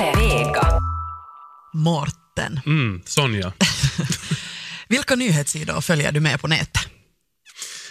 Yle 0.00 0.12
Vega. 0.16 0.80
Morten, 1.72 2.60
Mm, 2.66 3.02
Sonja. 3.04 3.52
vilka 4.88 5.16
nyhetssidor 5.16 5.80
följer 5.80 6.12
du 6.12 6.20
med 6.20 6.40
på 6.40 6.48
nätet? 6.48 6.88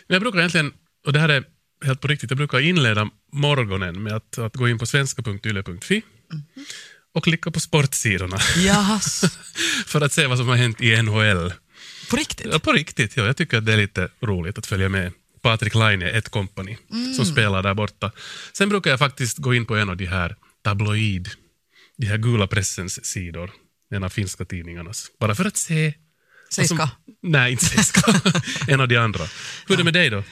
Jag 0.08 0.22
brukar 0.22 0.40
egentligen, 0.40 0.74
och 1.06 1.14
det 1.14 1.20
här 1.20 1.30
är 1.30 1.44
helt 1.86 2.02
på 2.02 2.08
riktigt, 2.08 2.32
jag 2.32 2.38
brukar 2.38 2.60
inleda 2.60 3.10
morgonen 3.34 4.04
med 4.04 4.14
att, 4.14 4.38
att 4.38 4.56
gå 4.56 4.70
in 4.70 4.80
på 4.80 4.86
svenska.yle.fi 4.86 6.02
och 7.16 7.24
klicka 7.24 7.52
på 7.52 7.60
sportsidorna 7.60 8.38
Jaha, 8.58 9.00
för 9.86 10.02
att 10.02 10.14
se 10.14 10.28
vad 10.28 10.38
som 10.38 10.48
har 10.48 10.56
hänt 10.56 10.82
i 10.82 11.02
NHL. 11.02 11.54
på 12.10 12.16
riktigt? 12.16 12.48
Ja, 12.52 12.60
på 12.60 12.72
riktigt, 12.72 13.18
ja. 13.18 13.26
Jag 13.26 13.38
tycker 13.38 13.58
att 13.58 13.66
det 13.66 13.74
är 13.74 13.78
lite 13.78 14.10
roligt 14.22 14.58
att 14.58 14.66
följa 14.66 14.90
med. 14.90 15.12
Patrik 15.42 15.76
Laine, 15.76 16.02
ett 16.04 16.30
kompani, 16.30 16.78
som 17.16 17.26
spelar 17.26 17.64
där 17.64 17.74
borta. 17.74 18.12
Sen 18.54 18.70
brukar 18.70 18.90
jag 18.90 19.00
faktiskt 19.00 19.38
gå 19.38 19.54
in 19.54 19.66
på 19.66 19.76
en 19.76 19.90
av 19.90 19.98
de 19.98 20.06
här 20.06 20.36
tabloid, 20.64 21.30
de 22.00 22.08
här 22.08 22.18
gula 22.18 22.48
pressens 22.48 23.06
sidor, 23.06 23.52
en 23.92 24.04
av 24.04 24.10
finska 24.10 24.46
tidningarnas, 24.46 25.12
bara 25.20 25.36
för 25.36 25.46
att 25.46 25.58
se 25.58 25.94
Seiska. 26.50 26.90
Nej, 27.22 27.52
inte 27.52 27.66
Seiska. 27.66 28.22
en 28.68 28.82
av 28.82 28.88
de 28.88 28.98
andra. 28.98 29.24
Hur 29.68 29.74
är 29.74 29.78
det 29.78 29.84
med 29.84 29.94
dig 29.94 30.10
då? 30.10 30.24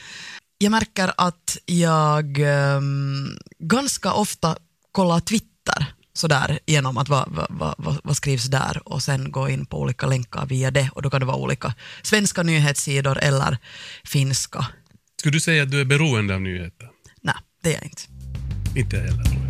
Jag 0.58 0.70
märker 0.70 1.12
att 1.16 1.58
jag 1.66 2.38
ehm, 2.38 3.38
ganska 3.58 4.12
ofta 4.12 4.56
kollar 4.92 5.20
Twitter 5.20 5.86
sådär 6.12 6.58
genom 6.66 6.96
att 6.98 7.08
vad, 7.08 7.28
vad, 7.28 7.46
vad, 7.50 7.74
vad, 7.78 8.00
vad 8.04 8.16
skrivs 8.16 8.44
där 8.44 8.80
och 8.84 9.02
sen 9.02 9.32
gå 9.32 9.48
in 9.48 9.66
på 9.66 9.80
olika 9.80 10.06
länkar 10.06 10.46
via 10.46 10.70
det 10.70 10.90
och 10.92 11.02
då 11.02 11.10
kan 11.10 11.20
det 11.20 11.26
vara 11.26 11.36
olika 11.36 11.74
svenska 12.02 12.42
nyhetssidor 12.42 13.18
eller 13.18 13.58
finska. 14.04 14.66
Skulle 15.20 15.32
du 15.32 15.40
säga 15.40 15.62
att 15.62 15.70
du 15.70 15.80
är 15.80 15.84
beroende 15.84 16.34
av 16.34 16.40
nyheter? 16.40 16.88
Nej, 17.22 17.34
det 17.62 17.68
är 17.68 17.74
jag 17.74 17.84
inte. 17.84 18.02
Inte 18.78 18.96
jag 18.96 19.02
heller, 19.02 19.24
tror 19.24 19.42
jag. 19.42 19.47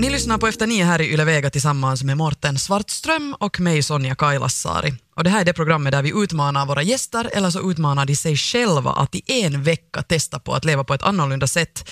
Ni 0.00 0.10
lyssnar 0.10 0.38
på 0.38 0.46
Efter 0.46 0.66
nio 0.66 0.84
här 0.84 1.00
i 1.00 1.12
Yle 1.12 1.24
Vega 1.24 1.50
tillsammans 1.50 2.02
med 2.02 2.16
Morten 2.16 2.58
Svartström 2.58 3.36
och 3.40 3.60
mig 3.60 3.82
Sonja 3.82 4.14
Kailasari. 4.14 4.94
Och 5.16 5.24
det 5.24 5.30
här 5.30 5.40
är 5.40 5.44
det 5.44 5.52
programmet 5.52 5.92
där 5.92 6.02
vi 6.02 6.22
utmanar 6.22 6.66
våra 6.66 6.82
gäster 6.82 7.30
eller 7.32 7.50
så 7.50 7.70
utmanar 7.70 8.06
de 8.06 8.16
sig 8.16 8.36
själva 8.36 8.90
att 8.90 9.14
i 9.14 9.22
en 9.26 9.62
vecka 9.62 10.02
testa 10.02 10.38
på 10.38 10.52
att 10.52 10.64
leva 10.64 10.84
på 10.84 10.94
ett 10.94 11.02
annorlunda 11.02 11.46
sätt. 11.46 11.90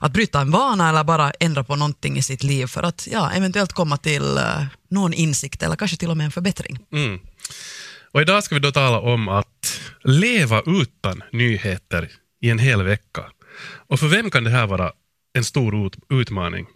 Att 0.00 0.12
bryta 0.12 0.40
en 0.40 0.50
vana 0.50 0.88
eller 0.88 1.04
bara 1.04 1.30
ändra 1.30 1.64
på 1.64 1.76
någonting 1.76 2.16
i 2.16 2.22
sitt 2.22 2.42
liv 2.42 2.66
för 2.66 2.82
att 2.82 3.08
ja, 3.10 3.30
eventuellt 3.32 3.72
komma 3.72 3.96
till 3.96 4.36
eh, 4.36 4.64
någon 4.90 5.12
insikt 5.12 5.62
eller 5.62 5.76
kanske 5.76 5.96
till 5.96 6.10
och 6.10 6.16
med 6.16 6.24
en 6.24 6.32
förbättring. 6.32 6.78
Mm. 6.92 7.20
Och 8.12 8.20
idag 8.20 8.44
ska 8.44 8.54
vi 8.54 8.60
då 8.60 8.72
tala 8.72 9.00
om 9.00 9.28
att 9.28 9.80
leva 10.04 10.62
utan 10.66 11.22
nyheter 11.32 12.10
i 12.42 12.50
en 12.50 12.58
hel 12.58 12.82
vecka. 12.82 13.24
Och 13.88 14.00
för 14.00 14.06
vem 14.06 14.30
kan 14.30 14.44
det 14.44 14.50
här 14.50 14.66
vara 14.66 14.92
en 15.38 15.44
stor 15.44 15.90
utmaning? 16.10 16.66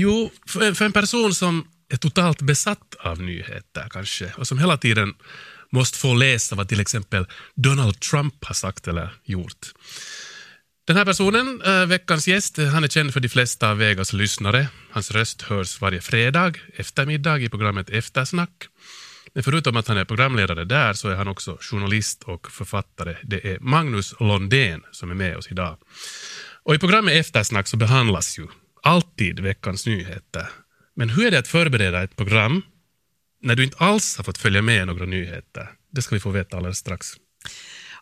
Jo, 0.00 0.30
för, 0.46 0.74
för 0.74 0.84
en 0.84 0.92
person 0.92 1.34
som 1.34 1.68
är 1.88 1.96
totalt 1.96 2.42
besatt 2.42 2.94
av 2.98 3.22
nyheter 3.22 3.88
kanske 3.90 4.32
och 4.36 4.46
som 4.46 4.58
hela 4.58 4.76
tiden 4.76 5.14
måste 5.70 5.98
få 5.98 6.14
läsa 6.14 6.56
vad 6.56 6.68
till 6.68 6.80
exempel 6.80 7.26
Donald 7.54 8.00
Trump 8.00 8.44
har 8.44 8.54
sagt 8.54 8.88
eller 8.88 9.10
gjort. 9.24 9.66
Den 10.86 10.96
här 10.96 11.04
personen, 11.04 11.62
eh, 11.62 11.86
veckans 11.86 12.28
gäst, 12.28 12.58
han 12.58 12.84
är 12.84 12.88
känd 12.88 13.12
för 13.12 13.20
de 13.20 13.28
flesta 13.28 13.70
av 13.70 13.78
Vegas 13.78 14.12
lyssnare. 14.12 14.68
Hans 14.90 15.10
röst 15.10 15.42
hörs 15.42 15.80
varje 15.80 16.00
fredag 16.00 16.52
eftermiddag 16.76 17.38
i 17.38 17.48
programmet 17.48 17.90
Eftersnack. 17.90 18.68
Men 19.34 19.42
förutom 19.42 19.76
att 19.76 19.88
han 19.88 19.96
är 19.96 20.04
programledare 20.04 20.64
där 20.64 20.92
så 20.92 21.08
är 21.08 21.16
han 21.16 21.28
också 21.28 21.58
journalist 21.60 22.22
och 22.22 22.50
författare. 22.50 23.16
Det 23.22 23.44
är 23.44 23.58
Magnus 23.60 24.14
Londén 24.20 24.82
som 24.92 25.10
är 25.10 25.14
med 25.14 25.36
oss 25.36 25.48
idag. 25.50 25.78
Och 26.62 26.74
I 26.74 26.78
programmet 26.78 27.14
Eftersnack 27.14 27.68
så 27.68 27.76
behandlas 27.76 28.38
ju 28.38 28.46
alltid 28.88 29.40
veckans 29.40 29.86
nyheter. 29.86 30.48
Men 30.96 31.10
hur 31.10 31.26
är 31.26 31.30
det 31.30 31.38
att 31.38 31.48
förbereda 31.48 32.02
ett 32.02 32.16
program 32.16 32.62
när 33.42 33.54
du 33.54 33.64
inte 33.64 33.76
alls 33.76 34.16
har 34.16 34.24
fått 34.24 34.38
följa 34.38 34.62
med 34.62 34.86
några 34.86 35.06
nyheter? 35.06 35.70
Det 35.92 36.02
ska 36.02 36.14
vi 36.14 36.20
få 36.20 36.30
veta 36.30 36.56
alldeles 36.56 36.78
strax. 36.78 37.06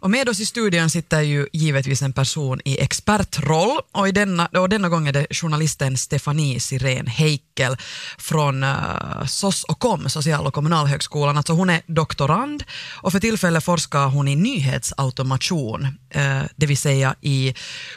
Och 0.01 0.11
med 0.11 0.29
oss 0.29 0.41
i 0.41 0.47
studion 0.47 0.91
sitter 0.91 1.21
ju 1.21 1.47
givetvis 1.53 2.03
en 2.03 2.13
person 2.13 2.61
i 2.65 2.81
expertroll 2.81 3.81
och, 3.93 4.09
i 4.09 4.13
denna, 4.13 4.47
och 4.47 4.69
denna 4.69 4.89
gång 4.89 5.09
är 5.09 5.13
det 5.13 5.27
journalisten 5.31 5.97
Stefanie 5.97 6.61
Sirén 6.61 7.07
Heikel 7.07 7.77
från 8.19 8.65
uh, 8.65 9.27
SOS 9.27 9.65
och 9.65 9.79
KOM, 9.79 10.09
Social 10.09 10.47
och 10.47 10.55
kommunalhögskolan. 10.55 11.37
Alltså 11.37 11.53
hon 11.53 11.71
är 11.71 11.83
doktorand 11.87 12.65
och 13.03 13.13
för 13.13 13.21
tillfället 13.21 13.65
forskar 13.65 14.07
hon 14.07 14.29
i 14.29 14.37
nyhetsautomation, 14.37 15.85
uh, 16.17 16.43
det 16.57 16.67
vill 16.67 16.79
säga 16.79 17.15
i 17.21 17.55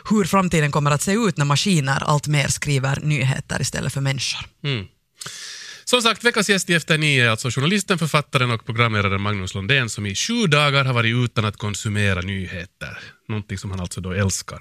hur 0.10 0.24
framtiden 0.26 0.72
kommer 0.72 0.92
att 0.92 1.02
se 1.02 1.14
ut 1.14 1.38
när 1.38 1.46
maskiner 1.46 2.04
allt 2.04 2.28
mer 2.28 2.48
skriver 2.48 3.00
nyheter 3.02 3.62
istället 3.62 3.94
för 3.94 4.02
människor. 4.02 4.46
Mm. 4.64 4.86
Som 5.90 6.02
sagt, 6.02 6.24
veckans 6.24 6.50
gäst 6.50 6.70
i 6.70 6.74
Efter 6.74 6.98
nio 6.98 7.26
är 7.26 7.30
alltså 7.30 7.50
journalisten, 7.50 7.98
författaren 7.98 8.52
och 8.52 8.66
programledaren 8.66 9.22
Magnus 9.22 9.56
Londén 9.56 9.90
som 9.90 10.06
i 10.06 10.16
sju 10.16 10.48
dagar 10.48 10.86
har 10.86 10.94
varit 10.94 11.16
utan 11.16 11.46
att 11.46 11.58
konsumera 11.58 12.22
nyheter. 12.22 13.00
Någonting 13.28 13.58
som 13.58 13.72
han 13.72 13.80
alltså 13.80 14.02
då 14.02 14.12
älskar. 14.12 14.60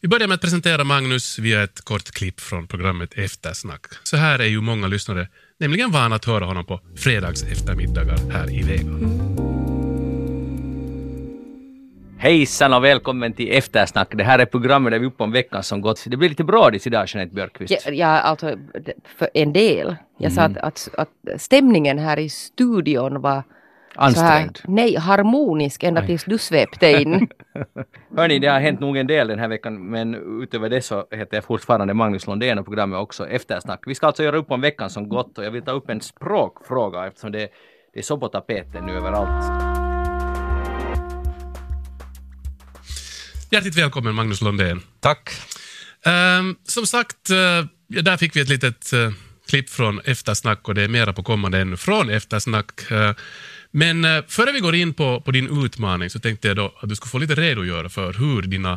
Vi 0.00 0.08
börjar 0.08 0.28
med 0.28 0.34
att 0.34 0.40
presentera 0.40 0.84
Magnus 0.84 1.38
via 1.38 1.62
ett 1.62 1.80
kort 1.84 2.10
klipp 2.10 2.40
från 2.40 2.66
programmet 2.66 3.10
Eftersnack. 3.14 3.86
Så 4.02 4.16
här 4.16 4.38
är 4.38 4.46
ju 4.46 4.60
många 4.60 4.86
lyssnare 4.86 5.28
nämligen 5.60 5.90
vana 5.90 6.16
att 6.16 6.24
höra 6.24 6.44
honom 6.44 6.66
på 6.66 6.80
fredags 6.96 7.42
eftermiddagar 7.42 8.18
här 8.32 8.50
i 8.50 8.62
Vega. 8.62 9.47
Hejsan 12.18 12.72
och 12.74 12.84
välkommen 12.84 13.32
till 13.32 13.52
Eftersnack. 13.52 14.08
Det 14.14 14.24
här 14.24 14.38
är 14.38 14.46
programmet 14.46 14.92
där 14.92 14.98
vi 14.98 15.06
uppe 15.06 15.22
om 15.22 15.32
veckan 15.32 15.62
som 15.62 15.80
gått. 15.80 16.04
Det 16.06 16.16
blir 16.16 16.28
lite 16.28 16.44
brådis 16.44 16.86
idag, 16.86 17.04
Jeanette 17.08 17.34
Björkqvist. 17.34 17.86
Ja, 17.86 17.92
ja, 17.92 18.06
alltså 18.06 18.56
för 19.18 19.28
en 19.34 19.52
del. 19.52 19.96
Jag 20.18 20.32
sa 20.32 20.40
Mm. 20.44 20.56
att, 20.62 20.88
att, 20.98 21.08
att 21.34 21.40
stämningen 21.40 21.98
här 21.98 22.18
i 22.18 22.28
studion 22.28 23.20
var 23.20 23.42
så 23.42 24.00
här, 24.00 24.06
Ansträngd. 24.06 24.58
nej, 24.64 24.96
harmonisk 24.96 25.82
ända 25.82 26.06
tills 26.06 26.24
du 26.24 26.38
svepte 26.38 26.90
in. 27.02 27.28
Hörni, 28.16 28.38
det 28.38 28.46
har 28.46 28.60
hänt 28.60 28.80
nog 28.80 28.96
en 28.96 29.06
del 29.06 29.28
den 29.28 29.38
här 29.38 29.48
veckan, 29.48 29.90
men 29.90 30.14
utöver 30.42 30.68
det 30.68 30.82
så 30.82 31.06
heter 31.10 31.36
jag 31.36 31.44
fortfarande 31.44 31.94
Magnus 31.94 32.26
Londén 32.26 32.58
och 32.58 32.64
programmet 32.64 32.98
också 33.00 33.28
Eftersnack. 33.28 33.80
Vi 33.86 33.94
ska 33.94 34.06
alltså 34.06 34.22
göra 34.22 34.36
upp 34.36 34.50
om 34.50 34.60
veckan 34.60 34.90
som 34.90 35.08
gått 35.08 35.38
och 35.38 35.44
jag 35.44 35.50
vill 35.50 35.62
ta 35.62 35.70
upp 35.72 35.90
en 35.90 36.00
språkfråga 36.00 37.06
eftersom 37.06 37.32
det, 37.32 37.48
det 37.92 37.98
är 37.98 38.02
så 38.02 38.18
på 38.18 38.28
tapeten 38.28 38.84
nu 38.86 38.92
överallt. 38.96 39.77
Hjärtligt 43.50 43.74
välkommen 43.74 44.14
Magnus 44.14 44.40
Londén. 44.40 44.82
Tack. 45.00 45.30
Ehm, 46.04 46.56
som 46.64 46.86
sagt, 46.86 47.16
ja, 47.86 48.02
där 48.02 48.16
fick 48.16 48.36
vi 48.36 48.40
ett 48.40 48.48
litet 48.48 48.92
uh, 48.92 49.12
klipp 49.48 49.70
från 49.70 50.00
Eftersnack 50.04 50.68
och 50.68 50.74
det 50.74 50.82
är 50.82 50.88
mera 50.88 51.12
på 51.12 51.22
kommande 51.22 51.58
ännu 51.58 51.76
från 51.76 52.10
Eftersnack. 52.10 52.90
Eh, 52.90 53.14
men 53.70 54.04
uh, 54.04 54.24
före 54.28 54.52
vi 54.52 54.60
går 54.60 54.74
in 54.74 54.94
på, 54.94 55.20
på 55.20 55.30
din 55.30 55.64
utmaning 55.64 56.10
så 56.10 56.18
tänkte 56.20 56.48
jag 56.48 56.56
då 56.56 56.74
att 56.80 56.88
du 56.88 56.96
skulle 56.96 57.10
få 57.10 57.18
lite 57.18 57.34
redogöra 57.34 57.88
för 57.88 58.12
hur 58.12 58.42
dina 58.42 58.72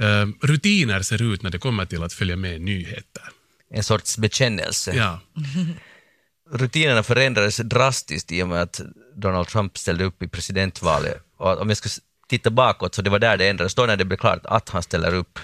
eh, 0.00 0.26
rutiner 0.46 1.02
ser 1.02 1.22
ut 1.22 1.42
när 1.42 1.50
det 1.50 1.58
kommer 1.58 1.84
till 1.86 2.02
att 2.02 2.12
följa 2.12 2.36
med 2.36 2.60
nyheter. 2.60 3.22
En 3.70 3.84
sorts 3.84 4.18
bekännelse. 4.18 4.92
Ja. 4.96 5.20
Rutinerna 6.50 7.02
förändrades 7.02 7.56
drastiskt 7.56 8.32
i 8.32 8.42
och 8.42 8.48
med 8.48 8.62
att 8.62 8.80
Donald 9.16 9.48
Trump 9.48 9.78
ställde 9.78 10.04
upp 10.04 10.22
i 10.22 10.28
presidentvalet. 10.28 11.22
Och 11.38 11.60
om 11.60 11.68
jag 11.68 11.76
ska 11.76 11.86
s- 11.86 12.00
titta 12.28 12.50
bakåt 12.50 12.94
så 12.94 13.02
det 13.02 13.10
var 13.10 13.18
där 13.18 13.36
det 13.36 13.48
ändrades, 13.48 13.74
då 13.74 13.86
när 13.86 13.96
det 13.96 14.04
blev 14.04 14.16
klart 14.16 14.46
att 14.46 14.68
han 14.68 14.82
ställer 14.82 15.14
upp. 15.14 15.38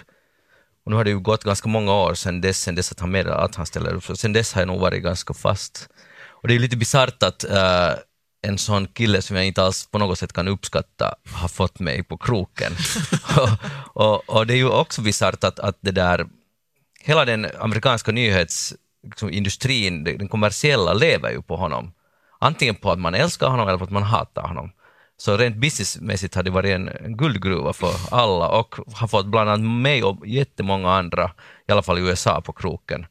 Och 0.85 0.91
nu 0.91 0.97
har 0.97 1.05
det 1.05 1.11
ju 1.11 1.19
gått 1.19 1.45
ganska 1.45 1.69
många 1.69 1.93
år 1.93 2.15
sedan 2.15 2.41
dess, 2.41 2.61
sedan 2.61 2.75
dess 2.75 2.93
att 2.93 3.01
han 3.01 3.11
meddelade 3.11 3.43
att 3.43 3.55
han 3.55 3.67
ställer 3.67 3.95
upp, 3.95 4.05
så 4.05 4.17
sedan 4.17 4.33
dess 4.33 4.53
har 4.53 4.61
jag 4.61 4.69
nog 4.69 4.81
varit 4.81 5.03
ganska 5.03 5.35
fast. 5.35 5.89
Och 6.43 6.49
det 6.49 6.55
är 6.55 6.59
lite 6.59 6.77
bisarrt 6.77 7.23
att 7.23 7.45
eh, 7.45 7.93
en 8.43 8.59
sån 8.59 8.87
kille 8.87 9.23
som 9.23 9.37
jag 9.37 9.47
inte 9.47 9.63
alls 9.63 9.87
på 9.91 9.99
något 9.99 10.19
sätt 10.19 10.33
kan 10.33 10.49
uppskatta 10.49 11.15
har 11.33 11.49
fått 11.49 11.79
mig 11.79 12.03
på 12.03 12.19
kroken. 12.19 12.73
och, 13.37 13.49
och, 14.05 14.29
och 14.29 14.47
det 14.47 14.55
är 14.55 14.57
ju 14.57 14.69
också 14.69 15.03
bisarrt 15.03 15.45
att, 15.45 15.59
att 15.59 15.79
det 15.81 15.91
där 15.91 16.27
hela 17.01 17.25
den 17.25 17.47
amerikanska 17.59 18.13
nyhetsindustrin, 18.13 20.05
den 20.05 20.29
kommersiella, 20.29 20.93
lever 20.95 21.31
ju 21.31 21.43
på 21.43 21.57
honom. 21.57 21.93
Antingen 22.39 22.75
på 22.75 22.91
att 22.91 22.99
man 22.99 23.15
älskar 23.15 23.49
honom 23.49 23.69
eller 23.69 23.79
på 23.79 23.85
att 23.85 23.91
man 23.91 24.03
hatar 24.03 24.43
honom. 24.43 24.73
Så 25.21 25.37
rent 25.37 25.57
businessmässigt 25.57 26.35
har 26.35 26.43
det 26.43 26.51
varit 26.51 26.75
en, 26.75 27.17
guldgruva 27.17 27.73
för 27.73 27.95
alla 28.11 28.49
och 28.49 28.75
har 28.95 29.09
fått 29.09 29.27
bland 29.27 29.51
annat 29.51 29.71
mig 29.71 30.03
och 30.03 30.27
jättemånga 30.27 30.93
andra, 30.93 31.31
i 31.69 31.73
alla 31.73 31.83
fall 31.83 31.99
i 31.99 32.03
USA, 32.03 32.41
på 32.41 32.53
kroken. 32.53 33.07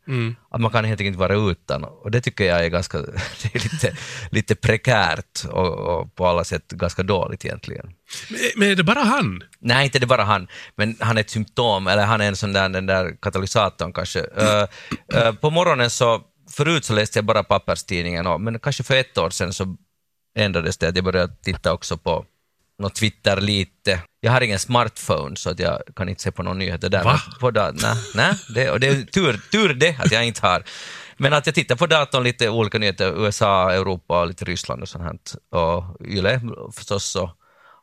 Att 0.51 0.61
man 0.61 0.71
kan 0.71 0.85
helt 0.85 1.01
enkelt 1.01 1.07
inte 1.07 1.19
vara 1.19 1.51
utan. 1.51 1.83
Och 1.83 2.11
det 2.11 2.21
tycker 2.21 2.43
jag 2.43 2.65
är 2.65 2.69
ganska, 2.69 2.97
det 3.41 3.55
är 3.55 3.59
lite, 3.59 3.97
lite 4.31 4.55
prekärt 4.55 5.45
och, 5.49 5.73
och 5.77 6.15
på 6.15 6.27
alla 6.27 6.43
sätt 6.43 6.67
ganska 6.67 7.03
dåligt 7.03 7.45
egentligen. 7.45 7.85
Men, 8.29 8.39
men 8.55 8.69
är 8.69 8.75
det 8.75 8.83
bara 8.83 8.99
han? 8.99 9.43
Nej, 9.59 9.85
inte 9.85 9.99
det 9.99 10.07
bara 10.07 10.23
han, 10.23 10.47
men 10.75 10.95
han 10.99 11.17
är 11.17 11.21
ett 11.21 11.29
symptom, 11.29 11.87
eller 11.87 12.05
han 12.05 12.21
är 12.21 12.27
en 12.27 12.35
sån 12.35 12.53
där, 12.53 12.69
den 12.69 12.85
där 12.85 13.17
katalysatorn 13.21 13.93
kanske. 13.93 14.19
Uh, 14.19 14.65
uh, 15.15 15.31
på 15.31 15.49
morgonen 15.49 15.89
så, 15.89 16.21
förut 16.51 16.85
så 16.85 16.93
läste 16.93 17.19
jag 17.19 17.25
bara 17.25 17.43
papperstidningen, 17.43 18.27
och, 18.27 18.41
men 18.41 18.59
kanske 18.59 18.83
för 18.83 18.95
ett 18.95 19.17
år 19.17 19.29
sedan 19.29 19.53
så 19.53 19.77
ändrades 20.35 20.77
det, 20.77 20.87
att 20.87 20.95
jag 20.95 21.05
började 21.05 21.33
titta 21.35 21.73
också 21.73 21.97
på 21.97 22.25
något 22.79 22.95
Twitter 22.95 23.41
lite. 23.41 24.01
Jag 24.19 24.31
har 24.31 24.41
ingen 24.41 24.59
smartphone 24.59 25.35
så 25.35 25.49
att 25.49 25.59
jag 25.59 25.81
kan 25.95 26.09
inte 26.09 26.21
se 26.21 26.31
på 26.31 26.43
några 26.43 26.57
nyheter 26.57 26.89
där. 26.89 27.03
Va? 27.03 27.21
På 27.39 27.51
nej, 27.51 27.73
nej, 28.15 28.33
det, 28.55 28.71
och 28.71 28.79
det 28.79 28.87
är 28.87 29.03
tur, 29.03 29.39
tur 29.51 29.73
det 29.73 29.95
att 29.99 30.11
jag 30.11 30.25
inte 30.25 30.47
har. 30.47 30.63
Men 31.17 31.33
att 31.33 31.45
jag 31.45 31.55
tittar 31.55 31.75
på 31.75 31.85
datorn 31.85 32.23
lite 32.23 32.49
olika 32.49 32.77
nyheter, 32.77 33.25
USA, 33.25 33.71
Europa 33.71 34.21
och 34.21 34.27
lite 34.27 34.45
Ryssland 34.45 34.81
och 34.81 34.89
sånt 34.89 35.03
här. 35.03 35.19
Och 35.59 35.83
Yle 36.05 36.41
förstås 36.73 37.15
och 37.15 37.29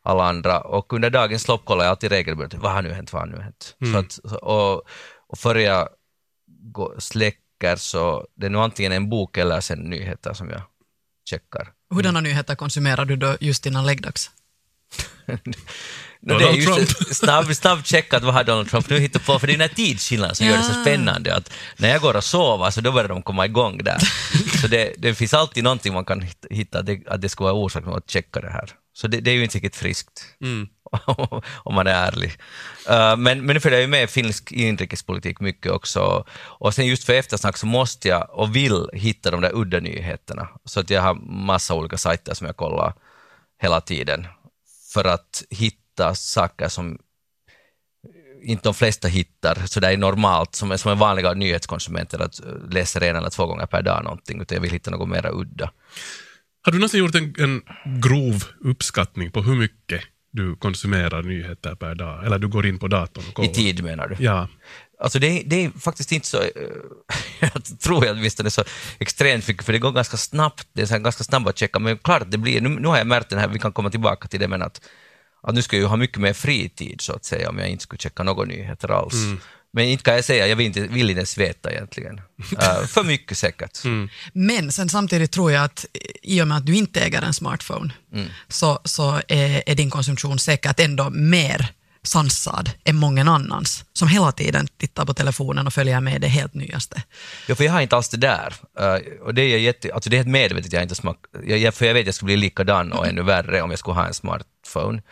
alla 0.03 0.23
andra. 0.23 0.59
Och 0.59 0.93
under 0.93 1.09
dagens 1.09 1.47
lopp 1.47 1.65
kollar 1.65 1.83
jag 1.83 1.91
alltid 1.91 2.11
regelbundet, 2.11 2.59
vad 2.59 2.71
har 2.71 2.81
nu 2.81 2.93
hänt, 2.93 3.13
vad 3.13 3.21
har 3.21 3.27
nu 3.27 3.41
hänt? 3.41 3.75
Så 3.91 3.97
att, 3.97 4.17
och, 4.41 4.83
och 5.27 5.37
före 5.37 5.61
jag 5.61 5.89
går, 6.47 6.95
släcker 6.99 7.75
så 7.75 8.27
det 8.35 8.45
är 8.45 8.49
nu 8.49 8.57
antingen 8.57 8.91
en 8.91 9.09
bok 9.09 9.37
eller 9.37 9.61
sen 9.61 9.79
nyheter 9.79 10.33
som 10.33 10.49
jag 10.49 10.61
checkar. 11.29 11.71
Hurdana 11.93 12.21
nyheter 12.21 12.55
konsumerar 12.55 13.05
du 13.05 13.15
då 13.15 13.37
just 13.39 13.65
innan 13.65 13.85
läggdags? 13.85 14.31
No, 16.21 16.37
det 16.39 16.45
är 16.45 16.53
just 16.53 17.15
snabb, 17.15 17.55
snabb 17.55 17.85
checkat 17.85 18.23
vad 18.23 18.33
har 18.33 18.43
Donald 18.43 18.69
Trump 18.69 18.89
nu 18.89 18.99
hittat 18.99 19.25
på, 19.25 19.39
för 19.39 19.47
det 19.47 19.53
är 19.53 19.57
den 19.57 19.69
här 19.69 19.75
tidsskillnaden 19.75 20.35
som 20.35 20.45
gör 20.47 20.57
det 20.57 20.63
så 20.63 20.73
Ja. 20.75 20.81
spännande. 20.81 21.35
Att 21.35 21.51
när 21.77 21.89
jag 21.89 22.01
går 22.01 22.15
och 22.15 22.23
sover 22.23 22.71
så 22.71 22.81
då 22.81 22.91
börjar 22.91 23.07
de 23.07 23.21
komma 23.23 23.45
igång 23.45 23.77
där. 23.83 23.97
Så 24.61 24.67
det, 24.67 24.93
det 24.97 25.15
finns 25.15 25.33
alltid 25.33 25.63
någonting 25.63 25.93
man 25.93 26.05
kan 26.05 26.25
hitta, 26.49 26.79
att, 26.79 26.85
det, 26.85 27.07
att 27.07 27.21
det 27.21 27.29
ska 27.29 27.43
vara 27.43 27.53
orsak 27.53 27.83
att 27.87 28.09
checka 28.11 28.39
det 28.41 28.49
här. 28.49 28.69
Så 28.93 29.07
det, 29.07 29.19
det 29.21 29.31
är 29.31 29.35
ju 29.35 29.43
inte 29.43 29.55
riktigt 29.55 29.75
friskt. 29.75 30.25
Mm. 30.43 30.67
om 31.63 31.75
man 31.75 31.87
är 31.87 31.91
ärlig. 32.07 32.31
Uh, 32.89 33.15
men, 33.17 33.45
men 33.45 33.53
nu 33.53 33.59
följer 33.59 33.79
jag 33.79 33.81
ju 33.81 33.87
med 33.91 34.09
finsk 34.09 34.51
inrikespolitik 34.51 35.39
mycket 35.39 35.71
också. 35.71 36.25
Och 36.39 36.73
sen 36.73 36.85
just 36.87 37.03
för 37.03 37.13
eftersnack 37.13 37.57
så 37.57 37.65
måste 37.65 38.07
jag 38.07 38.29
och 38.31 38.55
vill 38.55 38.89
hitta 38.93 39.31
de 39.31 39.41
där 39.41 39.51
udda 39.55 39.79
nyheterna. 39.79 40.47
Så 40.65 40.79
att 40.79 40.89
jag 40.89 41.01
har 41.01 41.13
massa 41.45 41.73
olika 41.73 41.97
sajter 41.97 42.33
som 42.33 42.47
jag 42.47 42.57
kollar 42.57 42.93
hela 43.61 43.81
tiden. 43.81 44.27
För 44.93 45.03
att 45.03 45.43
hitta 45.49 46.15
saker 46.15 46.67
som 46.67 46.97
inte 48.41 48.63
de 48.63 48.73
flesta 48.73 49.07
hittar 49.07 49.55
så 49.65 49.79
det 49.79 49.87
är 49.87 49.97
normalt, 49.97 50.55
som, 50.55 50.71
är- 50.71 50.77
som 50.77 50.91
en 50.91 50.97
vanliga 50.99 51.33
nyhetskonsumenter, 51.33 52.19
att 52.19 52.39
eh, 52.39 52.69
läsa 52.69 53.05
en 53.05 53.15
eller 53.15 53.29
två 53.29 53.45
gånger 53.45 53.65
per 53.65 53.81
dag 53.81 54.03
någonting, 54.03 54.41
utan 54.41 54.55
jag 54.55 54.61
vill 54.61 54.71
hitta 54.71 54.91
något 54.91 55.09
mera 55.09 55.31
udda. 55.31 55.71
Har 56.61 56.71
du 56.71 56.77
någonsin 56.77 56.99
gjort 56.99 57.15
en, 57.15 57.35
en 57.37 57.61
grov 58.01 58.43
uppskattning 58.59 59.31
på 59.31 59.41
hur 59.41 59.55
mycket 59.55 60.01
du 60.31 60.55
konsumerar 60.55 61.23
nyheter 61.23 61.75
per 61.75 61.95
dag? 61.95 62.25
Eller 62.25 62.39
du 62.39 62.47
går 62.47 62.65
in 62.65 62.79
på 62.79 62.87
datorn 62.87 63.23
och 63.27 63.33
kollar? 63.33 63.49
I 63.49 63.53
tid 63.53 63.83
menar 63.83 64.07
du? 64.07 64.15
Ja. 64.23 64.47
Alltså 64.99 65.19
det, 65.19 65.27
är- 65.27 65.43
det 65.45 65.65
är 65.65 65.69
faktiskt 65.79 66.11
inte 66.11 66.27
så, 66.27 66.37
eh, 66.37 66.47
jag 67.39 67.79
tror 67.79 68.05
jag 68.05 68.13
visst 68.13 68.37
det 68.37 68.45
är 68.45 68.49
så 68.49 68.63
extremt 68.99 69.47
mycket, 69.47 69.63
för 69.65 69.73
det 69.73 69.79
går 69.79 69.91
ganska 69.91 70.17
snabbt, 70.17 70.67
det 70.73 70.81
är 70.81 70.85
så 70.85 70.93
här 70.93 70.99
ganska 71.01 71.23
snabbt 71.23 71.47
att 71.47 71.57
checka, 71.57 71.79
men 71.79 71.97
klart 71.97 72.23
det 72.27 72.37
blir, 72.37 72.61
nu, 72.61 72.69
nu 72.69 72.87
har 72.87 72.97
jag 72.97 73.07
märkt 73.07 73.29
den 73.29 73.39
här, 73.39 73.47
vi 73.47 73.59
kan 73.59 73.71
komma 73.73 73.89
tillbaka 73.89 74.27
till 74.27 74.39
det, 74.39 74.47
men 74.47 74.61
att, 74.61 74.81
att 75.41 75.55
nu 75.55 75.61
ska 75.61 75.75
jag 75.75 75.81
ju 75.81 75.87
ha 75.87 75.95
mycket 75.97 76.17
mer 76.17 76.33
fritid 76.33 77.01
så 77.01 77.13
att 77.13 77.25
säga, 77.25 77.49
om 77.49 77.57
jag 77.59 77.69
inte 77.69 77.83
skulle 77.83 77.99
checka 77.99 78.23
några 78.23 78.45
nyheter 78.45 78.91
alls. 78.91 79.15
Men 79.77 79.85
inte 79.85 80.03
kan 80.03 80.15
jag 80.15 80.25
säga, 80.25 80.47
jag 80.47 80.55
vill 80.55 80.65
inte, 80.65 80.81
vill 80.81 81.09
inte 81.09 81.19
ens 81.19 81.37
veta 81.37 81.71
egentligen. 81.71 82.21
Eh, 82.61 82.85
för 82.87 83.03
mycket 83.03 83.37
säkert. 83.37 83.79
Men 84.33 84.71
sen 84.71 84.89
samtidigt 84.89 85.31
tror 85.31 85.51
jag 85.51 85.63
att 85.63 85.85
i 86.23 86.41
och 86.41 86.47
med 86.47 86.57
att 86.57 86.65
du 86.65 86.75
inte 86.75 87.01
äger 87.01 87.21
en 87.21 87.33
smartphone 87.33 87.93
Mm. 88.13 88.27
så, 88.47 88.79
så 88.83 89.21
är, 89.27 89.63
är 89.65 89.75
din 89.75 89.89
konsumtion 89.89 90.39
säkert 90.39 90.79
ändå 90.79 91.09
mer 91.09 91.67
sansad 92.03 92.71
än 92.83 92.95
många 92.95 93.21
annans 93.31 93.85
som 93.93 94.07
hela 94.07 94.31
tiden 94.31 94.67
tittar 94.77 95.05
på 95.05 95.13
telefonen 95.13 95.67
och 95.67 95.73
följer 95.73 96.01
med 96.01 96.21
det 96.21 96.27
helt 96.27 96.53
nyaste. 96.53 97.03
Ja, 97.47 97.55
för 97.55 97.63
jag 97.63 97.71
har 97.71 97.81
inte 97.81 97.95
alls 97.95 98.09
det 98.09 98.17
där. 98.17 98.53
Eh, 98.79 99.21
och 99.21 99.33
det 99.33 99.41
är, 99.41 99.57
jätte, 99.57 99.93
alltså 99.93 100.09
det 100.09 100.15
är 100.15 100.17
helt 100.17 100.29
medvetet 100.29 100.73
jag 100.73 100.83
inte 100.83 100.95
smak, 100.95 101.17
jag, 101.45 101.73
för 101.73 101.85
jag 101.85 101.93
vet 101.93 102.01
att 102.01 102.05
jag 102.05 102.15
skulle 102.15 102.27
bli 102.27 102.37
likadan 102.37 102.91
och 102.91 103.07
ännu 103.07 103.23
värre 103.23 103.61
om 103.61 103.69
jag 103.69 103.79
skulle 103.79 103.95
ha 103.95 104.07
en 104.07 104.13
smartphone, 104.13 104.97
eh, 104.97 105.03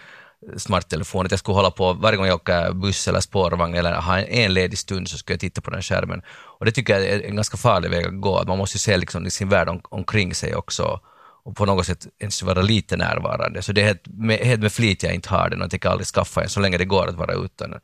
smarttelefon, 0.58 1.26
att 1.26 1.32
jag 1.32 1.40
skulle 1.40 1.56
hålla 1.56 1.72
på 1.72 1.94
varje 1.94 2.18
gång 2.18 2.26
jag 2.28 2.36
åker 2.36 2.74
buss 2.74 3.08
eller 3.08 3.20
spårvagn 3.20 3.76
eller 3.76 3.94
har 3.94 4.18
en, 4.18 4.54
ledig 4.54 4.78
stund 4.80 5.10
så 5.10 5.18
skulle 5.18 5.34
jag 5.34 5.40
titta 5.40 5.62
på 5.62 5.72
den 5.72 5.82
skärmen. 5.82 6.22
Och 6.60 6.66
det 6.66 6.72
tycker 6.72 6.94
jag 7.00 7.04
är 7.10 7.22
en 7.22 7.36
ganska 7.36 7.58
farlig 7.58 7.90
väg 7.90 8.06
att 8.06 8.22
gå. 8.22 8.44
Man 8.48 8.58
måste 8.58 8.76
ju 8.76 8.80
se 8.80 8.98
liksom 8.98 9.30
sin 9.30 9.50
värld 9.50 9.70
om, 9.70 9.82
omkring 9.84 10.36
sig 10.36 10.56
också 10.56 11.00
och 11.44 11.56
på 11.56 11.66
något 11.66 11.86
sätt 11.86 12.08
ens 12.20 12.44
vara 12.44 12.62
lite 12.62 12.98
närvarande. 12.98 13.62
Så 13.62 13.72
det 13.74 13.82
är 13.82 13.86
helt 13.86 14.08
med, 14.08 14.40
helt 14.40 14.62
med 14.62 14.72
flit 14.74 15.04
jag 15.04 15.14
inte 15.14 15.30
har 15.30 15.50
den 15.50 15.62
och 15.62 15.70
tänker 15.72 15.90
aldrig 15.90 16.08
skaffa 16.08 16.44
en 16.44 16.50
så 16.50 16.60
länge 16.60 16.78
det 16.78 16.86
går 16.86 17.08
att 17.08 17.16
vara 17.16 17.34
utan 17.34 17.72
den. 17.72 17.80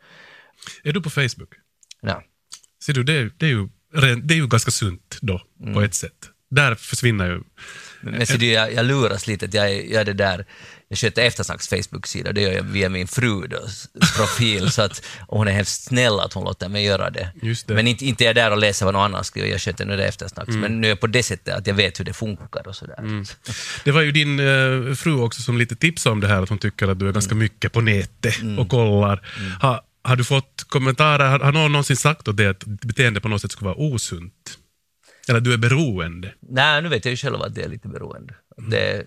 Är 0.83 0.91
du 0.93 1.01
på 1.01 1.09
Facebook? 1.09 1.49
Ja. 2.01 2.23
Ser 2.85 2.93
du, 2.93 3.03
det, 3.03 3.13
är- 3.13 3.31
det, 3.37 3.45
är 3.45 3.49
ju, 3.49 3.67
det 4.23 4.33
är 4.33 4.37
ju 4.37 4.47
ganska 4.47 4.71
sunt 4.71 5.17
då, 5.21 5.41
Mm. 5.61 5.73
på 5.73 5.81
ett 5.81 5.93
sätt. 5.93 6.29
Där 6.49 6.75
försvinner 6.75 7.25
ju... 7.27 7.41
Men 8.01 8.13
men 8.13 8.27
så 8.27 8.37
det, 8.37 8.45
jag, 8.51 8.73
jag 8.73 8.85
luras 8.85 9.27
lite, 9.27 9.45
att 9.45 9.53
jag, 9.53 9.85
jag 9.85 10.01
är 10.01 10.05
det 10.05 10.13
där, 10.13 10.45
jag 10.91 10.97
sköter 10.97 11.21
eftersnacks 11.21 11.67
Facebook-sida, 11.67 12.31
det 12.31 12.41
gör 12.41 12.51
jag 12.51 12.63
via 12.63 12.89
min 12.89 13.07
fru 13.07 13.47
då, 13.47 13.59
profil, 14.17 14.71
så 14.71 14.81
att 14.81 15.05
och 15.27 15.37
hon 15.37 15.47
är 15.47 15.51
hemskt 15.51 15.83
snäll 15.83 16.19
att 16.19 16.33
hon 16.33 16.43
låter 16.43 16.69
mig 16.69 16.83
göra 16.83 17.09
det. 17.09 17.31
Just 17.41 17.67
det. 17.67 17.73
Men 17.73 17.87
inte, 17.87 18.05
inte 18.05 18.23
är 18.23 18.25
jag 18.25 18.35
där 18.35 18.51
och 18.51 18.57
läser 18.57 18.85
vad 18.85 18.93
någon 18.93 19.03
annan 19.03 19.23
skriver, 19.23 19.49
jag 19.49 19.61
sköter 19.61 19.85
nu 19.85 19.97
det 19.97 20.05
eftersnacks, 20.05 20.55
men 20.55 20.81
nu 20.81 20.87
är 20.87 20.91
jag 20.91 20.99
på 20.99 21.07
det 21.07 21.23
sättet 21.23 21.55
att 21.55 21.67
jag 21.67 21.73
vet 21.73 21.99
hur 21.99 22.05
det 22.05 22.13
funkar 22.13 22.67
och 22.67 22.75
sådär. 22.75 23.25
Det 23.83 23.91
var 23.91 24.01
ju 24.01 24.11
din 24.11 24.39
eh, 24.39 24.93
fru 24.93 25.19
också 25.19 25.41
som 25.41 25.57
lite 25.57 25.75
tipsade 25.75 26.13
om 26.13 26.19
det 26.19 26.27
här, 26.27 26.41
att 26.41 26.49
hon 26.49 26.57
tycker 26.57 26.87
att 26.87 26.99
du 26.99 27.07
är 27.07 27.11
ganska 27.11 27.35
mycket 27.35 27.71
på 27.71 27.81
nätet 27.81 28.35
och 28.59 28.69
kollar. 28.69 29.27
Ha, 29.61 29.85
har 30.03 30.15
du 30.15 30.23
fått 30.23 30.65
kommentarer, 30.67 31.27
har, 31.29 31.39
har 31.39 31.51
någon 31.51 31.71
någonsin 31.71 31.97
sagt 31.97 32.27
åt 32.27 32.37
dig 32.37 32.47
att 32.47 32.59
ditt 32.59 32.85
beteende 32.85 33.21
på 33.21 33.27
något 33.27 33.41
sätt 33.41 33.51
skulle 33.51 33.69
vara 33.69 33.79
osunt? 33.79 34.57
Eller 35.27 35.39
du 35.39 35.53
är 35.53 35.57
beroende? 35.57 36.33
Nej, 36.49 36.81
nu 36.81 36.89
vet 36.89 37.05
jag 37.05 37.11
ju 37.11 37.17
själv 37.17 37.41
att 37.41 37.55
det 37.55 37.63
är 37.63 37.69
lite 37.69 37.87
beroende. 37.87 38.33
Att 38.57 38.71
Det, 38.71 39.05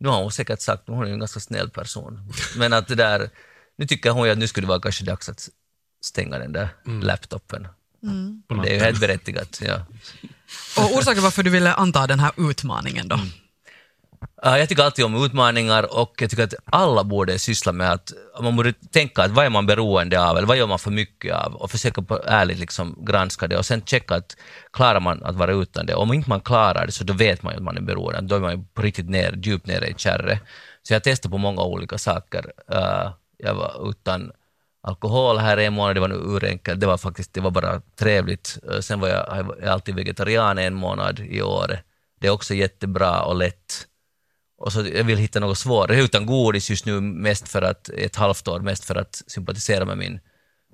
nu 0.00 0.08
har 0.08 0.22
hon 0.22 0.32
säkert 0.32 0.60
sagt, 0.60 0.82
hon 0.86 1.02
är 1.02 1.06
ju 1.06 1.12
en 1.12 1.18
ganska 1.18 1.40
snäll 1.40 1.70
person, 1.70 2.32
men 2.56 2.72
att 2.72 2.88
det 2.88 2.94
där, 2.94 3.30
nu 3.78 3.86
tycker 3.86 4.10
hon 4.10 4.26
ju 4.26 4.32
att 4.32 4.38
nu 4.38 4.46
skulle 4.46 4.66
det 4.66 4.68
vara 4.68 4.80
kanske 4.80 5.04
dags 5.04 5.28
att 5.28 5.48
stänga 6.04 6.38
den 6.38 6.52
där 6.52 6.68
laptopen. 7.02 7.68
På 8.48 8.54
Det 8.54 8.70
är 8.70 8.74
ju 8.74 8.80
helt 8.80 9.00
berättigat. 9.00 9.60
Ja. 9.62 9.86
Och 10.76 10.96
orsaken 10.96 11.22
varför 11.22 11.42
du 11.42 11.50
ville 11.50 11.74
anta 11.74 12.06
den 12.06 12.20
här 12.20 12.32
utmaningen 12.36 13.08
då? 13.08 13.20
Äh, 14.44 14.58
jag 14.58 14.68
tycker 14.68 14.82
alltid 14.82 15.04
om 15.04 15.24
utmaningar 15.24 16.00
och 16.00 16.14
jag 16.18 16.30
tycker 16.30 16.44
att 16.44 16.54
alla 16.64 17.04
borde 17.04 17.38
syssla 17.38 17.72
med 17.72 17.92
att 17.92 18.12
man 18.42 18.56
borde 18.56 18.72
tänka 18.72 19.22
att 19.22 19.30
vad 19.30 19.44
är 19.44 19.50
man 19.50 19.66
beroende 19.66 20.28
av 20.28 20.36
eller 20.36 20.48
vad 20.48 20.56
gör 20.56 20.66
man 20.66 20.78
för 20.78 20.90
mycket 20.90 21.34
av 21.34 21.54
och 21.54 21.70
försöka 21.70 22.02
på 22.02 22.20
ärligt 22.24 22.58
liksom 22.58 23.04
granska 23.04 23.46
det 23.48 23.58
och 23.58 23.66
sen 23.66 23.82
checka 23.82 24.14
att 24.14 24.36
klarar 24.72 25.00
man 25.00 25.22
att 25.22 25.36
vara 25.36 25.52
utan 25.52 25.86
det. 25.86 25.94
Om 25.94 26.12
inte 26.12 26.28
man 26.28 26.40
klarar 26.40 26.86
det 26.86 26.92
så 26.92 27.04
då 27.04 27.12
vet 27.12 27.42
man 27.42 27.52
ju 27.52 27.56
att 27.56 27.62
man 27.62 27.76
är 27.76 27.80
beroende, 27.80 28.20
då 28.20 28.36
är 28.36 28.40
man 28.40 28.52
ju 28.52 28.64
på 28.74 28.82
riktigt 28.82 29.10
ner, 29.10 29.32
djupt 29.42 29.66
nere 29.66 29.86
i 29.86 29.94
kärret. 29.96 30.40
Så 30.82 30.92
jag 30.92 31.04
testade 31.04 31.32
på 31.32 31.38
många 31.38 31.62
olika 31.62 31.98
saker. 31.98 32.52
Äh, 32.72 33.10
jag 33.38 33.54
var 33.54 33.90
utan 33.90 34.32
alkohol 34.82 35.38
här 35.38 35.56
en 35.56 35.72
månad, 35.72 35.96
det 35.96 36.00
var 36.00 36.08
nu 36.08 36.14
urenkelt, 36.14 36.80
det 36.80 36.86
var 36.86 36.98
faktiskt 36.98 37.34
det 37.34 37.40
var 37.40 37.50
bara 37.50 37.80
trevligt. 37.98 38.58
Äh, 38.72 38.80
sen 38.80 39.00
var 39.00 39.08
jag, 39.08 39.26
jag 39.28 39.62
är 39.62 39.70
alltid 39.70 39.94
vegetarian 39.94 40.58
en 40.58 40.74
månad 40.74 41.20
i 41.20 41.42
år. 41.42 41.78
Det 42.20 42.26
är 42.26 42.30
också 42.30 42.54
jättebra 42.54 43.22
och 43.22 43.36
lätt. 43.36 43.86
Och 44.60 44.72
så 44.72 44.86
jag 44.94 45.04
vill 45.04 45.18
hitta 45.18 45.40
något 45.40 45.58
svårare, 45.58 46.00
utan 46.02 46.26
godis 46.26 46.70
just 46.70 46.86
nu 46.86 47.00
mest 47.00 47.48
för 47.48 47.62
att, 47.62 47.88
ett 47.88 48.16
halvt 48.16 48.48
år, 48.48 48.60
mest 48.60 48.84
för 48.84 48.94
att 48.94 49.22
sympatisera 49.26 49.84
med 49.84 49.98
min 49.98 50.20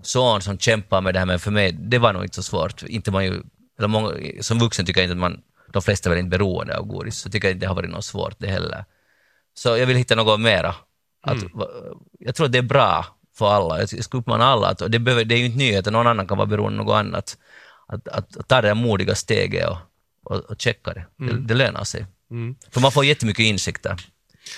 son 0.02 0.42
som 0.42 0.58
kämpar 0.58 1.00
med 1.00 1.14
det 1.14 1.18
här, 1.18 1.26
men 1.26 1.38
för 1.40 1.50
mig, 1.50 1.72
det 1.72 1.98
var 1.98 2.12
nog 2.12 2.22
inte 2.24 2.34
så 2.36 2.42
svårt. 2.42 2.82
Inte 2.82 3.10
man 3.10 3.24
ju, 3.24 3.42
eller 3.78 3.88
många, 3.88 4.10
som 4.40 4.58
vuxen 4.58 4.86
tycker 4.86 5.00
jag 5.00 5.04
inte 5.04 5.12
att 5.12 5.18
man, 5.18 5.40
de 5.72 5.82
flesta 5.82 6.08
är 6.08 6.10
väl 6.10 6.18
inte 6.24 6.38
beroende 6.38 6.78
av 6.78 6.86
godis, 6.86 7.16
så 7.16 7.30
tycker 7.30 7.48
jag 7.48 7.54
inte 7.54 7.64
det 7.64 7.68
har 7.68 7.74
varit 7.74 7.90
något 7.90 8.04
svårt 8.04 8.34
det 8.38 8.46
heller. 8.46 8.84
Så 9.54 9.68
jag 9.68 9.86
vill 9.86 9.96
hitta 9.96 10.14
något 10.14 10.40
mera. 10.40 10.74
Att, 11.22 11.42
va- 11.54 11.68
Jag 12.18 12.34
tror 12.34 12.46
att 12.46 12.52
det 12.52 12.58
är 12.58 12.62
bra 12.62 13.06
för 13.38 13.50
alla, 13.50 13.78
jag 13.80 13.88
skulle 14.04 14.20
uppmana 14.20 14.44
alla, 14.44 14.68
att, 14.68 14.92
det, 14.92 14.98
behöver, 14.98 15.24
det 15.24 15.34
är 15.34 15.38
ju 15.38 15.44
inte 15.44 15.58
nyhet, 15.58 15.86
att 15.86 15.92
någon 15.92 16.06
annan 16.06 16.26
kan 16.26 16.36
vara 16.38 16.46
beroende 16.46 16.80
av 16.80 16.86
något 16.86 16.94
annat, 16.94 17.36
att, 17.88 18.08
att, 18.08 18.36
att 18.36 18.48
ta 18.48 18.60
det 18.60 18.74
modiga 18.74 19.14
steget 19.14 19.68
och, 19.68 19.76
och, 20.24 20.36
och 20.50 20.60
checka 20.60 20.92
det. 20.92 21.06
det. 21.16 21.32
Det 21.40 21.54
lönar 21.54 21.84
sig. 21.84 22.06
För 22.72 22.80
man 22.80 22.92
får 22.92 23.04
jättemycket 23.04 23.44
insikter. 23.44 23.96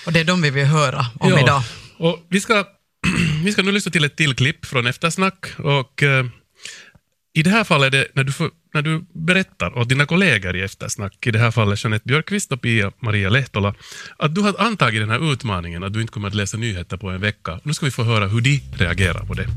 Och 0.05 0.13
det 0.13 0.19
är 0.19 0.23
de 0.23 0.41
vi 0.41 0.49
vill 0.49 0.65
höra 0.65 1.05
om 1.19 1.37
idag. 1.37 1.61
Och 1.97 2.25
vi, 2.29 2.39
ska, 2.39 2.65
vi 3.43 3.51
ska 3.51 3.61
nu 3.61 3.71
lyssna 3.71 3.91
till 3.91 4.03
ett 4.03 4.15
till 4.15 4.35
klipp 4.35 4.65
från 4.65 4.87
Eftersnack. 4.87 5.45
Och, 5.57 6.03
eh, 6.03 6.25
I 7.33 7.43
det 7.43 7.49
här 7.49 7.63
fallet 7.63 7.93
är 7.93 7.97
det 7.97 8.07
när 8.13 8.23
du, 8.23 8.31
får, 8.31 8.49
när 8.73 8.81
du 8.81 9.05
berättar 9.13 9.77
åt 9.77 9.89
dina 9.89 10.05
kollegor 10.05 10.55
i 10.55 10.61
Eftersnack, 10.61 11.27
i 11.27 11.31
det 11.31 11.39
här 11.39 11.51
fallet 11.51 11.83
Jeanette 11.83 12.07
Björkqvist 12.07 12.51
och 12.51 12.61
Pia-Maria 12.61 13.29
Lehtola, 13.29 13.75
att 14.17 14.35
du 14.35 14.41
har 14.41 14.55
antagit 14.59 15.01
den 15.01 15.09
här 15.09 15.33
utmaningen 15.33 15.83
att 15.83 15.93
du 15.93 16.01
inte 16.01 16.13
kommer 16.13 16.27
att 16.27 16.35
läsa 16.35 16.57
nyheter 16.57 16.97
på 16.97 17.09
en 17.09 17.21
vecka. 17.21 17.59
Nu 17.63 17.73
ska 17.73 17.85
vi 17.85 17.91
få 17.91 18.03
höra 18.03 18.27
hur 18.27 18.41
de 18.41 18.61
reagerar 18.77 19.25
på 19.25 19.33
det. 19.33 19.47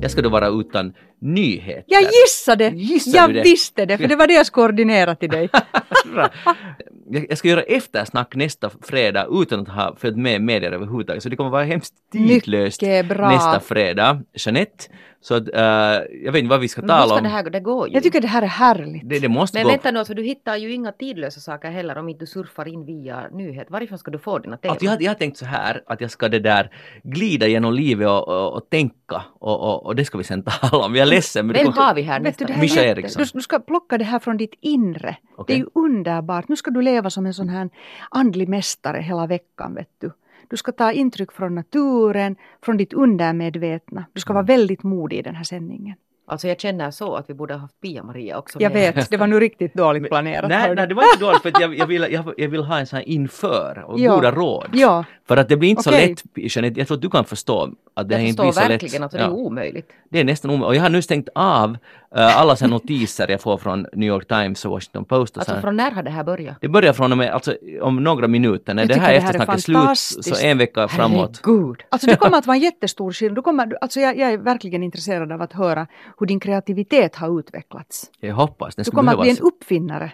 Jag 0.00 0.10
ska 0.10 0.22
då 0.22 0.28
vara 0.28 0.48
utan 0.48 0.92
nyheter. 1.24 1.84
Jag 1.86 2.02
gissade! 2.02 2.68
Gissade 2.68 3.16
jag 3.16 3.30
du 3.30 3.34
det? 3.34 3.42
visste 3.42 3.86
det, 3.86 3.98
för 3.98 4.08
det 4.08 4.16
var 4.16 4.26
det 4.26 4.34
jag 4.34 4.46
skulle 4.46 4.66
koordinera 4.66 5.14
till 5.14 5.30
dig. 5.30 5.48
Bra. 6.14 6.28
jag, 7.28 7.38
ska 7.38 7.48
göra 7.48 7.62
eftersnack 7.62 8.34
nästa 8.34 8.70
fredag 8.82 9.26
utan 9.30 9.60
att 9.60 9.68
ha 9.68 9.96
följt 9.98 10.16
med 10.16 10.42
medier 10.42 10.72
överhuvudtaget. 10.72 11.22
Så 11.22 11.28
det 11.28 11.36
kommer 11.36 11.50
vara 11.50 11.64
hemskt 11.64 11.94
tidlöst 12.12 12.82
nästa 12.82 13.60
fredag. 13.60 14.22
Jeanette, 14.34 14.84
så 15.20 15.34
att, 15.34 15.48
eh, 15.54 15.62
jag 16.24 16.32
vet 16.32 16.36
inte 16.36 16.48
vad 16.50 16.60
vi 16.60 16.68
ska 16.68 16.80
Men 16.80 16.90
hur 16.90 16.96
tala 16.96 17.08
ska 17.08 17.16
om. 17.16 17.22
det 17.22 17.28
här 17.28 17.42
gå? 17.42 17.50
Det 17.50 17.60
går 17.60 17.88
ju 17.88 17.94
Jag 17.94 18.02
tycker 18.02 18.20
det 18.20 18.28
här 18.28 18.42
är 18.42 18.46
härligt. 18.46 19.08
Det, 19.08 19.18
det 19.18 19.28
måste 19.28 19.58
Men 19.58 19.64
gå. 19.64 19.70
vänta 19.70 19.90
nu, 19.90 20.04
för 20.04 20.14
du 20.14 20.22
hittar 20.22 20.56
ju 20.56 20.72
inga 20.72 20.92
tidlösa 20.92 21.40
saker 21.40 21.70
heller 21.70 21.98
om 21.98 22.08
inte 22.08 22.22
du 22.22 22.26
surfar 22.26 22.68
in 22.68 22.86
via 22.86 23.28
nyhet. 23.32 23.70
Varifrån 23.70 23.98
ska 23.98 24.10
du 24.10 24.18
få 24.18 24.38
dina 24.38 24.56
teman? 24.56 24.76
Att 24.76 24.82
jag, 24.82 25.02
jag 25.02 25.10
har 25.10 25.14
tänkt 25.14 25.36
så 25.36 25.44
här 25.44 25.82
att 25.86 26.00
jag 26.00 26.10
ska 26.10 26.28
det 26.28 26.38
där 26.38 26.70
glida 27.02 27.46
genom 27.46 27.72
livet 27.72 28.08
och, 28.08 28.28
och, 28.28 28.52
och 28.56 28.70
tänka 28.70 29.22
och, 29.40 29.60
och, 29.60 29.86
och 29.86 29.96
det 29.96 30.04
ska 30.04 30.18
vi 30.18 30.24
sen 30.24 30.42
tala 30.42 30.84
om. 30.84 30.94
Jag 30.94 31.08
ledsen 31.14 31.46
men 31.46 31.54
det 31.54 31.62
Vem 31.62 31.72
har 31.72 31.94
vi 31.94 32.02
här 32.02 32.20
Vet 32.20 32.38
du, 32.38 32.44
nästa 32.44 32.54
här 32.54 32.60
Mischa 32.62 32.84
Eriksson. 32.84 33.22
Du, 33.22 33.30
du 33.32 33.40
ska 33.42 33.58
plocka 33.58 33.98
det 33.98 34.04
här 34.04 34.18
från 34.18 34.36
ditt 34.36 34.54
inre. 34.60 35.16
Okej. 35.36 35.44
Det 35.46 35.52
är 35.52 35.64
ju 35.64 35.70
underbart. 35.74 36.48
Nu 36.48 36.56
ska 36.56 36.70
du 36.70 36.82
leva 36.82 37.10
som 37.10 37.26
en 37.26 37.34
sån 37.34 37.48
här 37.48 37.70
andlig 38.10 38.48
mästare 38.48 39.00
hela 39.02 39.26
veckan. 39.26 39.74
Vet 39.74 39.90
du. 39.98 40.10
du 40.48 40.56
ska 40.56 40.72
ta 40.72 40.92
intryck 40.92 41.32
från 41.32 41.54
naturen, 41.54 42.36
från 42.64 42.76
ditt 42.76 42.92
undermedvetna. 42.92 44.04
Du 44.12 44.20
ska 44.20 44.32
Mm. 44.32 44.34
vara 44.34 44.56
väldigt 44.56 44.82
modig 44.82 45.18
i 45.18 45.22
den 45.22 45.34
här 45.34 45.44
sändningen. 45.44 45.96
Alltså 46.26 46.48
jag 46.48 46.60
känner 46.60 46.90
så 46.90 47.14
att 47.14 47.30
vi 47.30 47.34
borde 47.34 47.54
ha 47.54 47.60
haft 47.60 47.80
Pia-Maria 47.80 48.38
också 48.38 48.60
Jag 48.60 48.72
med. 48.72 48.94
vet, 48.94 49.10
det 49.10 49.16
var 49.16 49.26
nu 49.26 49.40
riktigt 49.40 49.74
dåligt 49.74 50.08
planerat. 50.08 50.48
Nej, 50.48 50.74
nej, 50.74 50.86
det 50.86 50.94
var 50.94 51.02
inte 51.02 51.24
dåligt 51.24 51.42
för 51.42 51.48
att 51.48 51.60
jag, 51.60 51.78
jag, 51.78 51.86
vill, 51.86 52.06
jag, 52.10 52.34
jag 52.36 52.48
vill 52.48 52.62
ha 52.64 52.78
en 52.78 52.86
sån 52.86 52.96
här 52.96 53.08
inför 53.08 53.84
och 53.86 53.98
Ja. 54.00 54.14
goda 54.14 54.30
råd. 54.30 54.68
Ja, 54.72 55.04
För 55.28 55.36
att 55.36 55.48
det 55.48 55.56
blir 55.56 55.70
inte 55.70 55.82
så 55.82 55.90
Okej. 55.90 56.08
lätt, 56.08 56.54
Jeanette, 56.56 56.80
jag 56.80 56.86
tror 56.88 56.96
att 56.96 57.02
du 57.02 57.10
kan 57.10 57.24
förstå 57.24 57.70
att 57.94 58.08
det 58.08 58.14
Jag 58.14 58.22
inte 58.28 58.42
blir 58.42 58.52
förstår 58.52 58.62
så 58.62 58.68
verkligen 58.68 59.00
lätt. 59.02 59.06
att 59.14 59.18
det 59.18 59.24
är 59.24 59.30
omöjligt. 59.30 59.90
Det 60.10 60.20
är 60.20 60.24
nästan 60.24 60.50
omöjligt. 60.50 60.66
Och 60.68 60.74
jag 60.76 60.82
har 60.82 60.90
nu 60.90 61.02
stängt 61.02 61.28
av 61.34 61.76
eh, 62.16 62.40
alla 62.40 62.56
såna 62.56 62.70
notiser 62.70 63.30
jag 63.30 63.40
får 63.40 63.58
från 63.58 63.86
New 63.92 64.08
York 64.08 64.28
Times 64.28 64.64
och 64.64 64.70
Washington 64.70 65.04
Post. 65.04 65.36
Och 65.36 65.40
Alltså 65.40 65.54
så 65.54 65.60
från 65.60 65.76
när 65.76 65.90
har 65.90 66.02
det 66.02 66.10
här 66.10 66.24
börjat? 66.24 66.56
Det 66.60 66.68
börjar 66.68 66.92
från 66.92 67.12
och 67.12 67.18
med, 67.18 67.30
alltså 67.30 67.56
om 67.82 68.04
några 68.04 68.28
minuter, 68.28 68.74
när 68.74 68.82
Jag 68.82 68.88
det 68.88 68.94
här 68.94 69.00
det 69.14 69.20
här 69.20 69.34
är 69.34 69.38
eftersnacket 69.42 69.68
är 69.68 69.94
slut, 69.94 70.24
så 70.38 70.46
en 70.46 70.58
vecka 70.58 70.88
framåt. 70.88 71.40
Herregud. 71.44 71.76
Alltså 71.88 72.06
det 72.06 72.16
kommer 72.16 72.38
att 72.38 72.46
vara 72.46 72.56
en 72.56 72.62
jättestor 72.62 73.12
skillnad. 73.12 73.36
Du 73.36 73.42
kommer, 73.42 73.78
alltså 73.80 74.00
jag, 74.00 74.18
jag 74.18 74.32
är 74.32 74.38
verkligen 74.38 74.82
intresserad 74.82 75.32
av 75.32 75.42
att 75.42 75.52
höra 75.52 75.86
hur 76.18 76.26
din 76.26 76.40
kreativitet 76.40 77.16
har 77.16 77.38
utvecklats. 77.40 78.10
Jag 78.20 78.34
hoppas, 78.34 78.74
den 78.74 78.82
Du 78.84 78.90
kommer 78.90 79.12
att 79.14 79.20
bli 79.20 79.30
en 79.30 79.38
uppfinnare. 79.38 80.12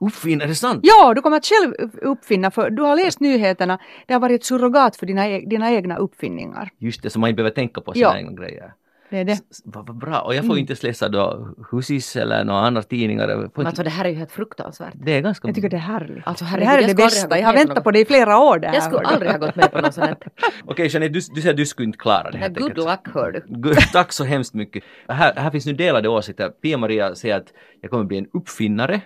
Uppfinn, 0.00 0.40
är 0.40 0.46
det 0.46 0.54
sant? 0.54 0.80
Ja, 0.82 1.14
du 1.14 1.22
kommer 1.22 1.36
att 1.36 1.46
själv 1.46 1.74
uppfinna, 2.02 2.50
för 2.50 2.70
du 2.70 2.82
har 2.82 2.96
läst 2.96 3.20
nyheterna, 3.20 3.78
det 4.06 4.12
har 4.14 4.20
varit 4.20 4.40
ett 4.40 4.44
surrogat 4.44 4.96
för 4.96 5.06
dina, 5.06 5.28
e- 5.28 5.44
dina 5.46 5.72
egna 5.72 5.96
uppfinningar. 5.96 6.70
Just 6.78 7.02
det, 7.02 7.10
så 7.10 7.18
man 7.18 7.30
inte 7.30 7.36
behöver 7.36 7.54
tänka 7.54 7.80
på 7.80 7.92
sina 7.92 8.06
Ja. 8.06 8.18
egna 8.18 8.32
grejer. 8.32 8.72
Det 9.10 9.18
är 9.18 9.24
det. 9.24 9.38
Vad 9.64 9.96
bra. 9.98 10.20
Och 10.20 10.34
jag 10.34 10.38
får 10.44 10.44
Mm. 10.44 10.56
ju 10.56 10.60
inte 10.60 10.86
läsa 10.86 11.08
då 11.08 11.48
Husis 11.70 12.16
eller 12.16 12.44
några 12.44 12.60
andra 12.60 12.82
tidningar. 12.82 13.26
Men 13.28 13.44
inte- 13.44 13.60
alltså 13.66 13.82
det 13.82 13.90
här 13.90 14.04
är 14.04 14.08
ju 14.08 14.14
helt 14.14 14.32
fruktansvärt. 14.32 14.92
Det 14.94 15.12
är 15.12 15.20
ganska... 15.20 15.48
Jag 15.48 15.54
tycker 15.54 15.68
det 15.68 15.76
är 15.76 15.80
härligt. 15.80 16.26
Alltså, 16.26 16.44
det 16.44 16.48
herregud, 16.50 16.68
här 16.68 16.78
är 16.78 16.82
jag 16.82 16.90
det 16.90 17.02
bästa. 17.02 17.38
Jag 17.38 17.46
har 17.46 17.54
väntat 17.54 17.84
på 17.84 17.90
det 17.90 18.00
i 18.00 18.04
flera 18.04 18.38
år. 18.38 18.58
Det 18.58 18.66
här, 18.68 18.74
Jag 18.74 18.82
skulle 18.82 19.00
aldrig 19.08 19.30
ha 19.30 19.38
gått 19.38 19.56
med 19.56 19.72
på 19.72 19.80
något 19.80 19.94
sånt. 19.94 20.06
här. 20.06 20.16
Okej 20.66 20.86
Jeanette, 20.88 21.12
du, 21.12 21.20
du 21.34 21.40
säger 21.40 21.50
att 21.50 21.56
du 21.56 21.66
skulle 21.66 21.86
inte 21.86 21.98
klara 21.98 22.22
det 22.30 22.38
Nej, 22.38 22.40
helt 22.40 22.58
Good 22.58 22.76
luck 22.76 23.08
hör 23.14 23.44
du. 23.58 23.74
Tack 23.92 24.12
så 24.12 24.24
hemskt 24.24 24.54
mycket. 24.54 24.84
Här, 25.08 25.32
här 25.36 25.50
finns 25.50 25.66
nu 25.66 25.72
delade 25.72 26.08
åsikter. 26.08 26.48
Pia-Maria 26.62 27.14
säger 27.14 27.36
att 27.36 27.46
jag 27.80 27.90
kommer 27.90 28.04
bli 28.04 28.18
en 28.18 28.26
uppfinnare 28.32 29.00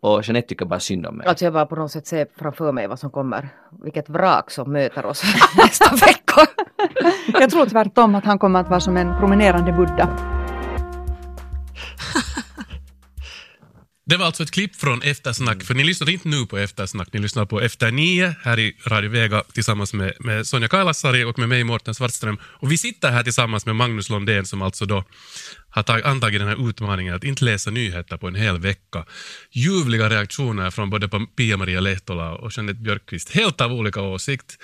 och 0.00 0.22
Jeanette 0.24 0.48
tycker 0.48 0.64
bara 0.66 0.80
synd 0.80 1.06
om 1.06 1.16
mig. 1.16 1.26
Alltså 1.26 1.44
jag 1.44 1.52
bara 1.54 1.66
på 1.66 1.76
något 1.76 1.90
sätt 1.92 2.06
ser 2.06 2.26
framför 2.38 2.72
mig 2.72 2.86
vad 2.86 2.98
som 2.98 3.10
kommer. 3.10 3.48
Vilket 3.84 4.08
vrak 4.08 4.50
som 4.50 4.72
möter 4.72 5.06
oss 5.06 5.22
nästa 5.56 5.94
vecka. 6.06 6.42
Jag 7.40 7.50
tror 7.50 7.66
tvärtom 7.66 8.14
att 8.14 8.24
han 8.24 8.38
kommer 8.38 8.60
att 8.60 8.68
vara 8.68 8.80
som 8.80 8.96
en 8.96 9.18
promenerande 9.18 9.72
Buddha. 9.72 10.32
Det 14.12 14.16
var 14.16 14.26
alltså 14.26 14.42
ett 14.42 14.50
klipp 14.50 14.76
från 14.76 15.02
Eftersnack, 15.02 15.62
för 15.62 15.74
ni 15.74 15.84
lyssnar 15.84 16.10
inte 16.10 16.28
nu 16.28 16.46
på 16.46 16.58
Eftersnack, 16.58 17.08
ni 17.12 17.20
lyssnar 17.20 17.44
på 17.44 17.60
Efter 17.60 17.90
nio 17.90 18.34
här 18.42 18.58
i 18.58 18.76
Radio 18.86 19.10
Vega 19.10 19.42
tillsammans 19.52 19.94
med, 19.94 20.12
med 20.20 20.46
Sonja 20.46 20.68
Kailasari 20.68 21.24
och 21.24 21.38
med 21.38 21.48
mig 21.48 21.64
Mårten 21.64 21.94
Svartström. 21.94 22.38
Och 22.44 22.72
vi 22.72 22.78
sitter 22.78 23.10
här 23.10 23.22
tillsammans 23.22 23.66
med 23.66 23.76
Magnus 23.76 24.10
Londén 24.10 24.46
som 24.46 24.62
alltså 24.62 24.86
då 24.86 25.04
har 25.70 25.82
tag, 25.82 26.02
antagit 26.04 26.40
den 26.40 26.48
här 26.48 26.68
utmaningen 26.68 27.14
att 27.14 27.24
inte 27.24 27.44
läsa 27.44 27.70
nyheter 27.70 28.16
på 28.16 28.28
en 28.28 28.34
hel 28.34 28.58
vecka. 28.58 29.04
Ljuvliga 29.50 30.10
reaktioner 30.10 30.70
från 30.70 30.90
både 30.90 31.08
Pia-Maria 31.36 31.80
Lehtola 31.80 32.34
och 32.34 32.52
Jeanette 32.56 32.80
Björkqvist, 32.80 33.30
helt 33.30 33.60
av 33.60 33.72
olika 33.72 34.00
åsikt. 34.00 34.56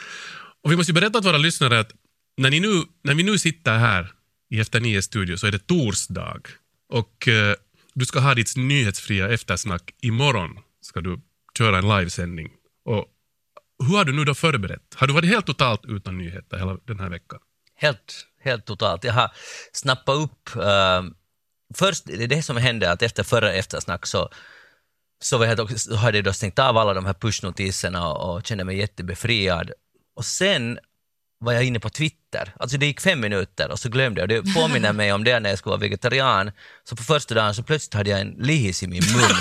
Och 0.65 0.73
vi 0.73 0.77
måste 0.77 0.93
ju 0.93 0.95
berätta 0.95 1.23
för 1.23 1.29
våra 1.29 1.39
lyssnare 1.39 1.81
att 1.81 1.93
när, 2.39 2.51
ni 2.51 2.61
nu, 2.61 2.83
när 3.03 3.15
vi 3.15 3.23
nu 3.23 3.39
sitter 3.39 3.79
här 3.79 4.13
i 4.51 4.61
Efter 4.61 4.81
nio 4.81 5.03
studio 5.03 5.37
så 5.37 5.47
är 5.47 5.53
det 5.53 5.67
torsdag. 5.67 6.41
Och 6.89 7.29
eh, 7.29 7.55
du 7.95 8.07
ska 8.07 8.21
ha 8.21 8.35
ditt 8.35 8.57
nyhetsfria 8.57 9.29
eftersnack 9.29 9.95
imorgon. 10.01 10.59
Ska 10.81 11.01
du 11.01 11.21
köra 11.59 11.79
en 11.79 11.89
livesändning. 11.89 12.51
Och 12.85 13.07
hur 13.87 13.97
har 13.97 14.05
du 14.05 14.13
nu 14.13 14.25
då 14.25 14.35
förberett? 14.35 14.95
Har 14.95 15.07
du 15.07 15.13
varit 15.13 15.29
helt 15.29 15.47
totalt 15.47 15.85
utan 15.85 16.19
nyheter 16.19 16.59
hela 16.59 16.77
den 16.85 17.01
här 17.01 17.11
veckan? 17.11 17.39
Helt, 17.75 18.27
helt 18.41 18.65
totalt. 18.65 19.05
Jag 19.05 19.13
har 19.13 19.31
snappat 19.73 20.17
upp, 20.17 20.57
eh, 20.57 21.03
först 21.75 22.05
det, 22.07 22.43
som 22.43 22.57
hände 22.57 22.93
att 22.93 23.03
efter 23.03 23.23
förra 23.23 23.53
eftersnack 23.53 24.07
så, 24.07 24.31
så, 25.23 25.39
var 25.39 25.47
jag 25.47 25.81
så 25.81 25.95
hade 25.95 26.19
jag 26.19 26.25
då 26.25 26.33
stängt 26.33 26.59
av 26.59 26.77
alla 26.77 26.95
de 26.95 27.07
här 27.07 27.15
pushnotiserna 27.15 28.09
och, 28.09 28.35
och 28.35 28.47
kände 28.47 28.65
mig 28.65 28.79
jättebefriad. 28.79 29.71
Och 30.15 30.25
sen 30.25 30.79
var 31.41 31.53
jag 31.53 31.65
inne 31.65 31.81
på 31.81 31.91
Twitter. 31.91 32.55
Alltså 32.61 32.79
det 32.79 32.87
gick 32.87 33.01
fem 33.01 33.21
minuter 33.21 33.71
och 33.71 33.79
så 33.79 33.89
glömde 33.89 34.21
jag. 34.21 34.29
Det 34.29 34.55
påminner 34.55 34.93
mig 34.93 35.13
om 35.13 35.25
det 35.25 35.41
när 35.41 35.51
jag 35.51 35.59
skulle 35.59 35.71
vara 35.71 35.81
vegetarian. 35.81 36.51
Så 36.85 36.97
på 36.97 37.03
första 37.03 37.35
dagen 37.35 37.55
så 37.55 37.63
plötsligt 37.63 37.95
hade 37.95 38.11
jag 38.11 38.21
en 38.21 38.35
lihis 38.39 38.83
i 38.83 38.87
min 38.87 39.03
mun. 39.13 39.37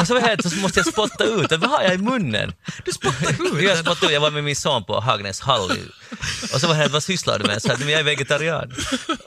Och 0.00 0.06
så 0.06 0.14
var 0.14 0.20
jag 0.20 0.28
helt, 0.28 0.50
så 0.50 0.56
måste 0.56 0.78
jag 0.78 0.86
spotta 0.86 1.24
ut. 1.24 1.50
Vad 1.50 1.70
har 1.70 1.82
jag 1.82 1.94
i 1.94 1.98
munnen? 1.98 2.52
Du 2.84 2.92
spottar 2.92 3.30
ut 3.30 3.62
Jag 3.62 3.78
spottade 3.78 4.06
ut, 4.06 4.12
jag 4.12 4.20
var 4.20 4.30
med 4.30 4.44
min 4.44 4.56
son 4.56 4.84
på 4.84 5.00
Hagnäs 5.00 5.40
hall 5.40 5.70
och 6.54 6.60
så 6.60 6.68
var 6.68 6.74
jag 6.74 6.88
vad 6.88 7.02
sysslar 7.02 7.38
du 7.38 7.46
med? 7.46 7.62
Så 7.62 7.68
här, 7.68 7.90
jag 7.90 8.00
är 8.00 8.04
vegetarian. 8.04 8.72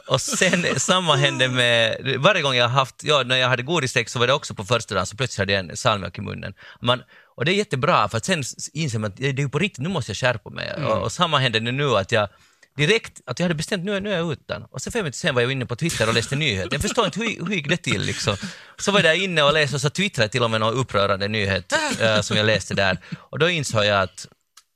Och 0.08 0.22
sen 0.22 0.66
samma 0.78 1.16
hände 1.16 1.48
med, 1.48 1.98
varje 2.20 2.42
gång 2.42 2.56
jag 2.56 2.70
haft, 2.70 2.96
ja 3.04 3.24
när 3.26 3.36
jag 3.36 3.50
hade 3.50 3.64
godisdäck 3.64 4.10
så 4.10 4.20
var 4.20 4.28
det 4.28 4.34
också 4.34 4.54
på 4.54 4.66
första 4.66 4.96
dagen 4.96 5.06
så 5.06 5.18
plötsligt 5.18 5.40
hade 5.40 5.54
jag 5.54 5.70
en 5.70 5.78
salmiak 5.78 6.18
i 6.18 6.22
munnen. 6.22 6.54
Man, 6.82 7.02
och 7.40 7.46
det 7.46 7.52
är 7.52 7.56
jättebra 7.56 8.10
för 8.10 8.18
att 8.18 8.26
sen 8.26 8.44
inser 8.74 9.00
man 9.00 9.10
att 9.12 9.18
det 9.18 9.40
är 9.42 9.48
på 9.48 9.60
riktigt, 9.60 9.84
nu 9.84 9.90
måste 9.90 10.10
jag 10.12 10.18
skärpa 10.18 10.50
mig. 10.50 10.74
Och, 10.74 11.02
och 11.04 11.12
samma 11.12 11.38
hände 11.40 11.60
nu 11.60 11.96
att 11.96 12.12
jag 12.12 12.30
direkt, 12.78 13.22
att 13.26 13.40
jag 13.40 13.44
hade 13.44 13.56
bestämt 13.56 13.84
nu, 13.86 14.00
nu 14.00 14.12
är 14.14 14.18
jag 14.18 14.32
utan. 14.32 14.64
Och 14.72 14.82
sen 14.82 14.94
fem 14.94 15.00
minuter 15.04 15.18
sen 15.18 15.36
var 15.36 15.42
jag 15.42 15.52
inne 15.52 15.66
på 15.66 15.76
Twitter 15.76 16.08
och 16.08 16.14
läste 16.14 16.36
nyheter. 16.36 16.70
Jag 16.74 16.82
förstår 16.82 17.06
inte 17.06 17.20
hur, 17.20 17.46
hur 17.46 17.56
gick 17.56 17.70
det 17.70 17.78
till 17.78 18.02
liksom. 18.02 18.36
Så 18.78 18.92
var 18.92 19.00
jag 19.00 19.06
där 19.16 19.24
inne 19.24 19.44
och 19.44 19.54
läste 19.54 19.76
och 19.76 19.82
så 19.82 19.90
twittrade 19.90 20.24
jag 20.24 20.32
till 20.32 20.44
och 20.44 20.52
med 20.52 20.60
någon 20.60 20.74
upprörande 20.74 21.28
nyhet 21.28 21.74
eh, 22.02 22.22
som 22.22 22.38
jag 22.38 22.46
läste 22.46 22.74
där. 22.74 22.98
Och 23.20 23.40
då 23.40 23.50
insåg 23.50 23.86
jag 23.86 24.02
att 24.02 24.28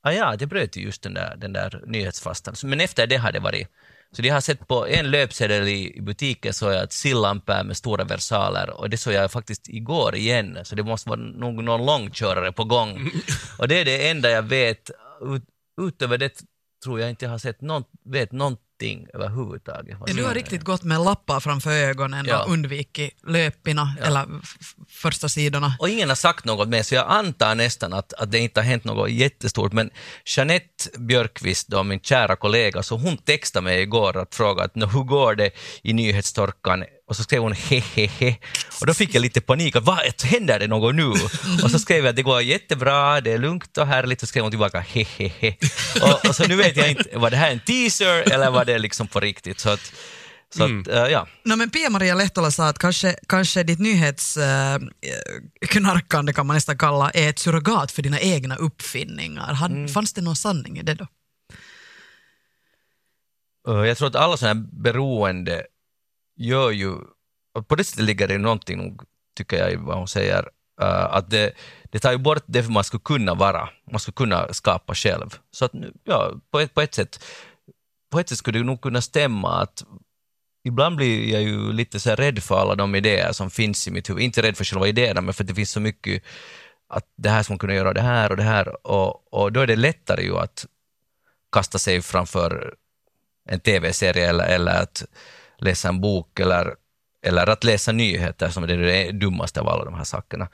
Ah, 0.05 0.11
ja, 0.11 0.35
det 0.35 0.45
bröt 0.45 0.77
ju 0.77 0.81
just 0.81 1.01
den 1.03 1.13
där, 1.13 1.35
den 1.37 1.53
där 1.53 1.81
nyhetsfastan. 1.87 2.55
Så- 2.55 2.67
Men 2.67 2.79
efter 2.81 3.07
det 3.07 3.17
har 3.17 3.31
det 3.31 3.39
varit. 3.39 3.67
Så 4.15 4.21
jag 4.25 4.33
har 4.33 4.41
sett 4.41 4.67
på 4.67 4.87
en 4.87 5.11
löpsedel 5.11 5.67
i, 5.67 6.01
butiken 6.01 6.53
så 6.53 6.71
jag 6.71 6.83
att 6.83 6.93
sillampor 6.93 7.63
med 7.63 7.77
stora 7.77 8.03
versaler 8.03 8.69
och 8.69 8.89
det 8.89 8.97
såg 8.97 9.13
jag 9.13 9.31
faktiskt 9.31 9.69
igår 9.69 10.15
igen. 10.15 10.57
Så 10.63 10.75
det 10.75 10.83
måste 10.83 11.09
vara 11.09 11.19
någon, 11.19 11.65
någon 11.65 11.85
långkörare 11.85 12.51
på 12.51 12.63
gång. 12.63 13.09
Och 13.59 13.67
det 13.67 13.79
är 13.79 13.85
det 13.85 14.09
enda 14.09 14.29
jag 14.29 14.43
vet. 14.43 14.89
Ut, 15.21 15.43
utöver 15.81 16.17
det 16.17 16.43
tror 16.83 16.99
jag 16.99 17.09
inte 17.09 17.25
jag 17.25 17.31
har 17.31 17.37
sett 17.37 17.61
någon, 17.61 17.83
vet 18.05 18.31
någonting 18.31 18.72
överhuvudtaget. 19.13 19.97
Ja, 20.07 20.13
Du 20.13 20.23
har 20.23 20.33
riktigt 20.33 20.63
gått 20.63 20.83
med 20.83 20.99
lappar 21.01 21.39
framför 21.39 21.71
ögonen 21.71 22.25
Ja. 22.29 22.43
och 22.43 22.51
undvikit 22.51 23.11
löpina 23.27 23.95
eller 24.01 24.21
f- 24.43 24.55
f- 24.61 24.73
första 24.89 25.29
sidorna. 25.29 25.75
Och 25.79 25.89
ingen 25.89 26.09
har 26.09 26.15
sagt 26.15 26.45
något 26.45 26.67
mer, 26.69 26.83
så 26.83 26.95
jag 26.95 27.05
antar 27.09 27.55
nästan 27.55 27.93
att, 27.93 28.13
att 28.13 28.31
det 28.31 28.39
inte 28.39 28.59
har 28.59 28.65
hänt 28.65 28.83
något 28.83 29.11
jättestort. 29.11 29.73
Men 29.73 29.89
Jeanette 30.35 30.89
Björkqvist, 30.99 31.67
då, 31.67 31.83
min 31.83 31.99
kära 31.99 32.35
kollega, 32.35 32.83
så 32.83 32.97
hon 32.97 33.17
textade 33.17 33.63
mig 33.63 33.81
igår 33.81 34.17
att 34.17 34.35
fråga 34.35 34.63
att 34.63 34.75
"Nå, 34.75 34.85
hur 34.85 35.03
går 35.03 35.35
det 35.35 35.51
i 35.83 35.93
nyhetstorkan? 35.93 36.83
Och 37.13 37.17
så 37.17 37.23
skrev 37.23 37.41
hon 37.41 37.53
hehehe. 37.53 38.35
Och 38.81 38.87
då 38.87 38.93
fick 38.93 39.15
jag 39.15 39.21
lite 39.21 39.41
panik, 39.41 39.75
att, 39.75 39.83
vad 39.83 39.99
händer 40.23 40.59
det 40.59 40.67
något 40.67 40.95
nu? 40.95 41.05
Och 41.63 41.71
så 41.71 41.79
skrev 41.79 41.97
jag 41.97 42.07
att 42.09 42.15
det 42.15 42.23
går 42.23 42.41
jättebra, 42.41 43.21
det 43.21 43.31
är 43.31 43.37
lugnt 43.37 43.77
och 43.77 43.87
härligt. 43.87 44.17
Och 44.23 44.27
så 44.27 44.27
skrev 44.27 44.43
hon 44.43 44.51
tillbaka 44.51 44.79
hehehe. 44.79 45.55
Och, 46.01 46.25
och 46.29 46.35
så 46.35 46.47
nu 46.47 46.55
vet 46.55 46.77
jag 46.77 46.89
inte, 46.89 47.17
var 47.17 47.29
det 47.29 47.37
här 47.37 47.51
en 47.51 47.59
teaser 47.59 48.31
eller 48.33 48.51
var 48.51 48.65
det 48.65 48.79
liksom 48.79 49.07
på 49.07 49.19
riktigt? 49.19 49.59
Så 49.59 49.69
att, 49.69 49.93
så 50.57 50.63
att, 50.63 50.87
eh, 50.87 51.07
ja. 51.11 51.27
No, 51.45 51.55
men 51.55 51.69
Pia-Maria 51.69 52.15
Lehtola 52.15 52.51
sa 52.51 52.67
att 52.67 52.79
kanske, 52.79 53.15
kanske 53.27 53.63
ditt 53.63 53.79
nyhetsknarkande 53.79 56.33
kan 56.33 56.47
man 56.47 56.53
nästan 56.55 56.77
kalla 56.77 57.09
är 57.09 57.29
ett 57.29 57.39
surrogat 57.39 57.91
för 57.91 58.01
dina 58.01 58.19
egna 58.19 58.55
uppfinningar. 58.55 59.53
Han, 59.53 59.71
Mm. 59.71 59.87
Fanns 59.87 60.13
det 60.13 60.21
någon 60.21 60.35
sanning 60.35 60.79
i 60.79 60.83
det 60.83 60.93
då? 60.93 61.07
Uh, 63.69 63.87
Jag 63.87 63.97
tror 63.97 64.07
att 64.07 64.15
alla 64.15 64.37
sådana 64.37 64.59
här 64.59 64.67
beroende 64.83 65.63
gör 66.35 66.71
ju, 66.71 66.91
och 67.53 67.67
på 67.67 67.75
det 67.75 67.83
sättet 67.83 68.05
ligger 68.05 68.27
det 68.27 68.37
någonting, 68.37 68.99
tycker 69.37 69.57
jag, 69.57 69.71
i 69.71 69.75
vad 69.75 69.97
hon 69.97 70.07
säger, 70.07 70.39
uh, 70.81 71.15
att 71.15 71.29
det, 71.29 71.53
det 71.91 71.99
tar 71.99 72.11
ju 72.11 72.17
bort 72.17 72.43
det 72.45 72.69
man 72.69 72.83
skulle 72.83 73.01
kunna 73.01 73.33
vara, 73.33 73.69
man 73.91 73.99
skulle 73.99 74.15
kunna 74.15 74.53
skapa 74.53 74.95
själv. 74.95 75.37
Så 75.51 75.65
att, 75.65 75.71
ja, 76.03 76.33
på 76.51 76.59
ett, 76.59 76.73
på 76.73 76.81
ett 76.81 76.93
sätt 76.93 77.23
på 78.13 78.19
ett 78.19 78.29
sätt 78.29 78.37
skulle 78.37 78.59
det 78.59 78.65
nog 78.65 78.81
kunna 78.81 79.01
stämma 79.01 79.61
att 79.61 79.83
ibland 80.63 80.95
blir 80.95 81.31
jag 81.31 81.41
ju 81.41 81.73
lite 81.73 81.99
så 81.99 82.09
här 82.09 82.15
rädd 82.15 82.43
för 82.43 82.59
alla 82.59 82.75
de 82.75 82.95
idéer 82.95 83.31
som 83.31 83.49
finns 83.51 83.87
i 83.87 83.91
mitt 83.91 84.09
huvud. 84.09 84.23
Inte 84.23 84.41
rädd 84.41 84.57
för 84.57 84.63
själva 84.63 84.87
idéerna, 84.87 85.21
men 85.21 85.33
för 85.33 85.43
att 85.43 85.47
det 85.47 85.55
finns 85.55 85.71
så 85.71 85.79
mycket 85.79 86.23
att 86.87 87.05
det 87.17 87.29
här 87.29 87.43
ska 87.43 87.53
man 87.53 87.59
kunna 87.59 87.73
göra, 87.73 87.93
det 87.93 88.01
här 88.01 88.29
och 88.31 88.37
det 88.37 88.43
här. 88.43 88.87
Och, 88.87 89.33
och 89.33 89.51
då 89.51 89.59
är 89.59 89.67
det 89.67 89.75
lättare 89.75 90.23
ju 90.23 90.37
att 90.37 90.65
kasta 91.51 91.79
sig 91.79 92.01
framför 92.01 92.75
en 93.49 93.59
tv-serie 93.59 94.29
eller, 94.29 94.45
eller 94.45 94.81
att 94.81 95.03
läsa 95.63 95.89
en 95.89 96.01
bok 96.01 96.39
eller, 96.39 96.75
eller 97.25 97.49
att 97.49 97.63
läsa 97.63 97.91
nyheter 97.91 98.49
som 98.49 98.63
är 98.63 98.67
det 98.67 99.11
dummaste 99.11 99.61
av 99.61 99.69
alla 99.69 99.85
de 99.85 99.93
här 99.93 100.03
sakerna. 100.03 100.47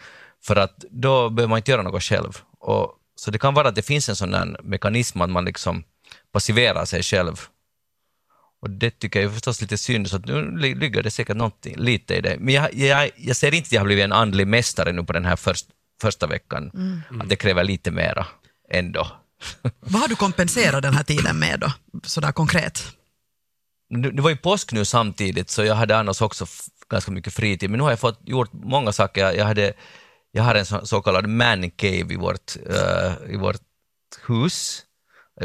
För 0.44 0.56
att 0.56 0.86
då 0.90 1.30
behöver 1.30 1.50
man 1.50 1.58
inte 1.58 1.72
göra 1.72 1.82
något 1.82 2.04
själv. 2.04 2.38
Och, 2.60 2.96
så 3.16 3.32
det 3.32 3.40
kan 3.40 3.54
vara 3.54 3.68
att 3.68 3.76
det 3.76 3.82
finns 3.82 4.10
en 4.10 4.16
sån 4.16 4.56
mekanism 4.64 5.22
att 5.22 5.30
man 5.30 5.46
liksom 5.46 5.84
passiverar 6.32 6.86
sig 6.86 7.04
själv. 7.04 7.36
Och 8.62 8.70
det 8.70 9.00
tycker 9.00 9.20
jag 9.20 9.30
är 9.30 9.34
förstås 9.34 9.62
lite 9.62 9.78
synd, 9.78 10.10
så 10.10 10.18
nu 10.18 10.58
ligger 10.58 11.04
det 11.04 11.12
säkert 11.12 11.38
någonting, 11.38 11.78
lite 11.78 12.16
i 12.16 12.22
det. 12.22 12.38
Men 12.40 12.54
jag, 12.54 12.74
jag, 12.74 13.10
jag 13.18 13.36
ser 13.36 13.54
inte 13.54 13.68
att 13.68 13.72
jag 13.72 13.82
har 13.82 13.86
blivit 13.86 14.04
en 14.04 14.12
andlig 14.12 14.48
mästare 14.48 14.92
nu 14.92 15.04
på 15.04 15.14
den 15.14 15.26
här 15.26 15.36
först, 15.36 15.66
första 16.02 16.28
veckan. 16.28 16.72
Mm. 16.74 17.22
Att 17.22 17.30
det 17.30 17.36
kräver 17.36 17.64
lite 17.64 17.92
mera 17.92 18.28
ändå. 18.72 19.08
Vad 19.80 20.02
har 20.02 20.08
du 20.08 20.16
kompenserat 20.16 20.82
den 20.82 20.94
här 20.94 21.04
tiden 21.04 21.40
med 21.40 21.60
då, 21.60 21.72
sådär 22.04 22.32
konkret? 22.32 22.99
Det 23.90 24.22
var 24.22 24.30
ju 24.30 24.38
påsk 24.38 24.72
nu 24.72 24.86
samtidigt, 24.86 25.50
så 25.50 25.64
jag 25.64 25.76
hade 25.76 25.98
annars 25.98 26.22
också 26.22 26.46
ganska 26.90 27.12
mycket 27.12 27.34
fritid, 27.34 27.70
men 27.70 27.78
nu 27.78 27.84
har 27.84 27.90
jag 27.90 28.00
fått 28.00 28.20
gjort 28.26 28.50
många 28.54 28.92
saker. 28.92 29.32
Jag, 29.32 29.46
hade, 29.46 29.74
jag 30.32 30.44
har 30.44 30.56
en 30.56 30.66
så, 30.66 30.86
så 30.86 31.02
kallad 31.02 31.28
man 31.28 31.72
cave 31.72 32.14
i 32.14 32.16
vårt, 32.16 32.58
uh, 32.70 33.34
i 33.34 33.38
vårt 33.38 33.62
hus. 34.28 34.86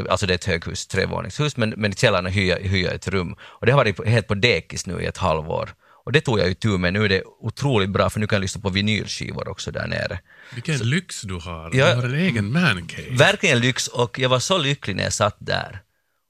Alltså 0.09 0.25
det 0.25 0.33
är 0.33 0.35
ett 0.35 0.45
höghus, 0.45 0.87
trevåningshus, 0.87 1.57
men, 1.57 1.69
men 1.69 1.91
i 1.91 1.95
källaren 1.95 2.25
hyr 2.25 2.83
jag 2.83 2.93
ett 2.93 3.07
rum. 3.07 3.35
Och 3.41 3.65
det 3.65 3.71
har 3.71 3.77
varit 3.77 4.07
helt 4.07 4.27
på 4.27 4.35
dekis 4.35 4.85
nu 4.87 5.01
i 5.01 5.05
ett 5.05 5.17
halvår. 5.17 5.69
Och 6.05 6.11
det 6.11 6.21
tog 6.21 6.39
jag 6.39 6.47
ju 6.47 6.53
tur 6.53 6.77
med. 6.77 6.93
Nu 6.93 7.05
är 7.05 7.09
det 7.09 7.23
otroligt 7.39 7.89
bra, 7.89 8.09
för 8.09 8.19
nu 8.19 8.27
kan 8.27 8.35
jag 8.35 8.41
lyssna 8.41 8.61
på 8.61 8.69
vinylskivor 8.69 9.47
också 9.47 9.71
där 9.71 9.87
nere. 9.87 10.19
Vilken 10.53 10.79
så, 10.79 10.83
lyx 10.83 11.21
du 11.21 11.33
har. 11.33 11.69
Du 11.71 11.83
har 11.83 12.03
en 12.03 12.13
egen 12.13 12.51
mancave. 12.51 13.07
Verkligen 13.11 13.59
lyx, 13.59 13.87
och 13.87 14.19
jag 14.19 14.29
var 14.29 14.39
så 14.39 14.57
lycklig 14.57 14.95
när 14.95 15.03
jag 15.03 15.13
satt 15.13 15.37
där. 15.39 15.81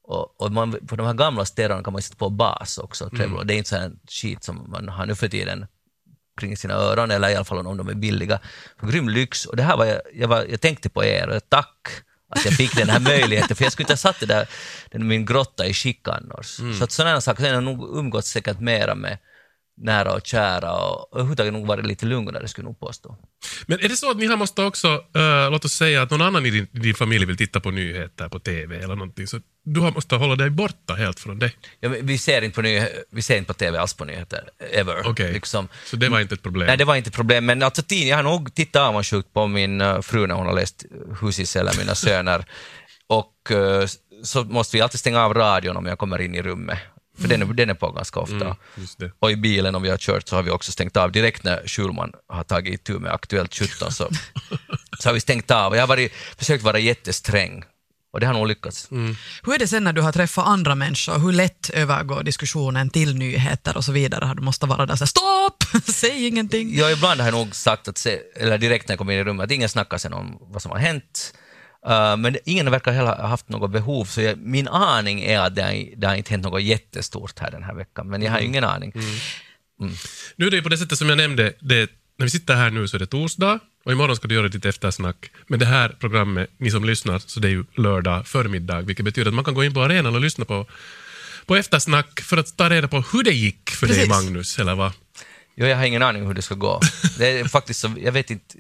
Och, 0.08 0.42
och 0.42 0.52
man, 0.52 0.72
på 0.88 0.96
de 0.96 1.06
här 1.06 1.14
gamla 1.14 1.46
städerna 1.46 1.84
kan 1.84 1.94
man 1.94 2.02
sitta 2.02 2.18
på 2.18 2.30
bas 2.30 2.78
också, 2.78 3.10
mm. 3.14 3.48
Det 3.48 3.54
är 3.54 3.58
inte 3.58 3.70
så 3.70 3.76
här 3.76 3.92
skit 4.08 4.44
som 4.44 4.72
man 4.72 4.90
har 4.90 5.06
nu 5.06 5.16
för 5.16 5.28
tiden 5.28 5.66
kring 6.38 6.58
sina 6.58 6.74
öron, 6.74 7.12
eller 7.12 7.30
i 7.30 7.36
alla 7.36 7.46
fall 7.46 7.68
om 7.68 7.78
de 7.78 7.90
är 7.90 7.94
billiga. 7.94 8.40
Grym 8.82 9.10
lyx. 9.10 9.46
Och 9.46 9.56
det 9.56 9.64
här 9.64 9.78
var 9.78 9.86
jag, 9.86 10.02
jag, 10.14 10.28
var, 10.28 10.46
jag 10.50 10.62
tänkte 10.62 10.90
på 10.90 11.06
er, 11.06 11.30
och 11.30 11.50
tack 11.50 11.88
att 12.30 12.46
jag 12.46 12.54
fick 12.54 12.76
den 12.76 12.90
här 12.90 13.00
möjligheten, 13.12 13.56
för 13.56 13.64
jag 13.64 13.72
skulle 13.72 13.84
inte 13.84 13.94
ha 13.94 13.98
satt 13.98 14.20
det 14.20 14.26
där, 14.26 14.48
den, 14.92 15.08
min 15.08 15.26
grotta 15.26 15.66
i 15.66 15.74
skick 15.74 16.08
annars. 16.08 16.60
Mm. 16.60 16.74
Så 16.74 16.84
att 16.84 16.92
sådana 16.92 17.22
saker, 17.22 17.44
sen 17.44 17.56
har 17.56 17.64
jag 17.64 17.64
nog 17.64 17.98
umgåtts 17.98 18.30
säkert 18.30 18.60
mera 18.60 18.96
med 18.96 19.18
nära 19.78 20.14
och 20.14 20.26
kära 20.26 20.74
och 20.74 21.10
överhuvudtaget 21.14 21.54
nog 21.54 21.68
varit 21.68 21.86
lite 21.86 22.06
lugnare 22.06 22.48
skulle 22.48 22.66
jag 22.66 22.70
nog 22.70 22.80
påstå. 22.80 23.18
Men 23.66 23.80
är 23.80 23.90
det 23.90 23.98
så 23.98 24.12
att 24.12 24.18
ni 24.18 24.26
har 24.26 24.38
måste 24.38 24.64
också, 24.64 24.88
uh, 24.88 25.52
låt 25.52 25.66
oss 25.66 25.74
säga 25.74 26.02
att 26.02 26.12
någon 26.12 26.22
annan 26.22 26.46
i 26.46 26.50
din, 26.50 26.68
din, 26.72 26.96
familj 26.96 27.26
vill 27.26 27.38
titta 27.38 27.60
på 27.60 27.72
nyheter 27.72 28.30
på 28.30 28.40
TV 28.40 28.76
eller 28.78 28.96
någonting, 28.96 29.28
så 29.28 29.40
du 29.66 29.80
har 29.80 29.92
måste 29.92 30.16
hålla 30.16 30.36
dig 30.36 30.50
borta 30.50 30.94
helt 30.94 31.20
från 31.20 31.40
det? 31.40 31.52
Ja, 31.80 31.90
vi, 32.02 32.18
ser 32.18 32.42
inte 32.42 32.56
på 32.56 32.62
nyhe- 32.62 32.90
vi 33.12 33.22
ser 33.22 33.38
inte 33.38 33.48
på 33.48 33.54
TV 33.54 33.78
alls 33.78 33.94
på 33.94 34.06
nyheter, 34.06 34.50
ever. 34.72 35.00
Okej, 35.00 35.12
okay. 35.12 35.32
liksom. 35.32 35.68
så 35.86 35.96
det 35.96 36.10
var 36.10 36.20
inte 36.20 36.36
ett 36.36 36.44
problem? 36.44 36.68
Nej, 36.68 36.78
det 36.78 36.86
var 36.86 36.96
inte 36.96 37.08
ett 37.08 37.16
problem, 37.16 37.46
men 37.46 37.64
alltså 37.64 37.82
tidning, 37.82 38.10
jag 38.10 38.16
har 38.16 38.24
nog 38.24 38.56
tittat 38.56 38.82
avundsjukt 38.82 39.34
på 39.34 39.48
min 39.48 39.82
uh, 39.82 40.02
fru 40.02 40.28
när 40.28 40.36
hon 40.36 40.46
har 40.46 40.54
läst 40.54 40.86
Husis 41.22 41.56
eller 41.56 41.78
Mina 41.78 41.96
söner, 42.06 42.46
och 43.08 43.52
uh, 43.52 43.86
så 44.24 44.44
måste 44.44 44.78
vi 44.78 44.82
alltid 44.82 45.00
stänga 45.00 45.26
av 45.26 45.34
radion 45.34 45.78
om 45.78 45.86
jag 45.86 45.98
kommer 45.98 46.22
in 46.22 46.36
i 46.36 46.42
rummet 46.42 46.80
för 47.18 47.28
den, 47.28 47.42
är, 47.42 47.46
den 47.46 47.70
är 47.70 47.74
på 47.74 47.92
ganska 47.92 48.20
ofta. 48.20 48.36
Mm, 48.36 49.12
och 49.20 49.32
i 49.32 49.36
bilen 49.36 49.76
om 49.76 49.82
vi 49.82 49.90
har 49.90 49.98
kört 49.98 50.28
så 50.28 50.36
har 50.36 50.44
vi 50.44 50.52
också 50.52 50.72
stängt 50.72 50.98
av 50.98 51.12
direkt 51.12 51.44
när 51.44 51.68
Schulman 51.68 52.12
har 52.28 52.44
tagit 52.44 52.74
itu 52.74 53.00
med 53.00 53.14
Aktuellt 53.14 53.56
17 53.56 53.92
så, 53.92 54.10
så 55.00 55.10
har 55.10 55.14
vi 55.14 55.20
stängt 55.20 55.52
av. 55.52 55.76
Jag 55.76 55.82
har 55.82 55.88
varit, 55.88 56.14
försökt 56.38 56.64
vara 56.64 56.80
jättesträng 56.80 57.64
och 58.16 58.22
det 58.22 58.28
har 58.28 58.34
nog 58.34 58.48
lyckats. 58.48 58.92
Mm. 58.92 59.16
Hur 59.44 59.54
är 59.54 59.60
det 59.60 59.68
sen 59.68 59.84
när 59.84 59.94
du 59.94 60.02
har 60.02 60.12
träffat 60.12 60.48
andra 60.48 60.76
människor? 60.76 61.20
Hur 61.20 61.32
lätt 61.32 61.70
övergår 61.70 62.24
diskussionen 62.24 62.90
till 62.90 63.16
nyheter 63.16 63.78
och 63.78 63.86
så 63.86 63.92
vidare? 63.92 64.26
Har 64.26 64.36
du 64.36 64.42
måste 64.42 64.66
vara 64.66 64.86
där 64.86 64.96
så 64.96 65.04
här, 65.04 65.08
stopp, 65.08 65.86
säg 65.96 66.28
ingenting. 66.28 66.78
Ja, 66.78 66.92
ibland 66.92 67.20
har 67.20 67.28
jag 67.28 67.34
nog 67.34 67.56
sagt, 67.56 67.88
att 67.88 67.98
se, 67.98 68.20
eller 68.36 68.58
direkt 68.58 68.88
när 68.88 68.94
jag 68.94 68.98
kommer 68.98 69.14
in 69.14 69.20
i 69.20 69.24
rummet, 69.24 69.44
att 69.44 69.52
ingen 69.52 69.70
snackar 69.70 69.98
sen 69.98 70.14
om 70.14 70.38
vad 70.42 70.62
som 70.62 70.72
har 70.72 70.78
hänt. 70.78 71.34
Uh, 71.88 72.18
men 72.18 72.38
ingen 72.46 72.72
verkar 72.72 72.92
heller 72.92 73.16
ha 73.16 73.28
haft 73.28 73.50
något 73.50 73.72
behov, 73.72 74.06
så 74.06 74.22
jag, 74.22 74.38
min 74.38 74.68
aning 74.68 75.24
är 75.24 75.40
att 75.40 75.56
det 75.56 75.62
har, 75.62 75.86
det 75.98 76.08
har 76.08 76.16
inte 76.16 76.32
hänt 76.32 76.44
något 76.44 76.64
jättestort 76.64 77.40
här 77.40 77.52
den 77.52 77.64
här 77.64 77.74
veckan, 77.74 78.10
men 78.10 78.22
jag 78.22 78.32
har 78.32 78.38
mm. 78.38 78.50
ingen 78.50 78.64
aning. 78.64 78.92
Mm. 78.96 79.06
Mm. 79.82 79.94
Nu 80.36 80.48
är 80.48 80.52
det 80.52 80.58
ju 80.58 80.64
på 80.64 80.70
det 80.70 80.78
sättet 80.78 80.98
som 80.98 81.10
jag 81.10 81.18
nämnde, 81.18 81.54
det, 81.60 81.90
när 82.18 82.26
vi 82.26 82.30
sitter 82.30 82.56
här 82.56 82.70
nu 82.70 82.88
så 82.88 82.98
är 82.98 83.00
det 83.00 83.06
torsdag 83.06 83.60
och 83.86 83.92
imorgon 83.92 84.16
ska 84.16 84.28
du 84.28 84.36
göra 84.36 84.48
ditt 84.48 84.66
eftersnack. 84.66 85.32
Men 85.48 85.60
det 85.60 85.66
här 85.66 85.90
programmet, 86.00 86.50
ni 86.58 86.72
som 86.72 86.86
lyssnar, 86.86 87.20
så 87.20 87.40
det 87.40 87.48
är 87.48 87.52
ju 87.52 87.66
lördag 87.76 88.28
förmiddag, 88.28 88.82
vilket 88.82 89.06
betyder 89.06 89.28
att 89.28 89.36
man 89.36 89.46
kan 89.46 89.54
gå 89.54 89.64
in 89.64 89.74
på 89.74 89.82
arenan 89.82 90.16
och 90.16 90.22
lyssna 90.22 90.46
på, 90.46 90.66
på 91.46 91.56
eftersnack 91.56 92.22
för 92.22 92.38
att 92.38 92.58
ta 92.58 92.70
reda 92.70 92.88
på 92.88 93.04
hur 93.12 93.24
det 93.24 93.34
gick 93.34 93.70
för 93.70 93.88
Precis. 93.88 94.02
dig, 94.02 94.10
Magnus, 94.10 94.60
eller 94.60 94.76
vad? 94.76 94.92
Jo, 95.56 95.66
jag 95.66 95.78
har 95.78 95.86
ingen 95.86 96.02
aning 96.02 96.28
hur 96.28 96.34
det 96.34 96.42
ska 96.42 96.56
gå. 96.56 96.82
Det 97.18 97.40
är 97.40 97.46
faktiskt 97.58 97.80
så, 97.80 97.94
jag 97.98 98.12
vet 98.12 98.32
inte 98.32 98.56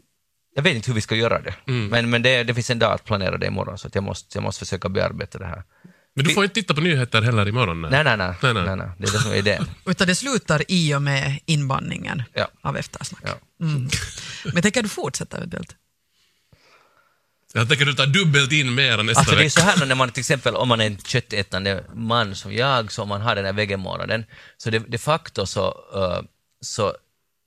jag 0.55 0.63
vet 0.63 0.75
inte 0.75 0.87
hur 0.87 0.95
vi 0.95 1.01
ska 1.01 1.15
göra 1.15 1.41
det, 1.41 1.55
mm. 1.67 1.87
men, 1.87 2.09
men 2.09 2.21
det, 2.21 2.43
det, 2.43 2.53
finns 2.53 2.69
en 2.69 2.79
dag 2.79 2.93
att 2.93 3.03
planera 3.03 3.37
det 3.37 3.47
imorgon, 3.47 3.77
så 3.77 3.87
att 3.87 3.95
jag, 3.95 4.03
måste, 4.03 4.37
jag 4.37 4.43
måste 4.43 4.59
försöka 4.59 4.89
bearbeta 4.89 5.37
det 5.37 5.45
här. 5.45 5.63
Men 6.15 6.25
du 6.25 6.33
får 6.33 6.43
inte 6.43 6.53
titta 6.53 6.73
på 6.73 6.81
nyheter 6.81 7.21
heller 7.21 7.47
imorgon? 7.47 7.81
Nej, 7.81 8.03
nej, 8.03 8.17
nej. 8.17 8.33
nej, 8.41 8.53
nej. 8.53 8.65
nej, 8.65 8.75
nej. 8.75 8.87
Det 8.97 9.07
är 9.07 9.11
det 9.11 9.19
som 9.19 9.31
är 9.31 9.35
idén. 9.35 9.65
Utan 9.85 10.07
det 10.07 10.15
slutar 10.15 10.63
i 10.67 10.95
och 10.95 11.01
med 11.01 11.39
inbandningen 11.45 12.23
ja. 12.33 12.47
av 12.61 12.77
eftersnack. 12.77 13.21
Ja. 13.25 13.65
Mm. 13.65 13.89
Men 14.53 14.63
tänker 14.63 14.83
du 14.83 14.89
fortsätta 14.89 15.37
eventuellt? 15.37 15.75
Jag 17.53 17.69
tänker 17.69 17.85
du 17.85 17.93
ta 17.93 18.05
dubbelt 18.05 18.51
in 18.51 18.75
mer 18.75 19.03
nästa 19.03 19.19
alltså, 19.19 19.35
vecka. 19.35 19.41
Det 19.41 19.45
är 19.45 19.49
så 19.49 19.61
här 19.61 19.85
när 19.85 19.95
man 19.95 20.09
till 20.11 20.21
exempel, 20.21 20.55
om 20.55 20.67
man 20.67 20.81
är 20.81 20.85
en 20.85 20.97
köttätande 20.97 21.83
man 21.93 22.35
som 22.35 22.53
jag, 22.53 22.91
så 22.91 23.05
man 23.05 23.21
har 23.21 23.35
den 23.35 23.45
här 23.45 23.53
vegemånaden, 23.53 24.25
så 24.57 24.69
de, 24.69 24.79
de 24.79 24.97
facto 24.97 25.45
så, 25.45 25.67
uh, 25.95 26.21
så 26.61 26.93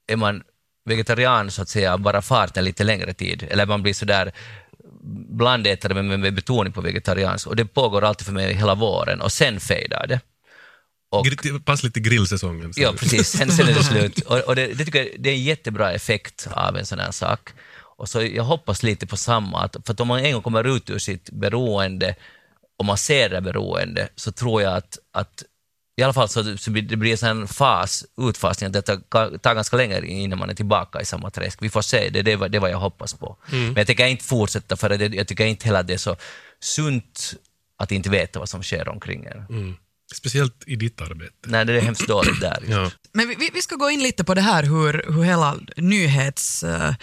är 0.06 0.16
man 0.16 0.42
vegetarian 0.88 1.50
så 1.50 1.62
att 1.62 1.68
säga 1.68 1.98
bara 1.98 2.22
farten 2.22 2.64
lite 2.64 2.84
längre 2.84 3.14
tid, 3.14 3.46
eller 3.50 3.66
man 3.66 3.82
blir 3.82 3.94
sådär 3.94 4.32
blandätare 5.28 5.94
men 5.94 6.20
med 6.20 6.34
betoning 6.34 6.72
på 6.72 6.80
vegetariansk 6.80 7.46
och 7.46 7.56
det 7.56 7.64
pågår 7.64 8.04
alltid 8.04 8.26
för 8.26 8.32
mig 8.32 8.54
hela 8.54 8.74
våren 8.74 9.20
och 9.20 9.32
sen 9.32 9.60
fejdar 9.60 10.06
det. 10.06 10.20
Och, 11.10 11.26
Passligt 11.64 11.94
till 11.94 12.02
grillsäsongen. 12.02 12.72
Ja, 12.76 12.92
precis. 12.98 13.28
Sen, 13.28 13.50
sen 13.50 13.68
är 13.68 13.74
det 13.74 13.84
slut. 13.84 14.20
Och, 14.20 14.38
och 14.38 14.56
det, 14.56 14.66
det, 14.66 14.84
tycker 14.84 14.98
jag 14.98 15.08
det 15.18 15.30
är 15.30 15.34
en 15.34 15.42
jättebra 15.42 15.92
effekt 15.92 16.48
av 16.50 16.76
en 16.76 16.86
sån 16.86 16.98
här 16.98 17.10
sak. 17.10 17.50
Och 17.98 18.08
så 18.08 18.22
jag 18.22 18.44
hoppas 18.44 18.82
lite 18.82 19.06
på 19.06 19.16
samma, 19.16 19.60
att, 19.62 19.76
för 19.86 19.92
att 19.92 20.00
om 20.00 20.08
man 20.08 20.20
en 20.20 20.32
gång 20.32 20.42
kommer 20.42 20.76
ut 20.76 20.90
ur 20.90 20.98
sitt 20.98 21.30
beroende 21.30 22.14
och 22.78 22.84
man 22.84 22.98
ser 22.98 23.28
det 23.28 23.40
beroende, 23.40 24.08
så 24.16 24.32
tror 24.32 24.62
jag 24.62 24.76
att, 24.76 24.98
att 25.12 25.44
i 25.98 26.02
alla 26.02 26.12
fall 26.12 26.28
så, 26.28 26.58
så 26.58 26.70
det 26.70 26.96
blir 26.96 27.24
en 27.24 27.48
fas, 27.48 28.04
utfasning, 28.16 28.66
att 28.66 28.72
det 28.72 28.82
tar, 28.82 29.54
ganska 29.54 29.76
länge 29.76 30.06
innan 30.06 30.38
man 30.38 30.50
är 30.50 30.54
tillbaka 30.54 31.00
i 31.00 31.04
samma 31.04 31.30
träsk. 31.30 31.58
Vi 31.62 31.70
får 31.70 31.82
se, 31.82 32.08
det 32.08 32.22
det, 32.22 32.48
det 32.48 32.58
vad 32.58 32.70
jag 32.70 32.78
hoppas 32.78 33.14
på. 33.14 33.36
Mm. 33.52 33.66
Men 33.66 33.76
jag 33.76 33.86
tänker 33.86 34.06
inte 34.06 34.24
fortsätta, 34.24 34.76
för 34.76 34.88
det, 34.88 35.14
jag 35.14 35.28
tycker 35.28 35.44
inte 35.44 35.66
heller 35.66 35.82
det 35.82 35.94
är 35.94 35.98
så 35.98 36.16
sunt 36.60 37.34
att 37.78 37.92
inte 37.92 38.10
veta 38.10 38.38
vad 38.38 38.48
som 38.48 38.62
sker 38.62 38.88
omkring 38.88 39.24
en. 39.24 39.56
Mm. 39.56 39.76
Speciellt 40.14 40.62
i 40.66 40.76
ditt 40.76 41.00
arbete. 41.00 41.34
Nej, 41.46 41.64
det 41.64 41.72
är 41.72 41.80
hemskt 41.80 42.08
dåligt 42.08 42.40
där. 42.40 42.62
ja. 42.68 42.90
Men 43.12 43.28
vi, 43.28 43.50
vi 43.54 43.62
ska 43.62 43.76
gå 43.76 43.90
in 43.90 44.02
lite 44.02 44.24
på 44.24 44.34
det 44.34 44.40
här 44.40 44.62
hur, 44.62 45.12
hur 45.12 45.22
hela 45.22 45.56
nyhets... 45.76 46.64
Uh, 46.64 46.94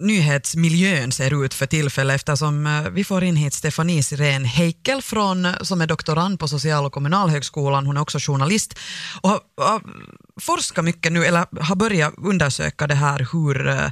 nyhetsmiljön 0.00 1.12
ser 1.12 1.44
ut 1.44 1.54
för 1.54 1.66
tillfället 1.66 2.14
eftersom 2.14 2.66
eh, 2.66 2.90
vi 2.90 3.04
får 3.04 3.24
in 3.24 3.36
hit 3.36 3.54
Stefanie 3.54 4.02
Sirén 4.02 4.44
Heikel 4.44 5.02
från, 5.02 5.46
eh, 5.46 5.52
som 5.62 5.80
är 5.80 5.86
doktorand 5.86 6.40
på 6.40 6.48
Social 6.48 6.84
och 6.84 6.92
kommunalhögskolan. 6.92 7.86
Hon 7.86 7.96
är 7.96 8.00
också 8.00 8.18
journalist 8.18 8.78
och 9.20 9.30
har, 9.30 9.40
har 9.56 9.82
forskat 10.40 10.84
mycket 10.84 11.12
nu, 11.12 11.24
eller 11.24 11.46
har 11.60 11.76
börjat 11.76 12.14
undersöka 12.16 12.86
det 12.86 12.94
här 12.94 13.28
hur 13.32 13.68
eh, 13.68 13.90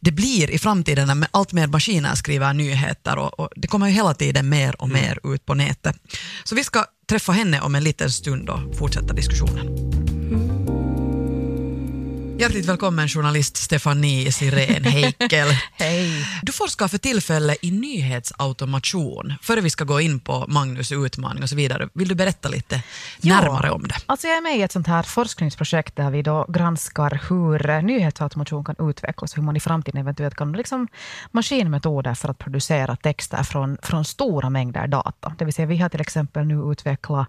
det 0.00 0.12
blir 0.12 0.50
i 0.50 0.58
framtiden 0.58 1.06
när 1.06 1.28
allt 1.30 1.52
mer 1.52 1.66
maskiner 1.66 2.14
skriver 2.14 2.52
nyheter 2.52 3.18
och, 3.18 3.40
och, 3.40 3.48
det 3.56 3.68
kommer 3.68 3.86
ju 3.86 3.92
hela 3.92 4.14
tiden 4.14 4.48
mer 4.48 4.82
och 4.82 4.88
mm. 4.88 5.02
mer 5.02 5.34
ut 5.34 5.46
på 5.46 5.54
nätet. 5.54 5.96
Så 6.44 6.54
vi 6.54 6.64
ska 6.64 6.84
träffa 7.08 7.32
henne 7.32 7.60
om 7.60 7.74
en 7.74 7.84
liten 7.84 8.10
stund 8.10 8.48
och 8.48 8.76
fortsätta 8.78 9.14
diskussionen. 9.14 10.01
Hjärtligt 12.42 12.66
välkommen 12.66 13.08
journalist 13.08 13.56
Stefanie 13.56 14.32
Sirén 14.32 14.84
Heikel. 14.84 15.48
Hej. 15.72 16.26
Du 16.42 16.52
forskar 16.52 16.88
för 16.88 16.98
tillfället 16.98 17.58
i 17.62 17.70
nyhetsautomation. 17.70 19.34
Före 19.42 19.60
vi 19.60 19.70
ska 19.70 19.84
gå 19.84 20.00
in 20.00 20.20
på 20.20 20.44
Magnus 20.48 20.92
utmaning 20.92 21.42
och 21.42 21.48
så 21.48 21.56
vidare, 21.56 21.88
vill 21.94 22.08
du 22.08 22.14
berätta 22.14 22.48
lite 22.48 22.82
Ja. 23.20 23.40
närmare 23.40 23.70
om 23.70 23.82
det? 23.82 23.94
Alltså 24.06 24.26
jag 24.26 24.36
är 24.36 24.40
med 24.40 24.56
i 24.56 24.62
ett 24.62 24.72
sånt 24.72 24.86
här 24.86 25.02
forskningsprojekt 25.02 25.96
där 25.96 26.10
vi 26.10 26.22
då 26.22 26.46
granskar 26.48 27.20
hur 27.28 27.70
eh, 27.70 27.82
nyhetsautomation 27.82 28.64
kan 28.64 28.88
utvecklas 28.88 29.36
hur 29.36 29.42
man 29.42 29.56
i 29.56 29.60
framtiden 29.60 30.00
eventuellt 30.00 30.34
kan 30.34 30.52
liksom 30.52 30.88
maskinmetoder 31.30 32.14
för 32.14 32.28
att 32.28 32.38
producera 32.38 32.96
texter 32.96 33.42
från, 33.42 33.78
från 33.82 34.04
stora 34.04 34.50
mängder 34.50 34.86
data. 34.86 35.34
Det 35.38 35.44
vill 35.44 35.54
säga 35.54 35.66
vi 35.66 35.76
har 35.76 35.88
till 35.88 36.00
exempel 36.00 36.46
nu 36.46 36.72
utvecklat 36.72 37.28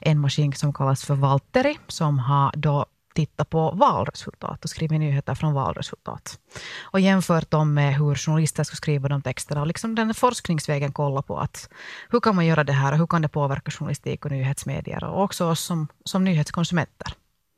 en 0.00 0.18
maskin 0.20 0.52
som 0.52 0.72
kallas 0.72 1.04
för 1.04 1.14
Valtteri 1.14 1.78
som 1.88 2.18
har 2.18 2.52
då 2.56 2.86
tittat 3.14 3.50
på 3.50 3.70
valresultat 3.70 4.64
och 4.64 4.70
skrivit 4.70 5.00
nyheter 5.00 5.34
från 5.34 5.54
valresultat. 5.54 6.38
Och 6.82 7.00
jämfört 7.00 7.50
dem 7.50 7.74
med 7.74 7.94
hur 7.94 8.14
journalister 8.14 8.64
ska 8.64 8.76
skriva 8.76 9.08
de 9.08 9.22
texterna 9.22 9.60
och 9.60 9.66
liksom 9.66 9.94
den 9.94 10.14
forskningsvägen 10.14 10.92
kolla 10.92 11.22
på 11.22 11.38
att 11.38 11.68
hur 12.10 12.20
kan 12.20 12.36
man 12.36 12.46
göra 12.46 12.64
det 12.64 12.72
här 12.72 12.92
och 12.92 12.98
hur 12.98 13.06
kan 13.06 13.22
det 13.22 13.28
påverka 13.28 13.70
journalistik 13.70 14.24
och 14.24 14.30
nyhetsmedier 14.30 15.04
och 15.04 15.22
också 15.22 15.46
oss 15.46 15.60
som, 15.60 15.88
som 16.04 16.24
nyhetskonsumenter. 16.24 17.14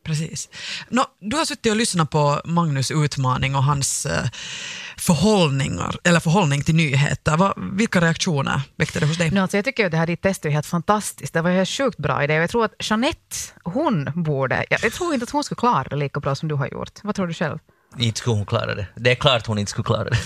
Precis. 0.06 0.48
Nå, 0.88 1.04
du 1.20 1.36
har 1.36 1.44
suttit 1.44 1.70
och 1.70 1.76
lyssnat 1.76 2.10
på 2.10 2.40
Magnus 2.44 2.90
utmaning 2.90 3.56
och 3.56 3.64
hans 3.64 4.06
eh, 4.06 4.24
förhållningar, 4.96 5.96
eller 6.04 6.20
förhållning 6.20 6.62
till 6.62 6.74
nyheter. 6.74 7.36
Va, 7.36 7.54
vilka 7.56 8.00
reaktioner 8.00 8.60
väckte 8.76 9.00
det 9.00 9.06
hos 9.06 9.18
dig? 9.18 9.30
No, 9.30 9.40
alltså 9.40 9.56
jag 9.56 9.64
tycker 9.64 9.84
att 9.86 9.90
det 9.90 9.96
här 9.96 10.06
ditt 10.06 10.22
test 10.22 10.44
är 10.44 10.50
helt 10.50 10.66
fantastiskt. 10.66 11.34
Det 11.34 11.42
var 11.42 11.50
en 11.50 11.56
helt 11.56 11.68
sjukt 11.68 11.98
bra 11.98 12.24
idé. 12.24 12.34
Jag 12.34 12.50
tror 12.50 12.64
att 12.64 12.74
Jeanette, 12.78 13.36
hon 13.64 14.10
borde... 14.14 14.64
Jag, 14.70 14.84
jag 14.84 14.92
tror 14.92 15.14
inte 15.14 15.24
att 15.24 15.30
hon 15.30 15.44
skulle 15.44 15.56
klara 15.56 15.88
det 15.88 15.96
lika 15.96 16.20
bra 16.20 16.34
som 16.34 16.48
du 16.48 16.54
har 16.54 16.68
gjort. 16.68 17.00
Vad 17.02 17.14
tror 17.14 17.26
du 17.26 17.34
själv? 17.34 17.58
Inte 17.98 18.18
skulle 18.18 18.36
hon 18.36 18.46
klara 18.46 18.74
det. 18.74 18.86
Det 18.94 19.10
är 19.10 19.14
klart 19.14 19.46
hon 19.46 19.58
inte 19.58 19.70
skulle 19.70 19.84
klara 19.84 20.04
det. 20.04 20.16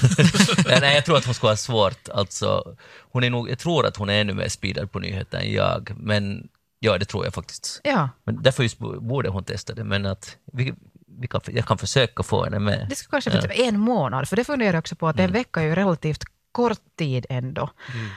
Nej, 0.80 0.94
jag 0.94 1.04
tror 1.04 1.16
att 1.16 1.24
hon 1.24 1.34
skulle 1.34 1.50
ha 1.50 1.56
svårt. 1.56 2.08
Alltså, 2.08 2.76
hon 3.12 3.24
är 3.24 3.30
nog, 3.30 3.50
jag 3.50 3.58
tror 3.58 3.86
att 3.86 3.96
hon 3.96 4.10
är 4.10 4.20
ännu 4.20 4.34
mer 4.34 4.48
speedad 4.48 4.92
på 4.92 4.98
nyheter 4.98 5.38
än 5.38 5.52
jag, 5.52 5.92
men 5.96 6.48
ja, 6.80 6.98
det 6.98 7.04
tror 7.04 7.24
jag 7.24 7.34
faktiskt. 7.34 7.80
Ja, 7.84 8.08
Men 8.24 8.42
därför 8.42 8.62
just 8.62 8.78
borde 8.78 9.28
hon 9.28 9.44
testa 9.44 9.74
det, 9.74 9.84
men 9.84 10.06
att 10.06 10.36
vi, 10.52 10.74
vi 11.20 11.28
kan, 11.28 11.40
jag 11.46 11.66
kan 11.66 11.78
försöka 11.78 12.22
få 12.22 12.44
henne 12.44 12.58
med. 12.58 12.86
det 12.88 12.96
skulle 12.96 13.10
kanske 13.10 13.30
bli 13.30 13.40
typ 13.40 13.68
en 13.68 13.80
månad, 13.80 14.28
för 14.28 14.36
det 14.36 14.44
funderar 14.44 14.72
jag 14.72 14.78
också 14.78 14.96
på 14.96 15.08
att 15.08 15.18
en 15.18 15.32
vecka 15.32 15.60
är 15.60 15.64
ju 15.64 15.74
relativt 15.74 16.24
kort 16.52 16.96
tid 16.98 17.26
ändå. 17.28 17.70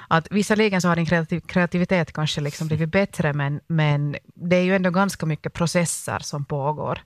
Att 0.08 0.28
visserligen 0.32 0.82
så 0.82 0.88
har 0.88 0.96
din 0.96 1.06
kreativ, 1.06 1.40
kreativitet 1.40 2.14
kanske 2.14 2.42
liksom 2.42 2.68
blivit 2.68 2.92
bättre, 2.92 3.34
men, 3.34 3.60
men 3.68 4.16
det 4.36 4.56
är 4.56 4.62
ju 4.62 4.76
ändå 4.76 4.90
ganska 4.90 5.26
mycket 5.26 5.54
processer 5.54 6.20
som 6.20 6.46
pågår. 6.46 7.00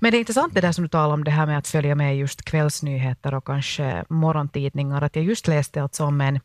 Men 0.00 0.10
det 0.10 0.16
är 0.16 0.18
intressant 0.18 0.54
det 0.54 0.60
där 0.60 0.72
som 0.72 0.84
du 0.84 0.88
talar 0.88 1.14
om, 1.14 1.24
det 1.24 1.30
här 1.30 1.46
med 1.46 1.58
att 1.58 1.68
följa 1.68 1.94
med 1.94 2.16
just 2.16 2.42
kvällsnyheter 2.42 3.34
och 3.34 3.46
kanske 3.46 4.04
morgontidningar. 4.08 5.02
Att 5.02 5.16
jag 5.16 5.24
just 5.24 5.48
läste 5.48 5.82
alltså 5.82 6.04
om 6.04 6.20
en 6.20 6.40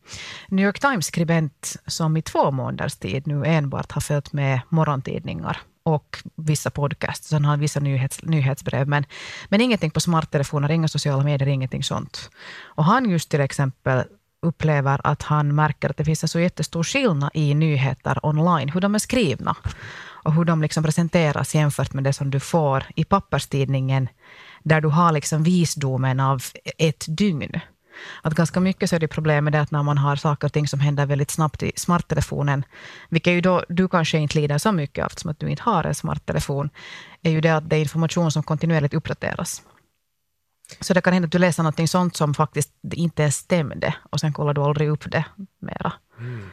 New 0.47 0.65
York 0.65 0.79
Times-skribent 0.79 1.75
som 1.87 2.17
i 2.17 2.21
två 2.21 2.51
månaders 2.51 2.95
tid 2.95 3.27
nu 3.27 3.45
enbart 3.45 3.91
har 3.91 4.01
följt 4.01 4.33
med 4.33 4.61
morgontidningar 4.69 5.57
och 5.83 6.23
vissa 6.35 6.69
podcasts, 6.69 7.27
sen 7.27 7.45
har 7.45 7.49
han 7.49 7.59
vissa 7.59 7.79
nyhets, 7.79 8.23
nyhetsbrev, 8.23 8.87
men, 8.87 9.05
men 9.49 9.61
ingenting 9.61 9.91
på 9.91 9.99
smarttelefoner, 9.99 10.71
inga 10.71 10.87
sociala 10.87 11.23
medier, 11.23 11.47
ingenting 11.47 11.83
sånt. 11.83 12.29
Och 12.61 12.85
han 12.85 13.09
just 13.09 13.29
till 13.29 13.41
exempel 13.41 14.03
upplever 14.41 15.01
att 15.03 15.21
han 15.21 15.55
märker 15.55 15.89
att 15.89 15.97
det 15.97 16.05
finns 16.05 16.23
en 16.23 16.29
så 16.29 16.39
jättestor 16.39 16.83
skillnad 16.83 17.29
i 17.33 17.53
nyheter 17.53 18.25
online, 18.25 18.69
hur 18.69 18.81
de 18.81 18.95
är 18.95 18.99
skrivna 18.99 19.55
och 20.23 20.33
hur 20.33 20.45
de 20.45 20.61
liksom 20.61 20.83
presenteras 20.83 21.55
jämfört 21.55 21.93
med 21.93 22.03
det 22.03 22.13
som 22.13 22.31
du 22.31 22.39
får 22.39 22.83
i 22.95 23.03
papperstidningen, 23.03 24.09
där 24.63 24.81
du 24.81 24.87
har 24.87 25.11
liksom 25.11 25.43
visdomen 25.43 26.19
av 26.19 26.43
ett 26.77 27.05
dygn. 27.07 27.59
Att 28.21 28.33
ganska 28.33 28.59
mycket 28.59 28.89
så 28.89 28.95
är 28.95 28.99
det 28.99 29.07
problem 29.07 29.43
med 29.43 29.53
det 29.53 29.61
att 29.61 29.71
när 29.71 29.83
man 29.83 29.97
har 29.97 30.15
saker 30.15 30.47
och 30.47 30.53
ting 30.53 30.67
som 30.67 30.79
händer 30.79 31.05
väldigt 31.05 31.31
snabbt 31.31 31.63
i 31.63 31.71
smarttelefonen, 31.75 32.65
vilket 33.09 33.33
ju 33.33 33.41
då 33.41 33.63
du 33.69 33.87
kanske 33.87 34.17
inte 34.17 34.39
lider 34.39 34.57
så 34.57 34.71
mycket 34.71 35.03
av, 35.03 35.07
eftersom 35.07 35.31
att 35.31 35.39
du 35.39 35.49
inte 35.49 35.63
har 35.63 35.83
en 35.83 35.95
smarttelefon, 35.95 36.69
är 37.21 37.31
ju 37.31 37.41
det 37.41 37.49
att 37.49 37.69
det 37.69 37.75
är 37.75 37.79
information 37.79 38.31
som 38.31 38.43
kontinuerligt 38.43 38.93
uppdateras. 38.93 39.61
Så 40.79 40.93
det 40.93 41.01
kan 41.01 41.13
hända 41.13 41.25
att 41.25 41.31
du 41.31 41.37
läser 41.37 41.63
något 41.63 41.89
sånt 41.89 42.15
som 42.15 42.33
faktiskt 42.33 42.71
inte 42.91 43.21
ens 43.21 43.35
stämde 43.35 43.93
och 44.09 44.19
sen 44.19 44.33
kollar 44.33 44.53
du 44.53 44.61
aldrig 44.61 44.89
upp 44.89 45.11
det 45.11 45.25
mera. 45.59 45.93
Mm. 46.19 46.49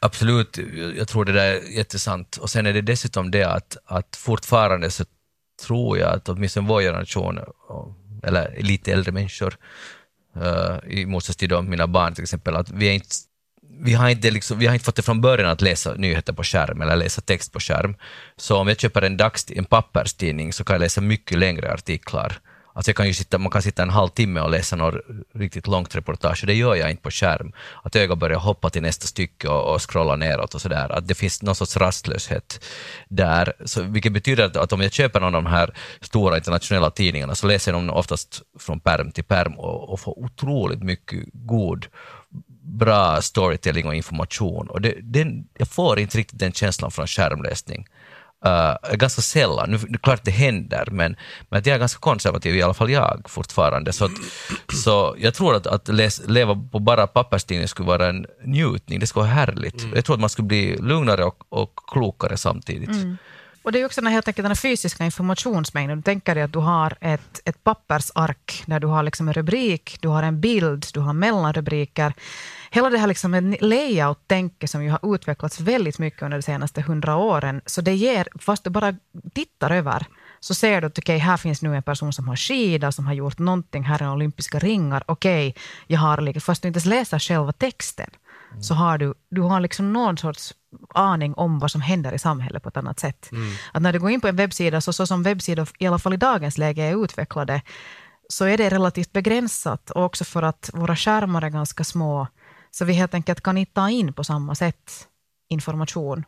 Absolut, 0.00 0.58
jag 0.96 1.08
tror 1.08 1.24
det 1.24 1.32
där 1.32 1.52
är 1.52 1.76
jättesant. 1.76 2.36
Och 2.36 2.50
sen 2.50 2.66
är 2.66 2.72
det 2.72 2.80
dessutom 2.80 3.30
det 3.30 3.44
att, 3.44 3.76
att 3.84 4.16
fortfarande 4.16 4.90
så 4.90 5.04
tror 5.66 5.98
jag 5.98 6.14
att 6.14 6.28
åtminstone 6.28 6.68
vår 6.68 6.80
generation, 6.80 7.38
eller 8.22 8.56
lite 8.60 8.92
äldre 8.92 9.12
människor, 9.12 9.56
uh, 10.36 10.92
i 10.92 11.06
motsats 11.06 11.36
till 11.36 11.48
då 11.48 11.62
mina 11.62 11.86
barn 11.86 12.14
till 12.14 12.24
exempel, 12.24 12.56
att 12.56 12.70
vi, 12.70 12.88
är 12.88 12.92
inte, 12.92 13.16
vi, 13.80 13.94
har 13.94 14.08
inte 14.08 14.30
liksom, 14.30 14.58
vi 14.58 14.66
har 14.66 14.74
inte 14.74 14.84
fått 14.84 14.96
det 14.96 15.02
från 15.02 15.20
början 15.20 15.50
att 15.50 15.60
läsa 15.60 15.94
nyheter 15.94 16.32
på 16.32 16.44
skärm 16.44 16.82
eller 16.82 16.96
läsa 16.96 17.20
text 17.20 17.52
på 17.52 17.60
skärm. 17.60 17.96
Så 18.36 18.56
om 18.56 18.68
jag 18.68 18.80
köper 18.80 19.02
en, 19.02 19.16
dags, 19.16 19.46
en 19.50 19.64
papperstidning 19.64 20.52
så 20.52 20.64
kan 20.64 20.74
jag 20.74 20.80
läsa 20.80 21.00
mycket 21.00 21.38
längre 21.38 21.72
artiklar. 21.72 22.38
Alltså 22.72 22.88
jag 22.88 22.96
kan 22.96 23.06
ju 23.06 23.14
sitta, 23.14 23.38
man 23.38 23.50
kan 23.50 23.62
sitta 23.62 23.82
en 23.82 23.90
halvtimme 23.90 24.40
och 24.40 24.50
läsa 24.50 24.76
något 24.76 24.94
riktigt 25.34 25.66
långt 25.66 25.96
reportage, 25.96 26.42
och 26.42 26.46
det 26.46 26.54
gör 26.54 26.74
jag 26.74 26.90
inte 26.90 27.02
på 27.02 27.10
skärm. 27.10 27.52
Att 27.82 27.96
ögat 27.96 28.18
börjar 28.18 28.38
hoppa 28.38 28.70
till 28.70 28.82
nästa 28.82 29.06
stycke 29.06 29.48
och, 29.48 29.74
och 29.74 29.90
scrolla 29.90 30.16
neråt 30.16 30.54
och 30.54 30.60
sådär. 30.60 30.92
Att 30.92 31.08
det 31.08 31.14
finns 31.14 31.42
någon 31.42 31.54
sorts 31.54 31.76
rastlöshet 31.76 32.64
där. 33.08 33.52
Så, 33.64 33.82
vilket 33.82 34.12
betyder 34.12 34.44
att, 34.44 34.56
att 34.56 34.72
om 34.72 34.80
jag 34.80 34.92
köper 34.92 35.20
någon 35.20 35.34
av 35.34 35.42
de 35.42 35.50
här 35.50 35.74
stora 36.00 36.36
internationella 36.36 36.90
tidningarna 36.90 37.34
så 37.34 37.46
läser 37.46 37.72
jag 37.72 37.82
dem 37.82 37.90
oftast 37.90 38.42
från 38.58 38.80
perm 38.80 39.12
till 39.12 39.24
perm 39.24 39.58
och, 39.58 39.92
och 39.92 40.00
får 40.00 40.18
otroligt 40.18 40.82
mycket 40.82 41.24
god 41.32 41.86
bra 42.62 43.22
storytelling 43.22 43.86
och 43.86 43.94
information. 43.94 44.68
Och 44.68 44.80
det, 44.80 44.94
den, 45.02 45.48
jag 45.58 45.68
får 45.68 45.98
inte 45.98 46.18
riktigt 46.18 46.38
den 46.38 46.52
känslan 46.52 46.90
från 46.90 47.06
skärmläsning. 47.06 47.86
Uh, 48.46 48.96
ganska 48.96 49.22
sällan. 49.22 49.70
Nu, 49.70 49.76
det 49.76 49.94
är 49.94 49.98
klart 49.98 50.24
det 50.24 50.30
händer, 50.30 50.88
men, 50.90 51.16
men 51.48 51.58
att 51.58 51.66
jag 51.66 51.74
är 51.74 51.78
ganska 51.78 51.98
konservativ, 51.98 52.56
i 52.56 52.62
alla 52.62 52.74
fall 52.74 52.90
jag 52.90 53.22
fortfarande. 53.28 53.92
Så, 53.92 54.04
att, 54.04 54.12
så 54.84 55.14
jag 55.18 55.34
tror 55.34 55.56
att, 55.56 55.66
att 55.66 55.88
läs, 55.88 56.22
leva 56.26 56.54
på 56.72 56.78
bara 56.78 57.06
papperstidning 57.06 57.68
skulle 57.68 57.86
vara 57.86 58.08
en 58.08 58.26
njutning, 58.44 59.00
det 59.00 59.06
skulle 59.06 59.22
vara 59.22 59.34
härligt. 59.34 59.86
Jag 59.94 60.04
tror 60.04 60.16
att 60.16 60.20
man 60.20 60.30
skulle 60.30 60.48
bli 60.48 60.76
lugnare 60.76 61.24
och, 61.24 61.44
och 61.48 61.74
klokare 61.92 62.36
samtidigt. 62.36 62.90
Och 63.62 63.72
det 63.72 63.80
är 63.80 63.86
också 63.86 64.00
den 64.00 64.06
här, 64.06 64.14
helt 64.14 64.28
enkelt 64.28 64.44
den 64.44 64.50
här 64.50 64.54
fysiska 64.54 65.04
informationsmängden. 65.04 65.98
Du 65.98 66.02
tänker 66.02 66.34
dig 66.34 66.44
att 66.44 66.52
du 66.52 66.58
har 66.58 66.96
ett, 67.00 67.40
ett 67.44 67.64
pappersark 67.64 68.62
där 68.66 68.80
du 68.80 68.86
har 68.86 69.02
liksom 69.02 69.28
en 69.28 69.34
rubrik, 69.34 69.98
du 70.00 70.08
har 70.08 70.22
en 70.22 70.40
bild, 70.40 70.86
du 70.92 71.00
har 71.00 71.12
mellanrubriker. 71.12 72.14
Hela 72.70 72.90
det 72.90 72.98
här 72.98 73.06
liksom 73.06 73.56
layout-tänket 73.60 74.70
som 74.70 74.84
ju 74.84 74.90
har 74.90 75.14
utvecklats 75.14 75.60
väldigt 75.60 75.98
mycket 75.98 76.22
under 76.22 76.38
de 76.38 76.42
senaste 76.42 76.82
hundra 76.82 77.16
åren. 77.16 77.60
Så 77.66 77.80
det 77.80 77.94
ger, 77.94 78.28
fast 78.38 78.64
du 78.64 78.70
bara 78.70 78.96
tittar 79.34 79.70
över, 79.70 80.06
så 80.40 80.54
ser 80.54 80.80
du 80.80 80.86
att 80.86 80.98
okej, 80.98 81.18
här 81.18 81.36
finns 81.36 81.62
nu 81.62 81.76
en 81.76 81.82
person 81.82 82.12
som 82.12 82.28
har 82.28 82.36
skida, 82.36 82.92
som 82.92 83.06
har 83.06 83.14
gjort 83.14 83.38
någonting, 83.38 83.82
här 83.82 84.02
är 84.02 84.12
olympiska 84.12 84.58
ringar, 84.58 85.04
okej, 85.06 85.54
jag 85.86 86.00
har, 86.00 86.20
liksom, 86.20 86.40
fast 86.40 86.62
du 86.62 86.68
inte 86.68 86.78
ens 86.78 86.86
läser 86.86 87.18
själva 87.18 87.52
texten, 87.52 88.10
så 88.60 88.74
har 88.74 88.98
du, 88.98 89.14
du 89.30 89.40
har 89.40 89.60
liksom 89.60 89.92
någon 89.92 90.18
sorts 90.18 90.54
aning 90.94 91.34
om 91.34 91.58
vad 91.58 91.70
som 91.70 91.80
händer 91.80 92.12
i 92.12 92.18
samhället 92.18 92.62
på 92.62 92.68
ett 92.68 92.76
annat 92.76 93.00
sätt. 93.00 93.30
Att 93.72 93.82
när 93.82 93.92
du 93.92 93.98
går 93.98 94.10
in 94.10 94.20
på 94.20 94.28
en 94.28 94.36
webbsida, 94.36 94.80
så, 94.80 94.92
så 94.92 95.06
som 95.06 95.22
webbsidor 95.22 95.68
i 95.78 95.86
alla 95.86 95.98
fall 95.98 96.14
i 96.14 96.16
dagens 96.16 96.58
läge 96.58 96.82
är 96.82 97.04
utvecklade, 97.04 97.62
så 98.28 98.44
är 98.44 98.58
det 98.58 98.70
relativt 98.70 99.12
begränsat. 99.12 99.90
Och 99.90 100.04
också 100.04 100.24
för 100.24 100.42
att 100.42 100.70
våra 100.74 100.96
skärmar 100.96 101.42
är 101.42 101.50
ganska 101.50 101.84
små, 101.84 102.26
så 102.70 102.84
vi 102.84 102.92
helt 102.92 103.14
enkelt 103.14 103.40
kan 103.40 103.58
inte 103.58 103.72
ta 103.72 103.90
in 103.90 104.12
på 104.12 104.24
samma 104.24 104.54
sätt 104.54 105.08
information 105.48 106.24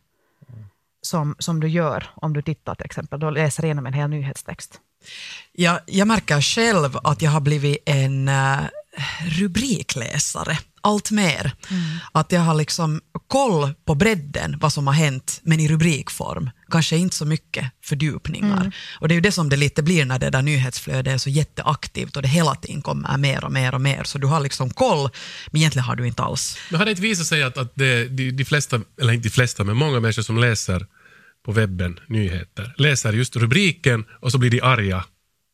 som, 1.00 1.36
som 1.38 1.60
du 1.60 1.68
gör 1.68 2.10
om 2.14 2.32
du 2.32 2.42
tittar 2.42 2.74
till 2.74 2.84
exempel, 2.84 3.20
då 3.20 3.30
läser 3.30 3.64
igenom 3.64 3.86
en 3.86 3.92
hel 3.92 4.10
nyhetstext. 4.10 4.80
Jag, 5.52 5.80
jag 5.86 6.08
märker 6.08 6.40
själv 6.40 6.96
att 7.04 7.22
jag 7.22 7.30
har 7.30 7.40
blivit 7.40 7.78
en 7.86 8.28
uh, 8.28 8.60
rubrikläsare 9.40 10.58
allt 10.84 11.10
mer. 11.10 11.52
Att 12.12 12.32
jag 12.32 12.40
har 12.40 12.54
liksom 12.54 13.00
koll 13.28 13.72
på 13.86 13.94
bredden, 13.94 14.58
vad 14.60 14.72
som 14.72 14.86
har 14.86 14.94
hänt, 14.94 15.40
men 15.42 15.60
i 15.60 15.68
rubrikform. 15.68 16.50
Kanske 16.70 16.96
inte 16.96 17.16
så 17.16 17.24
mycket 17.24 17.70
fördjupningar. 17.84 18.72
Och 19.00 19.08
det 19.08 19.12
är 19.12 19.16
ju 19.16 19.20
det 19.20 19.32
som 19.32 19.48
det 19.48 19.56
lite 19.56 19.82
blir 19.82 20.04
när 20.04 20.18
det 20.18 20.30
där 20.30 20.42
nyhetsflödet 20.42 21.14
är 21.14 21.18
så 21.18 21.30
jätteaktivt 21.30 22.16
och 22.16 22.22
det 22.22 22.28
hela 22.28 22.54
tiden 22.54 22.82
kommer 22.82 23.18
mer 23.18 23.44
och 23.44 23.52
mer 23.52 23.74
och 23.74 23.80
mer. 23.80 24.04
Så 24.04 24.18
du 24.18 24.26
har 24.26 24.40
liksom 24.40 24.70
koll, 24.70 25.08
men 25.50 25.60
egentligen 25.60 25.84
har 25.84 25.96
du 25.96 26.06
inte 26.06 26.22
alls. 26.22 26.58
Men 26.70 26.78
har 26.78 26.84
det 26.84 26.90
inte 26.90 27.02
visat 27.02 27.26
sig 27.26 27.42
att, 27.42 27.58
att 27.58 27.72
det, 27.74 28.08
de, 28.08 28.30
de 28.30 28.44
flesta, 28.44 28.80
eller 29.00 29.12
inte 29.12 29.28
de 29.28 29.32
flesta, 29.32 29.64
men 29.64 29.76
många 29.76 30.00
människor 30.00 30.22
som 30.22 30.38
läser 30.38 30.86
på 31.44 31.52
webben 31.52 32.00
nyheter, 32.08 32.74
läser 32.76 33.12
just 33.12 33.36
rubriken 33.36 34.04
och 34.20 34.32
så 34.32 34.38
blir 34.38 34.50
de 34.50 34.60
arga 34.60 35.04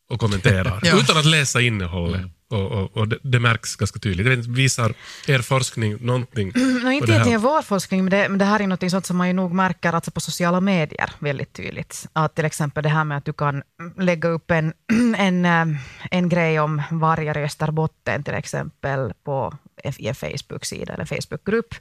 och 0.09 0.19
kommenterar 0.19 0.79
Ja. 0.83 0.99
utan 0.99 1.17
att 1.17 1.25
läsa 1.25 1.61
innehållet. 1.61 2.21
Och, 2.51 2.71
och, 2.71 2.97
och 2.97 3.07
det, 3.07 3.17
det 3.23 3.39
märks 3.39 3.75
ganska 3.75 3.99
tydligt. 3.99 4.27
Jag 4.27 4.35
vet, 4.35 4.45
visar 4.45 4.93
er 5.27 5.39
forskning 5.39 5.97
någonting? 6.01 6.51
No, 6.81 6.91
inte 6.91 7.11
egentligen 7.11 7.41
vår 7.41 7.61
forskning, 7.61 8.03
men 8.03 8.11
det, 8.11 8.29
men 8.29 8.37
det 8.37 8.45
här 8.45 8.61
är 8.61 8.67
något 8.67 8.91
sånt 8.91 9.05
som 9.05 9.17
man 9.17 9.27
ju 9.27 9.33
nog 9.33 9.53
märker 9.53 9.93
alltså 9.93 10.11
på 10.11 10.19
sociala 10.19 10.61
medier 10.61 11.11
väldigt 11.19 11.53
tydligt. 11.53 12.07
Att 12.13 12.35
till 12.35 12.45
exempel 12.45 12.83
det 12.83 12.89
här 12.89 13.03
med 13.03 13.17
att 13.17 13.25
du 13.25 13.33
kan 13.33 13.63
lägga 13.97 14.29
upp 14.29 14.51
en, 14.51 14.73
en, 15.17 15.45
eh, 15.45 15.65
en 16.11 16.29
grej 16.29 16.59
om 16.59 16.81
vargar 16.91 17.37
i 17.37 17.43
Österbotten 17.43 18.23
till 18.23 18.33
exempel 18.33 19.13
på 19.23 19.53
i 19.83 20.07
en 20.07 20.15
Facebook-sida 20.15 20.93
eller 20.93 21.05
Facebookgrupp. 21.05 21.75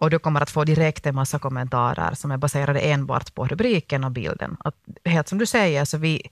Och 0.00 0.10
du 0.10 0.18
kommer 0.18 0.40
att 0.40 0.50
få 0.50 0.64
direkt 0.64 1.06
en 1.06 1.14
massa 1.14 1.38
kommentarer 1.38 2.14
som 2.14 2.30
är 2.30 2.36
baserade 2.36 2.80
enbart 2.80 3.34
på 3.34 3.46
rubriken 3.46 4.04
och 4.04 4.10
bilden. 4.10 4.56
Att, 4.60 4.74
helt 5.04 5.28
som 5.28 5.38
du 5.38 5.46
säger, 5.46 5.84
så 5.84 5.98
vi, 5.98 6.22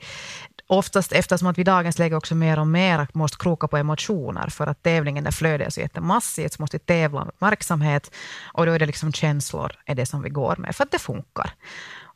oftast 0.66 1.12
eftersom 1.12 1.48
att 1.48 1.58
vi 1.58 1.60
i 1.60 1.64
dagens 1.64 1.98
läge 1.98 2.16
också 2.16 2.34
mer 2.34 2.58
och 2.58 2.66
mer 2.66 3.06
måste 3.12 3.38
kroka 3.38 3.68
på 3.68 3.76
emotioner 3.76 4.48
för 4.48 4.66
att 4.66 4.82
tävlingen, 4.82 5.24
där 5.24 5.30
flödet 5.30 5.66
är 5.66 5.70
så 5.70 5.80
jättemassivt, 5.80 6.52
så 6.52 6.62
måste 6.62 6.76
vi 6.76 6.78
tävla 6.78 7.22
om 7.22 7.28
uppmärksamhet 7.28 8.10
och 8.52 8.66
då 8.66 8.72
är 8.72 8.78
det 8.78 8.86
liksom 8.86 9.12
känslor 9.12 9.72
är 9.86 9.94
det 9.94 10.06
som 10.06 10.22
vi 10.22 10.30
går 10.30 10.56
med, 10.58 10.76
för 10.76 10.84
att 10.84 10.90
det 10.90 10.98
funkar. 10.98 11.50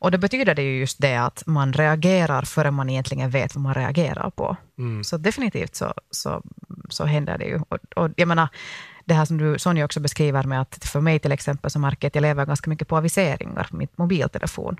Och 0.01 0.11
då 0.11 0.17
betyder 0.17 0.55
det 0.55 0.61
ju 0.61 0.79
just 0.79 1.01
det 1.01 1.15
att 1.15 1.43
man 1.45 1.73
reagerar 1.73 2.41
förrän 2.41 2.73
man 2.73 2.89
egentligen 2.89 3.29
vet 3.29 3.55
vad 3.55 3.61
man 3.61 3.73
reagerar 3.73 4.29
på. 4.29 4.57
Så 5.03 5.17
definitivt 5.17 5.75
så, 5.75 5.93
så, 6.11 6.43
så 6.89 7.05
händer 7.05 7.37
det 7.37 7.45
ju. 7.45 7.59
Och, 7.69 7.77
och 7.95 8.09
jag 8.15 8.27
menar, 8.27 8.47
det 9.05 9.13
här 9.13 9.25
som 9.25 9.37
du, 9.37 9.59
Sonja 9.59 9.85
också 9.85 9.99
beskriver 9.99 10.43
med 10.43 10.61
att 10.61 10.85
för 10.85 11.01
mig 11.01 11.19
till 11.19 11.31
exempel 11.31 11.71
så 11.71 11.79
märker 11.79 12.05
jag 12.05 12.09
att 12.09 12.15
jag 12.15 12.21
lever 12.21 12.45
ganska 12.45 12.69
mycket 12.69 12.87
på 12.87 12.97
aviseringar 12.97 13.67
på 13.71 13.75
min 13.75 13.87
mobiltelefon. 13.95 14.77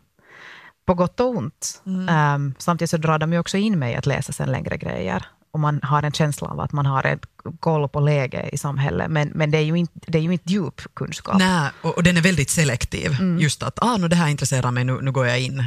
På 0.89 0.93
gott 0.93 1.19
och 1.19 1.37
ont. 1.37 1.81
Um, 1.85 2.53
samtidigt 2.57 2.89
så 2.89 2.97
drar 2.97 3.19
de 3.19 3.33
ju 3.33 3.39
också 3.39 3.57
in 3.57 3.79
mig 3.79 3.95
att 3.95 4.05
läsa 4.05 4.33
sen 4.33 4.51
längre 4.51 4.77
grejer. 4.77 5.25
Och 5.51 5.59
man 5.59 5.79
har 5.83 6.03
en 6.03 6.11
känsla 6.11 6.47
av 6.47 6.59
att 6.59 6.71
man 6.71 6.85
har 6.85 7.05
ett 7.05 7.25
koll 7.59 7.89
på 7.89 7.99
läge 7.99 8.49
i 8.53 8.57
samhället. 8.57 9.11
Men, 9.11 9.31
men 9.35 9.51
det, 9.51 9.57
är 9.57 9.61
ju 9.61 9.75
inte, 9.75 9.99
det 10.07 10.17
är 10.17 10.21
ju 10.21 10.31
inte 10.31 10.53
djup 10.53 10.81
kunskap. 10.93 11.39
Nej, 11.39 11.69
och, 11.81 11.97
och 11.97 12.03
den 12.03 12.17
är 12.17 12.21
väldigt 12.21 12.49
selektiv. 12.49 13.11
Just 13.39 13.63
att 13.63 13.83
ah, 13.83 13.97
no, 13.97 14.07
det 14.07 14.15
här 14.15 14.27
intresserar 14.27 14.71
mig, 14.71 14.83
nu, 14.83 14.99
nu 15.01 15.11
går 15.11 15.27
jag 15.27 15.39
in. 15.39 15.63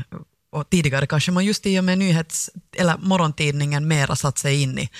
Och 0.53 0.71
tidigare 0.71 1.07
kanske 1.07 1.33
man 1.33 1.45
just 1.45 1.67
i 1.67 1.79
och 1.79 1.85
med 1.85 1.99
nyhets 1.99 2.51
eller 2.77 2.97
morgontidningen 2.99 3.89
mera 3.89 4.17
satt 4.17 4.39
sig 4.39 4.63
in 4.63 4.79
i, 4.79 4.91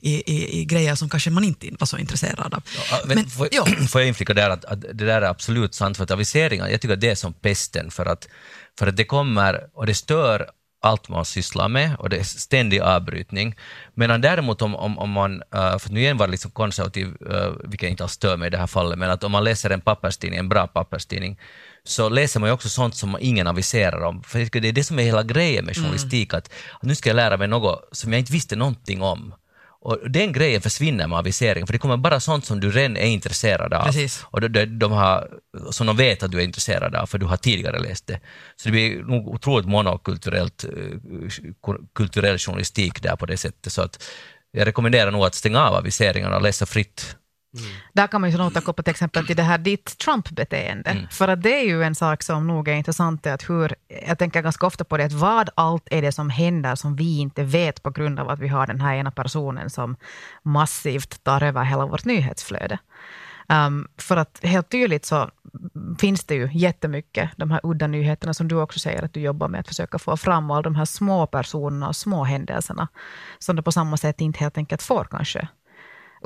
i, 0.00 0.32
i, 0.32 0.60
i 0.60 0.64
grejer 0.64 0.94
som 0.94 1.08
kanske 1.08 1.30
man 1.30 1.44
inte 1.44 1.66
var 1.78 1.86
så 1.86 1.98
intresserad 1.98 2.54
av. 2.54 2.62
Ja, 2.90 3.00
men, 3.06 3.16
Men, 3.16 3.30
får, 3.30 3.48
ja. 3.50 3.66
får 3.88 4.00
jag 4.00 4.08
inflika 4.08 4.34
där 4.34 4.50
att, 4.50 4.64
att 4.64 4.80
det 4.80 5.06
där 5.06 5.22
är 5.22 5.28
absolut 5.28 5.74
sant, 5.74 5.96
för 5.96 6.04
att 6.04 6.10
aviseringar, 6.10 6.68
jag 6.68 6.80
tycker 6.80 6.94
att 6.94 7.00
det 7.00 7.10
är 7.10 7.14
som 7.14 7.32
pesten, 7.32 7.90
för 7.90 8.06
att, 8.06 8.28
för 8.78 8.86
att 8.86 8.96
det 8.96 9.04
kommer 9.04 9.60
och 9.74 9.86
det 9.86 9.94
stör 9.94 10.50
allt 10.80 11.08
man 11.08 11.24
sysslar 11.24 11.68
med 11.68 11.96
och 11.98 12.08
det 12.08 12.16
är 12.16 12.22
ständig 12.22 12.80
avbrytning. 12.80 13.54
Medan 13.94 14.20
däremot 14.20 14.62
om, 14.62 14.76
om, 14.76 14.98
om 14.98 15.10
man, 15.10 15.42
eh, 15.54 15.78
för 15.78 15.90
nu 15.90 16.00
igen 16.00 16.16
var 16.16 16.28
liksom 16.28 16.50
konservativ, 16.50 17.06
uh, 17.06 17.52
vilket 17.64 17.90
inte 17.90 18.02
alls 18.02 18.12
stör 18.12 18.36
mig 18.36 18.46
i 18.46 18.50
det 18.50 18.58
här 18.58 18.66
fallet, 18.66 18.98
men 18.98 19.10
att 19.10 19.24
om 19.24 19.32
man 19.32 19.44
läser 19.44 19.70
en 19.70 19.80
papperstidning, 19.80 20.38
en 20.38 20.48
bra 20.48 20.66
papperstidning, 20.66 21.38
så 21.84 22.08
läser 22.08 22.40
man 22.40 22.48
ju 22.48 22.52
också 22.52 22.68
sånt 22.68 22.94
som 22.94 23.16
ingen 23.20 23.46
aviserar 23.46 24.02
om. 24.02 24.22
För 24.22 24.60
det 24.60 24.68
är 24.68 24.72
det 24.72 24.84
som 24.84 24.98
är 24.98 25.02
hela 25.02 25.22
grejen 25.22 25.64
med 25.64 25.76
journalistik, 25.76 26.34
att, 26.34 26.50
att 26.72 26.82
nu 26.82 26.94
ska 26.94 27.08
jag 27.08 27.16
lära 27.16 27.36
mig 27.36 27.48
något 27.48 27.88
som 27.92 28.12
jag 28.12 28.20
inte 28.20 28.32
visste 28.32 28.56
någonting 28.56 29.02
om. 29.02 29.34
Och 29.82 30.10
den 30.10 30.32
grejen 30.32 30.60
försvinner 30.60 31.06
med 31.06 31.18
avisering, 31.18 31.66
för 31.66 31.72
det 31.72 31.78
kommer 31.78 31.96
bara 31.96 32.20
sånt 32.20 32.44
som 32.44 32.60
du 32.60 32.70
redan 32.70 32.96
är 32.96 33.06
intresserad 33.06 33.74
av. 33.74 33.84
Precis. 33.84 34.24
Och 34.30 34.40
de, 34.40 34.48
de, 34.48 34.66
de 34.66 34.92
har, 34.92 35.28
som 35.70 35.86
de 35.86 35.96
vet 35.96 36.22
att 36.22 36.30
du 36.30 36.38
är 36.38 36.44
intresserad 36.44 36.94
av, 36.94 37.06
för 37.06 37.18
du 37.18 37.26
har 37.26 37.36
tidigare 37.36 37.78
läst 37.78 38.06
det. 38.06 38.20
Så 38.56 38.68
det 38.68 38.72
blir 38.72 39.02
nog 39.02 39.28
otroligt 39.28 39.68
monokulturellt, 39.68 40.64
eh, 40.64 41.74
kulturell 41.94 42.38
journalistik 42.38 43.02
där 43.02 43.16
på 43.16 43.26
det 43.26 43.36
sättet. 43.36 43.72
Så 43.72 43.82
att 43.82 44.02
jag 44.52 44.66
rekommenderar 44.66 45.10
nog 45.10 45.24
att 45.24 45.34
stänga 45.34 45.60
av 45.60 45.74
aviseringarna 45.74 46.36
och 46.36 46.42
läsa 46.42 46.66
fritt. 46.66 47.16
Där 47.92 48.06
kan 48.06 48.20
man 48.20 48.30
ju 48.30 48.42
återkoppla 48.42 48.82
till 48.82 48.90
exempel 48.90 49.26
till 49.26 49.36
det 49.36 49.42
här 49.42 49.58
ditt 49.58 49.98
Trump-beteende. 49.98 50.90
Mm. 50.90 51.08
För 51.10 51.28
att 51.28 51.42
det 51.42 51.60
är 51.60 51.64
ju 51.64 51.82
en 51.82 51.94
sak 51.94 52.22
som 52.22 52.46
nog 52.46 52.68
är 52.68 52.74
intressant, 52.74 53.26
är 53.26 53.34
att 53.34 53.50
hur, 53.50 53.74
jag 54.06 54.18
tänker 54.18 54.42
ganska 54.42 54.66
ofta 54.66 54.84
på 54.84 54.96
det, 54.96 55.04
att 55.04 55.12
vad 55.12 55.50
allt 55.54 55.88
är 55.90 56.02
det 56.02 56.12
som 56.12 56.30
händer 56.30 56.74
som 56.74 56.96
vi 56.96 57.18
inte 57.18 57.42
vet 57.42 57.82
på 57.82 57.90
grund 57.90 58.20
av 58.20 58.28
att 58.28 58.38
vi 58.38 58.48
har 58.48 58.66
den 58.66 58.80
här 58.80 58.94
ena 58.94 59.10
personen 59.10 59.70
som 59.70 59.96
massivt 60.42 61.24
tar 61.24 61.42
över 61.42 61.64
hela 61.64 61.86
vårt 61.86 62.04
nyhetsflöde. 62.04 62.78
Um, 63.48 63.88
för 63.96 64.16
att 64.16 64.40
helt 64.42 64.70
tydligt 64.70 65.04
så 65.04 65.30
finns 65.98 66.24
det 66.24 66.34
ju 66.34 66.48
jättemycket, 66.52 67.30
de 67.36 67.50
här 67.50 67.60
udda 67.62 67.86
nyheterna 67.86 68.34
som 68.34 68.48
du 68.48 68.56
också 68.56 68.78
säger 68.78 69.02
att 69.02 69.14
du 69.14 69.20
jobbar 69.20 69.48
med 69.48 69.60
att 69.60 69.68
försöka 69.68 69.98
få 69.98 70.16
fram, 70.16 70.50
och 70.50 70.56
alla 70.56 70.62
de 70.62 70.74
här 70.74 70.84
små 70.84 71.26
personerna 71.26 71.88
och 71.88 71.96
små 71.96 72.24
händelserna, 72.24 72.88
som 73.38 73.56
det 73.56 73.62
på 73.62 73.72
samma 73.72 73.96
sätt 73.96 74.20
inte 74.20 74.38
helt 74.38 74.58
enkelt 74.58 74.82
får 74.82 75.04
kanske 75.04 75.48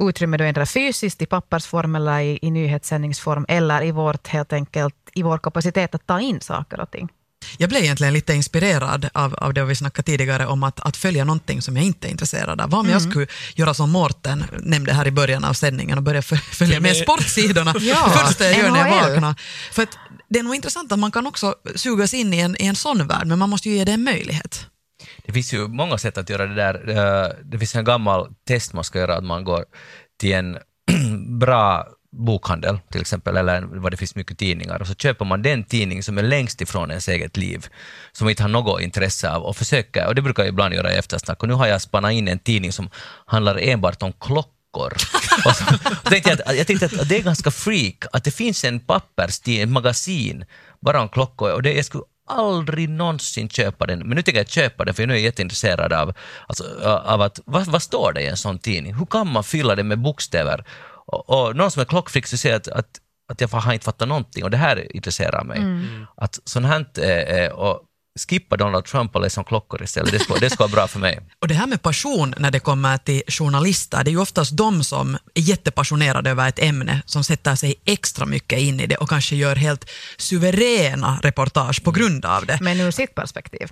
utrymme 0.00 0.36
då 0.36 0.44
ändra 0.44 0.66
fysiskt 0.66 1.22
i 1.22 1.26
pappersform 1.26 1.94
eller 1.94 2.20
i, 2.20 2.38
i 2.42 2.50
nyhetssändningsform 2.50 3.44
eller 3.48 3.84
i, 3.84 3.90
vårt, 3.90 4.28
helt 4.28 4.52
enkelt, 4.52 4.94
i 5.14 5.22
vår 5.22 5.38
kapacitet 5.38 5.94
att 5.94 6.06
ta 6.06 6.20
in 6.20 6.40
saker 6.40 6.80
och 6.80 6.90
ting. 6.90 7.08
Jag 7.58 7.68
blev 7.68 7.82
egentligen 7.82 8.12
lite 8.12 8.34
inspirerad 8.34 9.08
av, 9.14 9.34
av 9.34 9.54
det 9.54 9.64
vi 9.64 9.74
snackade 9.74 10.06
tidigare 10.06 10.46
om 10.46 10.62
att, 10.62 10.80
att 10.80 10.96
följa 10.96 11.24
någonting 11.24 11.62
som 11.62 11.76
jag 11.76 11.86
inte 11.86 12.08
är 12.08 12.10
intresserad 12.10 12.60
av. 12.60 12.70
Vad 12.70 12.80
om 12.80 12.88
jag 12.88 13.02
skulle 13.02 13.26
göra 13.54 13.74
som 13.74 13.90
Mårten 13.90 14.44
nämnde 14.58 14.92
här 14.92 15.06
i 15.06 15.10
början 15.10 15.44
av 15.44 15.52
sändningen 15.52 15.98
och 15.98 16.04
börja 16.04 16.22
föl- 16.22 16.38
följa 16.52 16.80
med 16.80 16.96
sportsidorna 16.96 17.74
Ja, 17.80 18.04
det 18.04 18.18
första 18.18 18.44
jag 18.44 18.58
gör 18.58 18.70
när 18.70 18.88
jag 18.88 19.08
vaknar. 19.08 19.34
För 19.72 19.82
att 19.82 19.98
det 20.28 20.38
är 20.38 20.42
nog 20.42 20.54
intressant 20.54 20.92
att 20.92 20.98
man 20.98 21.12
kan 21.12 21.26
också 21.26 21.54
sugas 21.74 22.14
in 22.14 22.34
i 22.34 22.38
en, 22.38 22.62
i 22.62 22.66
en 22.66 22.76
sån 22.76 23.06
värld, 23.06 23.26
men 23.26 23.38
man 23.38 23.50
måste 23.50 23.68
ju 23.68 23.76
ge 23.76 23.84
det 23.84 23.92
en 23.92 24.04
möjlighet. 24.04 24.66
Det 25.26 25.32
finns 25.32 25.54
ju 25.54 25.68
många 25.68 25.98
sätt 25.98 26.18
att 26.18 26.30
göra 26.30 26.46
det 26.46 26.54
där. 26.54 26.88
Eh, 26.88 27.30
det 27.44 27.58
finns 27.58 27.74
en 27.74 27.84
gammal 27.84 28.34
test 28.48 28.72
man 28.72 28.84
ska 28.84 28.98
göra, 28.98 29.16
att 29.16 29.24
man 29.24 29.44
går 29.44 29.64
till 30.20 30.32
en 30.32 30.58
bra 31.38 31.86
bokhandel 32.16 32.78
till 32.90 33.00
exempel, 33.00 33.36
eller 33.36 33.62
vad 33.62 33.92
det 33.92 33.96
finns 33.96 34.14
mycket 34.14 34.38
tidningar, 34.38 34.80
och 34.80 34.86
så 34.86 34.94
köper 34.94 35.24
man 35.24 35.42
den 35.42 35.64
tidning 35.64 36.02
som 36.02 36.18
är 36.18 36.22
längst 36.22 36.60
ifrån 36.60 36.90
ens 36.90 37.08
eget 37.08 37.36
liv, 37.36 37.66
som 38.12 38.24
man 38.24 38.30
inte 38.30 38.42
har 38.42 38.48
något 38.48 38.80
intresse 38.80 39.30
av, 39.30 39.42
och 39.42 39.56
försöker, 39.56 40.06
och 40.06 40.14
det 40.14 40.22
brukar 40.22 40.42
jag 40.42 40.48
ibland 40.48 40.74
göra 40.74 40.92
i 40.92 40.96
eftersnack, 40.96 41.42
och 41.42 41.48
nu 41.48 41.54
har 41.54 41.66
jag 41.66 41.82
spannat 41.82 42.12
in 42.12 42.28
en 42.28 42.38
tidning 42.38 42.72
som 42.72 42.90
handlar 43.26 43.58
enbart 43.68 44.02
om 44.02 44.12
klockor. 44.12 44.92
och 45.46 45.56
så, 45.56 45.64
och 46.04 46.10
tänkte 46.10 46.30
jag, 46.30 46.40
att, 46.40 46.56
jag 46.56 46.66
tänkte 46.66 46.86
att 46.86 47.08
det 47.08 47.16
är 47.16 47.22
ganska 47.22 47.50
freak, 47.50 48.04
att 48.12 48.24
det 48.24 48.30
finns 48.30 48.64
en 48.64 48.80
papperstidning, 48.80 49.62
ett 49.62 49.68
magasin, 49.68 50.44
bara 50.80 51.02
om 51.02 51.08
klockor, 51.08 51.52
och 51.52 51.62
det, 51.62 51.72
jag 51.72 51.84
skulle 51.84 52.04
aldrig 52.26 52.88
någonsin 52.88 53.48
köpa 53.48 53.86
den, 53.86 53.98
men 53.98 54.16
nu 54.16 54.22
tänker 54.22 54.40
jag 54.40 54.48
köpa 54.48 54.84
den 54.84 54.94
för 54.94 55.06
nu 55.06 55.12
är 55.12 55.16
jag 55.16 55.24
jätteintresserad 55.24 55.92
av, 55.92 56.12
alltså, 56.46 56.64
av 56.84 57.20
att, 57.22 57.40
vad, 57.44 57.66
vad 57.66 57.82
står 57.82 58.12
det 58.12 58.22
i 58.22 58.26
en 58.26 58.36
sån 58.36 58.58
tidning? 58.58 58.94
Hur 58.94 59.06
kan 59.06 59.32
man 59.32 59.44
fylla 59.44 59.74
det 59.74 59.82
med 59.84 59.98
bokstäver? 59.98 60.64
Och, 61.06 61.30
och 61.30 61.56
någon 61.56 61.70
som 61.70 61.80
är 61.80 61.86
klockfreak 61.86 62.26
så 62.26 62.36
säger 62.36 62.56
att, 62.56 62.68
att, 62.68 63.00
att 63.28 63.40
jag 63.40 63.48
har 63.48 63.72
inte 63.72 63.84
fattat 63.84 64.08
någonting 64.08 64.44
och 64.44 64.50
det 64.50 64.56
här 64.56 64.96
intresserar 64.96 65.44
mig. 65.44 65.58
Att 66.16 66.38
sånt 66.44 66.66
här, 66.66 66.86
eh, 66.98 67.44
eh, 67.44 67.52
och 67.52 67.80
skippa 68.28 68.56
Donald 68.56 68.84
Trump 68.84 69.14
och 69.16 69.20
läsa 69.22 69.40
om 69.40 69.44
klockor 69.44 69.82
istället, 69.82 70.12
det 70.12 70.18
ska, 70.18 70.34
det 70.34 70.50
ska 70.50 70.62
vara 70.64 70.72
bra 70.72 70.88
för 70.88 70.98
mig. 70.98 71.20
Och 71.40 71.48
det 71.48 71.54
här 71.54 71.66
med 71.66 71.82
passion 71.82 72.34
när 72.38 72.50
det 72.50 72.60
kommer 72.60 72.98
till 72.98 73.22
journalister, 73.28 74.04
det 74.04 74.10
är 74.10 74.12
ju 74.12 74.18
oftast 74.20 74.56
de 74.56 74.84
som 74.84 75.14
är 75.34 75.40
jättepassionerade 75.42 76.30
över 76.30 76.48
ett 76.48 76.58
ämne, 76.58 77.02
som 77.06 77.24
sätter 77.24 77.54
sig 77.54 77.74
extra 77.84 78.26
mycket 78.26 78.58
in 78.58 78.80
i 78.80 78.86
det 78.86 78.96
och 78.96 79.08
kanske 79.08 79.36
gör 79.36 79.56
helt 79.56 79.90
suveräna 80.16 81.18
reportage 81.22 81.84
på 81.84 81.90
grund 81.90 82.24
av 82.24 82.46
det. 82.46 82.58
Men 82.60 82.80
ur 82.80 82.90
sitt 82.90 83.14
perspektiv. 83.14 83.68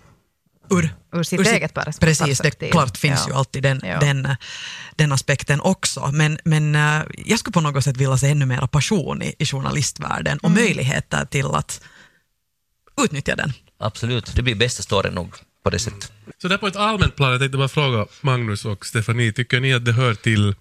Ur, 0.70 0.94
Ur 1.14 1.22
sitt 1.22 1.40
ur 1.40 1.46
eget 1.46 1.74
pers- 1.74 2.00
Precis, 2.00 2.18
det 2.20 2.26
perspektiv. 2.26 2.70
klart 2.70 2.96
finns 2.96 3.20
Ja. 3.26 3.28
ju 3.32 3.34
alltid 3.38 3.62
den, 3.62 3.80
Ja. 3.84 4.00
den, 4.00 4.28
den 4.96 5.12
aspekten 5.12 5.60
också. 5.60 6.10
Men, 6.12 6.38
men 6.44 6.74
eh, 6.74 7.02
jag 7.26 7.38
skulle 7.38 7.52
på 7.52 7.60
något 7.60 7.84
sätt 7.84 7.96
vilja 7.96 8.18
se 8.18 8.28
ännu 8.30 8.46
mer 8.46 8.66
passion 8.66 9.22
i, 9.22 9.34
i 9.38 9.46
journalistvärlden 9.46 10.38
och 10.38 10.50
Mm. 10.50 10.62
möjligheter 10.64 11.24
till 11.24 11.46
att 11.46 11.80
utnyttja 13.04 13.36
den. 13.36 13.52
Absolut, 13.82 14.36
det 14.36 14.42
blir 14.42 14.54
bästa 14.54 14.82
storyn 14.82 15.14
nog 15.14 15.34
på 15.62 15.70
det 15.70 15.78
sättet. 15.78 16.12
Så 16.38 16.48
där 16.48 16.58
på 16.58 16.66
ett 16.66 16.76
allmänt 16.76 17.16
plan, 17.16 17.30
jag 17.30 17.40
tänkte 17.40 17.58
bara 17.58 17.68
fråga 17.68 18.06
Magnus 18.20 18.64
och 18.64 18.86
Stefanie, 18.86 19.32
tycker 19.32 19.60
ni 19.60 19.74
att 19.74 19.84
det 19.84 19.92
hör 19.92 20.14
till 20.14 20.54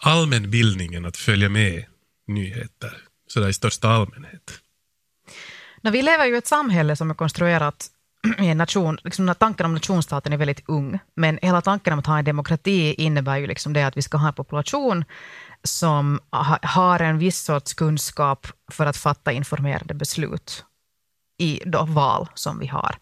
allmänbildningen 0.00 1.04
att 1.04 1.16
följa 1.16 1.48
med 1.48 1.84
nyheter? 2.26 2.96
Sådär 3.26 3.48
i 3.48 3.52
största 3.52 3.88
allmänhet. 3.88 4.60
När 5.80 5.90
vi 5.90 6.02
lever 6.02 6.26
ju 6.26 6.34
i 6.34 6.38
ett 6.38 6.46
samhälle 6.46 6.96
som 6.96 7.10
är 7.10 7.14
konstruerat 7.14 7.86
i 8.38 8.46
en 8.46 8.58
nation, 8.58 8.98
liksom 9.04 9.26
när 9.26 9.34
tanken 9.34 9.66
om 9.66 9.74
nationstaten 9.74 10.32
är 10.32 10.36
väldigt 10.36 10.62
ung, 10.68 10.98
men 11.16 11.38
hela 11.42 11.60
tanken 11.60 11.92
om 11.92 11.98
att 11.98 12.06
ha 12.06 12.18
en 12.18 12.24
demokrati 12.24 12.94
innebär 12.94 13.36
ju 13.36 13.46
liksom 13.46 13.72
det 13.72 13.82
att 13.82 13.96
vi 13.96 14.02
ska 14.02 14.16
ha 14.16 14.28
en 14.28 14.34
population 14.34 15.04
som 15.62 16.20
ha, 16.30 16.58
har 16.62 17.00
en 17.00 17.18
viss 17.18 17.38
sorts 17.38 17.74
kunskap 17.74 18.46
för 18.72 18.86
att 18.86 18.96
fatta 18.96 19.32
informerade 19.32 19.94
beslut 19.94 20.64
i 21.38 21.62
då 21.66 21.84
val 21.84 22.28
som 22.34 22.58
vi 22.58 22.66
har. 22.66 22.96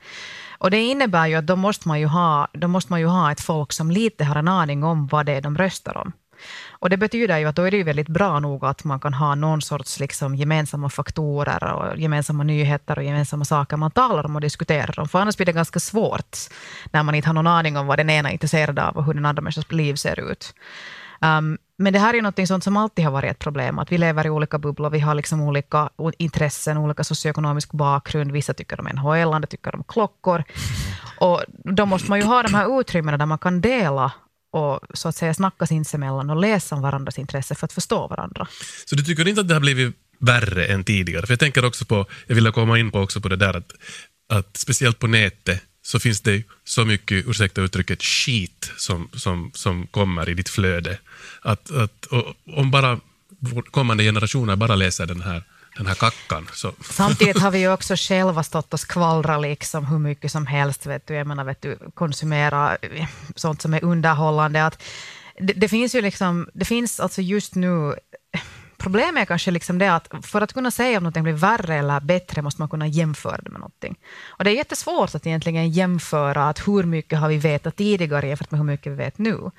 Och 0.59 0.71
det 0.71 0.81
innebär 0.81 1.27
ju 1.27 1.35
att 1.35 1.47
då 1.47 1.57
måste, 1.57 1.89
man 1.89 2.01
ju 2.01 2.07
ha, 2.07 2.49
då 2.53 2.69
måste 2.69 2.93
man 2.93 3.01
ju 3.01 3.07
ha 3.07 3.33
ett 3.33 3.41
folk 3.41 3.73
som 3.73 3.91
lite 3.91 4.25
har 4.25 4.37
en 4.37 4.49
aning 4.49 4.85
om 4.85 5.07
vad 5.07 5.27
det 5.27 5.33
är 5.33 5.41
de 5.41 5.59
röstar 5.59 5.97
om. 5.97 6.13
Och 6.69 6.91
det 6.91 6.97
betyder 6.97 7.39
ju 7.39 7.45
att 7.47 7.57
då 7.57 7.63
är 7.63 7.71
det 7.71 7.77
ju 7.77 7.83
väldigt 7.83 8.09
bra 8.09 8.41
nog 8.41 8.65
att 8.65 8.85
man 8.85 9.01
kan 9.01 9.15
ha 9.15 9.35
någon 9.35 9.63
sorts 9.63 10.01
liksom 10.01 10.35
gemensamma 10.35 10.89
faktorer 10.89 11.73
och 11.73 11.99
gemensamma 11.99 12.45
nyheter 12.45 12.99
och 12.99 13.05
gemensamma 13.05 13.45
saker 13.45 13.77
man 13.77 13.91
talar 13.91 14.27
om 14.27 14.37
och 14.37 14.41
diskuterar 14.41 15.01
om. 15.01 15.09
För 15.09 15.19
annars 15.19 15.37
blir 15.37 15.47
det 15.47 15.53
ganska 15.53 15.81
svårt 15.81 16.37
när 16.93 17.03
man 17.03 17.15
inte 17.15 17.29
har 17.29 17.35
någon 17.35 17.47
aning 17.47 17.77
om 17.77 17.87
vad 17.87 17.99
den 17.99 18.11
ena 18.11 18.29
är 18.29 18.33
intresserad 18.33 18.79
av 18.79 18.97
och 18.97 19.05
hur 19.05 19.15
den 19.15 19.27
andra 19.27 19.43
människans 19.43 19.73
liv 19.73 19.95
ser 19.95 20.31
ut. 20.31 20.55
Um, 21.21 21.59
men 21.79 21.93
det 21.93 21.99
här 21.99 22.15
är 22.15 22.23
något 22.23 22.49
sånt 22.49 22.65
som 22.65 22.77
alltid 22.77 23.05
har 23.05 23.13
varit 23.13 23.31
ett 23.31 23.39
problem, 23.39 23.79
att 23.79 23.93
vi 23.93 23.99
lever 23.99 24.27
i 24.27 24.31
olika 24.31 24.59
bubblor, 24.59 24.91
vi 24.91 24.99
har 24.99 25.15
liksom 25.15 25.41
olika 25.41 25.91
intressen, 26.19 26.77
olika 26.77 27.05
socioekonomisk 27.05 27.73
bakgrund, 27.73 28.33
vissa 28.33 28.55
tycker 28.55 28.81
om 28.81 28.87
NHL, 28.87 29.33
andra 29.33 29.47
tycker 29.47 29.75
om 29.75 29.85
klockor. 29.85 30.45
Och 31.21 31.43
då 31.49 31.87
måste 31.87 32.11
man 32.11 32.19
ju 32.19 32.25
ha 32.25 32.43
de 32.43 32.55
här 32.55 32.81
utrymmena 32.81 33.19
där 33.19 33.27
man 33.27 33.39
kan 33.39 33.61
dela 33.61 34.13
och 34.53 34.81
så 34.95 35.09
att 35.09 35.17
säga 35.17 35.35
snacka 35.35 35.67
sinsemellan 35.67 36.31
och 36.31 36.37
läsa 36.37 36.75
om 36.75 36.83
varandras 36.83 37.19
intresse 37.19 37.55
för 37.55 37.65
att 37.65 37.73
förstå 37.73 38.09
varandra. 38.09 38.49
Så 38.85 38.97
du 38.97 39.03
tycker 39.03 39.29
inte 39.29 39.41
att 39.41 39.49
det 39.49 39.55
har 39.55 39.61
blivit 39.61 39.97
värre 40.19 40.67
än 40.67 40.85
tidigare? 40.85 41.27
För 41.27 41.33
jag 41.33 41.41
tänker 41.41 41.65
också 41.65 41.85
på, 41.85 42.07
jag 42.27 42.35
vill 42.35 42.53
komma 42.53 42.79
in 42.79 42.91
på 42.91 43.01
också 43.01 43.21
på 43.21 43.29
det 43.29 43.37
där 43.37 43.57
att, 43.57 43.73
att 44.33 44.57
speciellt 44.57 44.99
på 44.99 45.07
nätet 45.07 45.63
så 45.87 45.99
finns 45.99 46.21
det 46.21 46.43
så 46.65 46.85
mycket, 46.85 47.27
ursäkta 47.27 47.61
uttrycket, 47.61 48.03
skit 48.03 48.71
som, 48.77 49.09
som, 49.13 49.51
som 49.55 49.87
kommer 49.87 50.29
i 50.29 50.35
ditt 50.35 50.49
flöde. 50.49 50.99
Att, 51.43 51.71
att, 51.71 52.07
om 52.57 52.71
bara 52.71 53.01
kommande 53.71 54.05
generationer 54.05 54.57
bara 54.57 54.75
läser 54.77 55.07
den 55.07 55.23
här 55.23 55.43
den 55.77 55.87
här 55.87 55.95
kackan. 55.95 56.49
Så. 56.53 56.73
Samtidigt 56.91 57.39
har 57.39 57.51
vi 57.51 57.59
ju 57.59 57.73
också 57.73 57.95
själva 57.97 58.43
stått 58.43 58.73
och 58.73 58.81
skvallrat 58.81 59.43
liksom 59.43 59.87
hur 59.87 59.99
mycket 59.99 60.33
som 60.33 60.47
helst. 60.47 60.87
Vet 60.87 61.07
du. 61.07 61.15
Jag 61.15 61.27
menar, 61.27 61.45
vet 61.45 61.63
du, 61.63 61.79
konsumera 61.95 62.77
sånt 63.35 63.63
som 63.63 63.75
är 63.75 63.85
underhållande. 63.85 64.67
Att 64.67 64.83
det, 65.41 65.53
det 65.53 65.69
finns 65.69 65.95
ju 65.95 66.01
liksom, 66.01 66.49
det 66.55 66.65
finns 66.65 67.01
alltså 67.01 67.23
just 67.23 67.55
nu 67.55 67.95
Problemet 68.79 69.23
är 69.23 69.25
kanske 69.25 69.51
liksom 69.51 69.79
det 69.79 69.93
att 69.93 70.09
för 70.23 70.41
att 70.41 70.53
kunna 70.53 70.71
säga 70.71 70.99
om 70.99 71.03
någonting 71.03 71.23
blir 71.23 71.33
värre 71.33 71.75
eller 71.75 72.01
bättre 72.01 72.43
måste 72.43 72.61
man 72.61 72.69
kunna 72.69 72.87
jämföra 72.87 73.37
det 73.43 73.51
med 73.51 73.61
någonting. 73.61 73.99
Och 74.27 74.45
det 74.45 74.51
är 74.51 74.55
jättesvårt 74.55 75.15
att 75.15 75.27
egentligen 75.27 75.71
jämföra 75.71 76.49
att 76.49 76.69
hur 76.69 76.83
mycket 76.83 77.19
har 77.19 77.29
vi 77.29 77.39
vetat 77.39 77.77
tidigare 77.77 78.29
jämfört 78.29 78.51
med 78.51 78.61
hur 78.61 78.67
mycket 78.67 78.93
vi 78.93 78.97
vet 78.97 79.19
nu. 79.19 79.51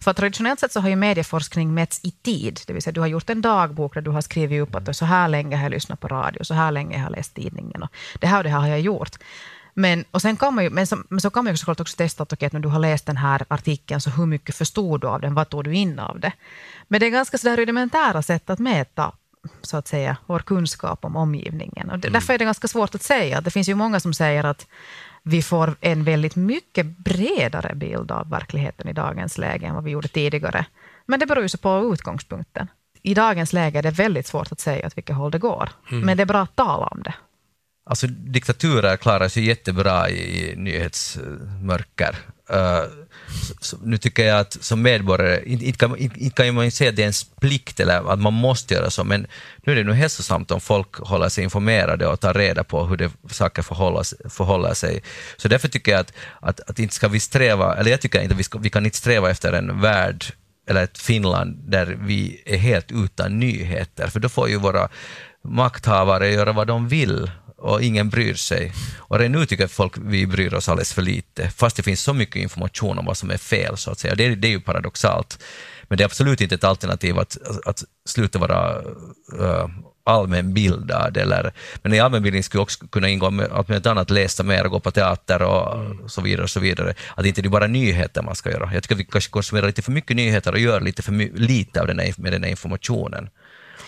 För 0.00 0.12
traditionellt 0.12 0.60
sett 0.60 0.72
så 0.72 0.80
har 0.80 0.88
ju 0.88 0.96
medieforskning 0.96 1.74
mätts 1.74 2.00
i 2.02 2.10
tid, 2.10 2.60
det 2.66 2.72
vill 2.72 2.82
säga 2.82 2.92
du 2.92 3.00
har 3.00 3.06
gjort 3.06 3.30
en 3.30 3.42
dagbok 3.42 3.94
där 3.94 4.00
du 4.00 4.10
har 4.10 4.20
skrivit 4.20 4.62
upp 4.62 4.74
att 4.74 4.96
så 4.96 5.04
här 5.04 5.28
länge 5.28 5.56
har 5.56 5.62
jag 5.62 5.70
lyssnat 5.70 6.00
på 6.00 6.08
radio, 6.08 6.44
så 6.44 6.54
här 6.54 6.70
länge 6.72 6.98
har 6.98 7.04
jag 7.04 7.12
läst 7.12 7.34
tidningen 7.34 7.82
och 7.82 7.90
det 8.20 8.26
här 8.26 8.38
och 8.38 8.44
det 8.44 8.50
här 8.50 8.60
har 8.60 8.68
jag 8.68 8.80
gjort. 8.80 9.16
Men, 9.78 10.04
och 10.10 10.22
sen 10.22 10.36
kan 10.36 10.54
man 10.54 10.64
ju, 10.64 10.70
men, 10.70 10.86
så, 10.86 10.98
men 11.08 11.20
så 11.20 11.30
kan 11.30 11.44
man 11.44 11.52
ju 11.52 11.56
såklart 11.56 11.80
också 11.80 11.96
testa 11.96 12.22
att 12.22 12.32
okay, 12.32 12.48
när 12.52 12.60
du 12.60 12.68
har 12.68 12.78
läst 12.78 13.06
den 13.06 13.16
här 13.16 13.44
artikeln, 13.48 14.00
så 14.00 14.10
hur 14.10 14.26
mycket 14.26 14.54
förstod 14.54 15.00
du 15.00 15.06
av 15.06 15.20
den? 15.20 15.34
Vad 15.34 15.48
tog 15.48 15.64
du 15.64 15.74
in 15.74 15.98
av 15.98 16.20
det? 16.20 16.32
Men 16.88 17.00
det 17.00 17.06
är 17.06 17.10
ganska 17.10 17.38
sådär 17.38 17.56
rudimentära 17.56 18.22
sätt 18.22 18.50
att 18.50 18.58
mäta 18.58 19.12
så 19.62 19.76
att 19.76 19.88
säga, 19.88 20.16
vår 20.26 20.38
kunskap 20.38 21.04
om 21.04 21.16
omgivningen. 21.16 21.88
Och 21.88 21.94
mm. 21.94 22.12
Därför 22.12 22.34
är 22.34 22.38
det 22.38 22.44
ganska 22.44 22.68
svårt 22.68 22.94
att 22.94 23.02
säga. 23.02 23.40
Det 23.40 23.50
finns 23.50 23.68
ju 23.68 23.74
många 23.74 24.00
som 24.00 24.14
säger 24.14 24.44
att 24.44 24.66
vi 25.22 25.42
får 25.42 25.76
en 25.80 26.04
väldigt 26.04 26.36
mycket 26.36 26.86
bredare 26.86 27.74
bild 27.74 28.10
av 28.10 28.30
verkligheten 28.30 28.88
i 28.88 28.92
dagens 28.92 29.38
läge 29.38 29.66
än 29.66 29.74
vad 29.74 29.84
vi 29.84 29.90
gjorde 29.90 30.08
tidigare. 30.08 30.66
Men 31.06 31.20
det 31.20 31.26
beror 31.26 31.42
ju 31.42 31.48
så 31.48 31.58
på 31.58 31.90
utgångspunkten. 31.94 32.68
I 33.02 33.14
dagens 33.14 33.52
läge 33.52 33.78
är 33.78 33.82
det 33.82 33.90
väldigt 33.90 34.26
svårt 34.26 34.52
att 34.52 34.60
säga 34.60 34.86
åt 34.86 34.96
vilket 34.96 35.16
håll 35.16 35.30
det 35.30 35.38
går. 35.38 35.68
Mm. 35.90 36.06
Men 36.06 36.16
det 36.16 36.22
är 36.22 36.26
bra 36.26 36.42
att 36.42 36.56
tala 36.56 36.86
om 36.86 37.02
det. 37.02 37.14
Alltså 37.88 38.06
diktaturer 38.06 38.96
klarar 38.96 39.28
sig 39.28 39.44
jättebra 39.44 40.10
i 40.10 40.54
nyhetsmörker. 40.56 42.16
Eh, 42.50 42.58
uh, 42.58 42.84
så, 43.60 43.76
nu 43.82 43.98
tycker 43.98 44.26
jag 44.26 44.40
att 44.40 44.52
som 44.64 44.82
medborgare, 44.82 45.42
inte, 45.46 45.72
kan, 45.72 45.96
inte, 45.96 46.30
kan 46.30 46.54
man 46.54 46.70
säga 46.70 46.90
att 46.90 46.96
det 46.96 47.02
är 47.02 47.04
ens 47.04 47.24
plikt 47.24 47.80
eller 47.80 48.12
att 48.12 48.18
man 48.18 48.32
måste 48.32 48.74
göra 48.74 48.90
så, 48.90 49.04
men 49.04 49.26
nu 49.64 49.72
är 49.72 49.76
det 49.76 49.84
nog 49.84 49.94
hälsosamt 49.94 50.50
om 50.50 50.60
folk 50.60 50.96
håller 50.96 51.28
sig 51.28 51.44
informerade 51.44 52.06
och 52.06 52.20
tar 52.20 52.34
reda 52.34 52.64
på 52.64 52.84
hur 52.84 52.96
det, 52.96 53.10
saker 53.30 53.62
förhåller, 53.62 54.28
förhåller 54.28 54.74
sig. 54.74 55.02
Så 55.36 55.48
därför 55.48 55.68
tycker 55.68 55.92
jag 55.92 56.00
att, 56.00 56.12
att, 56.40 56.60
att 56.70 56.78
inte 56.78 56.94
ska 56.94 57.08
vi 57.08 57.20
sträva, 57.20 57.76
eller 57.76 57.90
jag 57.90 58.00
tycker 58.00 58.22
inte 58.22 58.34
att 58.34 58.40
vi, 58.40 58.44
ska, 58.44 58.58
vi 58.58 58.70
kan 58.70 58.84
inte 58.84 58.98
sträva 58.98 59.30
efter 59.30 59.52
en 59.52 59.80
värld 59.80 60.24
eller 60.68 60.84
ett 60.84 60.98
Finland 60.98 61.70
där 61.70 61.98
vi 62.00 62.42
är 62.46 62.56
helt 62.56 62.92
utan 62.92 63.38
nyheter, 63.38 64.08
för 64.08 64.20
då 64.20 64.28
får 64.28 64.48
ju 64.48 64.56
våra 64.56 64.88
makthavare 65.44 66.32
göra 66.32 66.52
vad 66.52 66.66
de 66.66 66.88
vill 66.88 67.30
och 67.66 67.82
ingen 67.82 68.08
bryr 68.08 68.34
sig. 68.34 68.72
Och 68.98 69.18
redan 69.18 69.32
nu 69.32 69.46
tycker 69.46 69.66
folk 69.66 69.92
vi 69.98 70.26
bryr 70.26 70.54
oss 70.54 70.68
alldeles 70.68 70.92
för 70.92 71.02
lite, 71.02 71.50
fast 71.50 71.76
det 71.76 71.82
finns 71.82 72.00
så 72.00 72.14
mycket 72.14 72.36
information 72.36 72.98
om 72.98 73.04
vad 73.04 73.16
som 73.16 73.30
är 73.30 73.36
fel, 73.36 73.76
så 73.76 73.90
att 73.90 73.98
säga. 73.98 74.14
Det, 74.14 74.34
det 74.34 74.48
är 74.48 74.50
ju 74.50 74.60
paradoxalt. 74.60 75.38
Men 75.88 75.98
det 75.98 76.04
är 76.04 76.06
absolut 76.06 76.40
inte 76.40 76.54
ett 76.54 76.64
alternativ 76.64 77.18
att, 77.18 77.36
att 77.64 77.84
sluta 78.04 78.38
vara 78.38 78.82
uh, 79.40 79.68
allmänbildad. 80.04 81.16
Eller, 81.16 81.52
men 81.82 81.94
i 81.94 82.00
allmänbildning 82.00 82.42
skulle 82.42 82.62
också 82.62 82.86
kunna 82.86 83.08
ingå 83.08 83.30
med, 83.30 83.52
att 83.52 83.68
med 83.68 83.78
ett 83.78 83.86
annat 83.86 84.10
läsa 84.10 84.42
mer 84.42 84.64
och 84.64 84.70
gå 84.70 84.80
på 84.80 84.90
teater 84.90 85.42
och 85.42 85.80
mm. 85.80 86.08
så 86.08 86.20
vidare. 86.20 86.42
och 86.42 86.50
så 86.50 86.60
vidare. 86.60 86.94
Att 87.14 87.26
inte 87.26 87.42
det 87.42 87.48
är 87.48 87.50
bara 87.50 87.66
nyheter 87.66 88.22
man 88.22 88.34
ska 88.34 88.50
göra. 88.50 88.70
Jag 88.74 88.82
tycker 88.82 88.94
att 88.94 89.00
vi 89.00 89.04
kanske 89.04 89.30
konsumerar 89.30 89.66
lite 89.66 89.82
för 89.82 89.92
mycket 89.92 90.16
nyheter 90.16 90.52
och 90.52 90.58
gör 90.58 90.80
lite 90.80 91.02
för 91.02 91.38
lite 91.38 91.80
av 91.80 91.86
den 91.86 91.98
här, 91.98 92.14
med 92.16 92.32
den 92.32 92.42
här 92.42 92.50
informationen. 92.50 93.28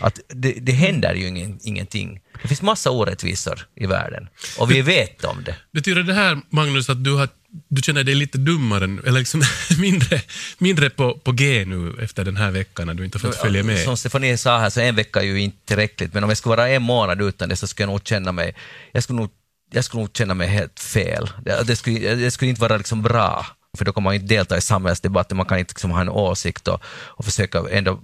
Att 0.01 0.21
det, 0.29 0.53
det 0.53 0.73
händer 0.73 1.15
ju 1.15 1.27
ingen, 1.27 1.59
ingenting. 1.63 2.21
Det 2.43 2.49
finns 2.49 2.63
massa 2.63 2.91
orättvisor 2.91 3.67
i 3.75 3.87
världen 3.87 4.29
och 4.59 4.71
vi 4.71 4.83
vet 4.83 5.25
om 5.25 5.45
det. 5.45 5.55
Betyder 5.73 6.03
det 6.03 6.15
här, 6.15 6.41
Magnus, 6.51 6.91
att 6.91 7.05
du, 7.05 7.15
har, 7.15 7.29
du 7.69 7.83
känner 7.83 8.05
dig 8.05 8.15
lite 8.15 8.39
dummare, 8.39 8.85
eller 8.85 9.19
liksom 9.19 9.43
mindre, 9.79 10.21
mindre 10.59 10.91
på, 10.91 11.15
på 11.19 11.33
G 11.33 11.65
nu 11.65 11.95
efter 12.03 12.25
den 12.25 12.37
här 12.37 12.51
veckan 12.51 12.87
när 12.87 12.95
du 12.95 13.05
inte 13.05 13.19
fått 13.19 13.37
följa 13.37 13.63
med? 13.63 13.85
Som 13.85 13.97
Stefanie 13.97 14.39
sa 14.39 14.59
här, 14.59 14.71
så 14.71 14.81
en 14.81 14.95
vecka 14.97 15.21
är 15.21 15.25
ju 15.25 15.41
inte 15.41 15.67
tillräckligt, 15.67 16.15
men 16.15 16.25
om 16.25 16.31
jag 16.31 16.37
skulle 16.37 16.57
vara 16.57 16.69
en 16.69 16.83
månad 16.83 17.23
utan 17.23 17.49
det 17.49 17.57
så 17.57 17.67
skulle 17.67 17.85
jag 17.85 17.91
nog 17.91 18.07
känna 18.07 18.33
mig, 18.33 18.55
jag 18.93 19.03
skulle 19.03 19.21
nog, 19.21 19.31
jag 19.73 19.85
skulle 19.85 20.01
nog 20.01 20.17
känna 20.17 20.35
mig 20.35 20.49
helt 20.49 20.81
fel. 20.81 21.31
Det, 21.45 21.67
det, 21.67 21.77
skulle, 21.77 22.15
det 22.15 22.31
skulle 22.31 22.49
inte 22.49 22.61
vara 22.61 22.77
liksom 22.77 23.03
bra, 23.03 23.47
för 23.79 23.85
då 23.85 23.93
kommer 23.93 24.05
man 24.05 24.15
inte 24.15 24.35
delta 24.35 24.57
i 24.57 24.61
samhällsdebatten, 24.61 25.37
man 25.37 25.47
kan 25.47 25.59
inte 25.59 25.73
liksom 25.73 25.91
ha 25.91 26.01
en 26.01 26.09
åsikt 26.09 26.69
och, 26.69 26.83
och 26.87 27.25
försöka 27.25 27.63
ändå 27.71 28.01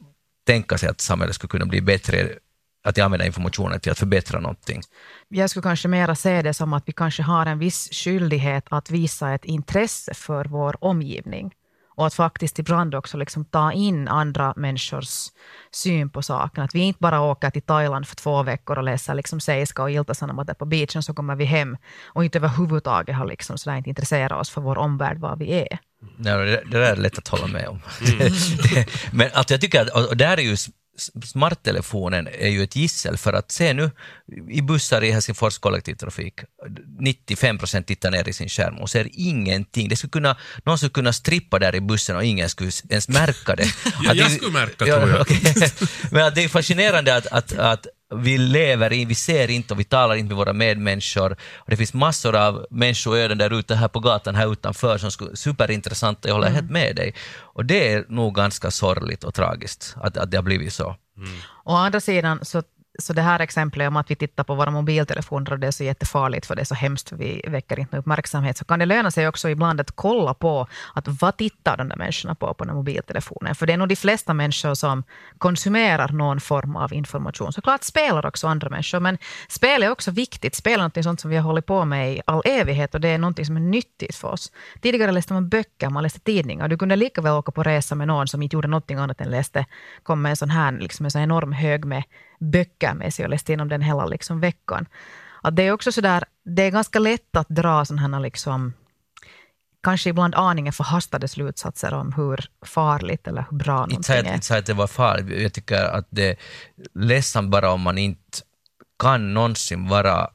tänka 0.46 0.78
sig 0.78 0.88
att 0.88 1.00
samhället 1.00 1.34
skulle 1.34 1.48
kunna 1.48 1.66
bli 1.66 1.80
bättre 1.80 2.28
att 2.84 2.98
använda 2.98 3.26
informationen 3.26 3.80
till 3.80 3.92
att 3.92 3.98
förbättra 3.98 4.40
någonting. 4.40 4.82
Jag 5.28 5.50
skulle 5.50 5.62
kanske 5.62 5.88
mera 5.88 6.14
se 6.14 6.42
det 6.42 6.54
som 6.54 6.72
att 6.72 6.82
vi 6.86 6.92
kanske 6.92 7.22
har 7.22 7.46
en 7.46 7.58
viss 7.58 7.88
skyldighet 7.92 8.64
att 8.68 8.90
visa 8.90 9.34
ett 9.34 9.44
intresse 9.44 10.14
för 10.14 10.44
vår 10.44 10.84
omgivning 10.84 11.54
och 11.96 12.06
att 12.06 12.14
faktiskt 12.14 12.58
ibland 12.58 12.94
också 12.94 13.16
liksom 13.16 13.44
ta 13.44 13.72
in 13.72 14.08
andra 14.08 14.54
människors 14.56 15.28
syn 15.70 16.10
på 16.10 16.22
saken. 16.22 16.64
Att 16.64 16.74
vi 16.74 16.80
inte 16.80 16.98
bara 17.00 17.20
åker 17.20 17.50
till 17.50 17.62
Thailand 17.62 18.08
för 18.08 18.16
två 18.16 18.42
veckor 18.42 18.78
och 18.78 18.84
läser 18.84 19.14
liksom 19.14 19.40
Seiska 19.40 19.82
och 19.82 19.90
Iltasanamate 19.90 20.54
på 20.54 20.64
beachen, 20.64 21.02
så 21.02 21.14
kommer 21.14 21.36
vi 21.36 21.44
hem 21.44 21.76
och 22.04 22.24
inte 22.24 22.38
överhuvudtaget 22.38 23.16
har 23.16 23.26
liksom 23.26 23.58
sådär 23.58 23.76
inte 23.76 23.88
intresserat 23.88 24.40
oss 24.40 24.50
för 24.50 24.60
vår 24.60 24.78
omvärld, 24.78 25.18
var 25.18 25.36
vi 25.36 25.52
är. 25.52 25.78
Nej, 26.18 26.46
det, 26.46 26.62
där 26.70 26.80
är 26.80 26.96
lätt 26.96 27.18
att 27.18 27.28
hålla 27.28 27.46
med 27.46 27.68
om. 27.68 27.80
Mm. 28.00 28.32
men 29.12 29.30
alltså 29.32 29.54
jag 29.54 29.60
tycker 29.60 29.80
att, 29.80 30.08
och 30.08 30.16
det 30.16 30.26
här 30.26 30.38
är 30.38 30.42
ju 30.42 30.56
smarttelefonen 31.24 32.28
är 32.38 32.48
ju 32.48 32.62
ett 32.62 32.76
gissel 32.76 33.16
för 33.16 33.32
att 33.32 33.52
se 33.52 33.72
nu 33.72 33.90
i 34.50 34.62
bussar 34.62 35.04
i 35.04 35.10
Helsingfors 35.10 35.58
kollektivtrafik, 35.58 36.34
95 36.98 37.58
procent 37.58 37.86
tittar 37.86 38.10
ner 38.10 38.28
i 38.28 38.32
sin 38.32 38.48
skärm 38.48 38.78
och 38.78 38.90
ser 38.90 39.08
ingenting. 39.12 39.88
Det 39.88 39.96
skulle 39.96 40.10
kunna, 40.10 40.36
någon 40.64 40.78
skulle 40.78 40.90
kunna 40.90 41.12
strippa 41.12 41.58
där 41.58 41.74
i 41.74 41.80
bussen 41.80 42.16
och 42.16 42.24
ingen 42.24 42.48
skulle 42.48 42.70
ens 42.88 43.08
märka 43.08 43.56
det. 43.56 43.66
ja, 44.02 44.14
jag 44.14 44.30
skulle 44.30 44.52
märka 44.52 44.86
ja, 44.86 44.96
tror 44.96 45.10
jag. 45.10 45.20
Okay. 45.20 45.68
Men 46.10 46.34
det 46.34 46.44
är 46.44 46.48
fascinerande 46.48 47.16
att, 47.16 47.26
att, 47.26 47.52
att 47.52 47.86
vi 48.16 48.38
lever 48.38 48.92
i, 48.92 49.04
vi 49.04 49.14
ser 49.14 49.50
inte 49.50 49.74
och 49.74 49.80
vi 49.80 49.84
talar 49.84 50.14
inte 50.14 50.28
med 50.28 50.36
våra 50.36 50.52
medmänniskor. 50.52 51.32
Och 51.56 51.70
det 51.70 51.76
finns 51.76 51.94
massor 51.94 52.36
av 52.36 52.66
människoöden 52.70 53.38
där 53.38 53.58
ute 53.58 53.74
här 53.74 53.88
på 53.88 54.00
gatan 54.00 54.34
här 54.34 54.52
utanför 54.52 54.98
som 54.98 55.06
är 55.06 55.36
superintressanta, 55.36 56.28
jag 56.28 56.34
håller 56.34 56.48
mm. 56.48 56.54
helt 56.54 56.70
med 56.70 56.96
dig. 56.96 57.14
Och 57.40 57.64
det 57.64 57.92
är 57.92 58.04
nog 58.08 58.34
ganska 58.34 58.70
sorgligt 58.70 59.24
och 59.24 59.34
tragiskt 59.34 59.96
att, 60.00 60.16
att 60.16 60.30
det 60.30 60.36
har 60.36 60.42
blivit 60.42 60.72
så. 60.72 60.96
Mm. 61.16 61.30
Å 61.64 61.72
andra 61.72 62.00
sidan 62.00 62.44
så 62.44 62.62
så 62.98 63.12
det 63.12 63.22
här 63.22 63.40
exemplet 63.40 63.88
om 63.88 63.96
att 63.96 64.10
vi 64.10 64.16
tittar 64.16 64.44
på 64.44 64.54
våra 64.54 64.70
mobiltelefoner 64.70 65.52
och 65.52 65.58
det 65.58 65.66
är 65.66 65.70
så 65.70 65.84
jättefarligt 65.84 66.46
för 66.46 66.54
det 66.54 66.62
är 66.62 66.64
så 66.64 66.74
hemskt 66.74 67.08
för 67.08 67.16
vi 67.16 67.44
väcker 67.48 67.80
inte 67.80 67.96
uppmärksamhet, 67.96 68.56
så 68.56 68.64
kan 68.64 68.78
det 68.78 68.86
löna 68.86 69.10
sig 69.10 69.28
också 69.28 69.48
ibland 69.48 69.80
att 69.80 69.90
kolla 69.90 70.34
på 70.34 70.66
att 70.94 71.08
vad 71.08 71.36
tittar 71.36 71.76
de 71.76 71.88
där 71.88 71.96
människorna 71.96 72.34
på 72.34 72.54
på 72.54 72.64
den 72.64 72.76
mobiltelefonen? 72.76 73.54
För 73.54 73.66
det 73.66 73.72
är 73.72 73.76
nog 73.76 73.88
de 73.88 73.96
flesta 73.96 74.34
människor 74.34 74.74
som 74.74 75.04
konsumerar 75.38 76.08
någon 76.08 76.40
form 76.40 76.76
av 76.76 76.92
information. 76.92 77.52
Såklart 77.52 77.84
spelar 77.84 78.26
också 78.26 78.46
andra 78.46 78.70
människor, 78.70 79.00
men 79.00 79.18
spel 79.48 79.82
är 79.82 79.90
också 79.90 80.10
viktigt. 80.10 80.54
Spel 80.54 80.80
är 80.80 80.84
något 80.84 81.04
sånt 81.04 81.20
som 81.20 81.30
vi 81.30 81.36
har 81.36 81.42
hållit 81.42 81.66
på 81.66 81.84
med 81.84 82.12
i 82.12 82.22
all 82.26 82.42
evighet 82.44 82.94
och 82.94 83.00
det 83.00 83.08
är 83.08 83.18
något 83.18 83.46
som 83.46 83.56
är 83.56 83.60
nyttigt 83.60 84.16
för 84.16 84.28
oss. 84.28 84.52
Tidigare 84.80 85.12
läste 85.12 85.32
man 85.32 85.48
böcker, 85.48 85.90
man 85.90 86.02
läste 86.02 86.20
tidningar. 86.20 86.68
Du 86.68 86.78
kunde 86.78 86.96
lika 86.96 87.20
väl 87.20 87.32
åka 87.32 87.52
på 87.52 87.62
resa 87.62 87.94
med 87.94 88.08
någon 88.08 88.28
som 88.28 88.42
inte 88.42 88.56
gjorde 88.56 88.68
någonting 88.68 88.98
annat 88.98 89.20
än 89.20 89.30
läste, 89.30 89.66
kom 90.02 90.22
med 90.22 90.30
en 90.30 90.36
sån 90.36 90.50
här 90.50 90.72
liksom 90.72 91.04
en 91.04 91.10
sån 91.10 91.22
enorm 91.22 91.52
hög 91.52 91.84
med 91.84 92.02
böcker 92.40 92.94
med 92.94 93.14
sig 93.14 93.24
och 93.24 93.30
läst 93.30 93.48
igenom 93.48 93.68
den 93.68 93.82
hela 93.82 94.06
liksom 94.06 94.40
veckan. 94.40 94.86
Att 95.42 95.56
det 95.56 95.62
är 95.62 95.72
också 95.72 95.92
sådär, 95.92 96.24
det 96.44 96.62
är 96.62 96.70
ganska 96.70 96.98
lätt 96.98 97.36
att 97.36 97.48
dra 97.48 97.84
sådana 97.84 98.18
liksom 98.18 98.72
kanske 99.82 100.10
ibland 100.10 100.34
aningen 100.34 100.72
förhastade 100.72 101.28
slutsatser 101.28 101.94
om 101.94 102.12
hur 102.12 102.44
farligt 102.66 103.26
eller 103.26 103.46
hur 103.50 103.58
bra 103.58 103.76
någonting 103.76 104.14
är. 104.14 104.34
Inte 104.34 104.46
säga 104.46 104.58
att 104.58 104.66
det 104.66 104.74
var 104.74 104.86
farligt, 104.86 105.42
jag 105.42 105.52
tycker 105.52 105.84
att 105.84 106.06
det 106.10 106.30
är 106.30 106.36
ledsamt 106.94 107.50
bara 107.50 107.70
om 107.70 107.80
man 107.80 107.98
inte 107.98 108.38
kan 108.98 109.34
någonsin 109.34 109.88
vara 109.88 110.30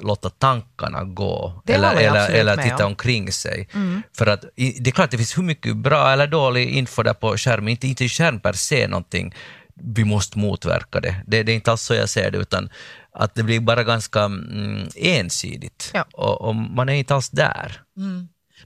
låta 0.00 0.30
tankarna 0.30 1.04
gå 1.04 1.62
Det 1.66 1.72
eller, 1.72 1.96
eller, 1.96 2.30
eller 2.30 2.56
titta 2.56 2.86
om. 2.86 2.92
omkring 2.92 3.32
sig. 3.32 3.68
För 4.16 4.26
att 4.26 4.44
det 4.56 4.86
är 4.86 4.90
klart 4.90 5.10
det 5.10 5.16
finns 5.16 5.38
hur 5.38 5.42
mycket 5.42 5.76
bra 5.76 6.12
eller 6.12 6.26
dålig 6.26 6.70
info 6.70 7.02
där 7.02 7.14
på 7.14 7.36
skärmen, 7.36 7.68
inte, 7.68 7.86
inte 7.86 8.08
skärm 8.08 8.40
per 8.40 8.52
se 8.52 8.88
någonting, 8.88 9.34
vi 9.74 10.04
måste 10.04 10.38
motverka 10.38 11.00
det. 11.00 11.16
det. 11.26 11.42
Det 11.42 11.52
är 11.52 11.54
inte 11.54 11.70
alls 11.70 11.82
så 11.82 11.94
jag 11.94 12.08
ser 12.08 12.30
det, 12.30 12.38
utan 12.38 12.68
att 13.12 13.34
det 13.34 13.42
blir 13.42 13.60
bara 13.60 13.84
ganska 13.84 14.20
mm, 14.22 14.88
ensidigt. 14.94 15.90
Ja. 15.94 16.04
Och, 16.12 16.40
och 16.40 16.54
man 16.54 16.88
är 16.88 16.92
inte 16.92 17.14
alls 17.14 17.30
där. 17.30 17.82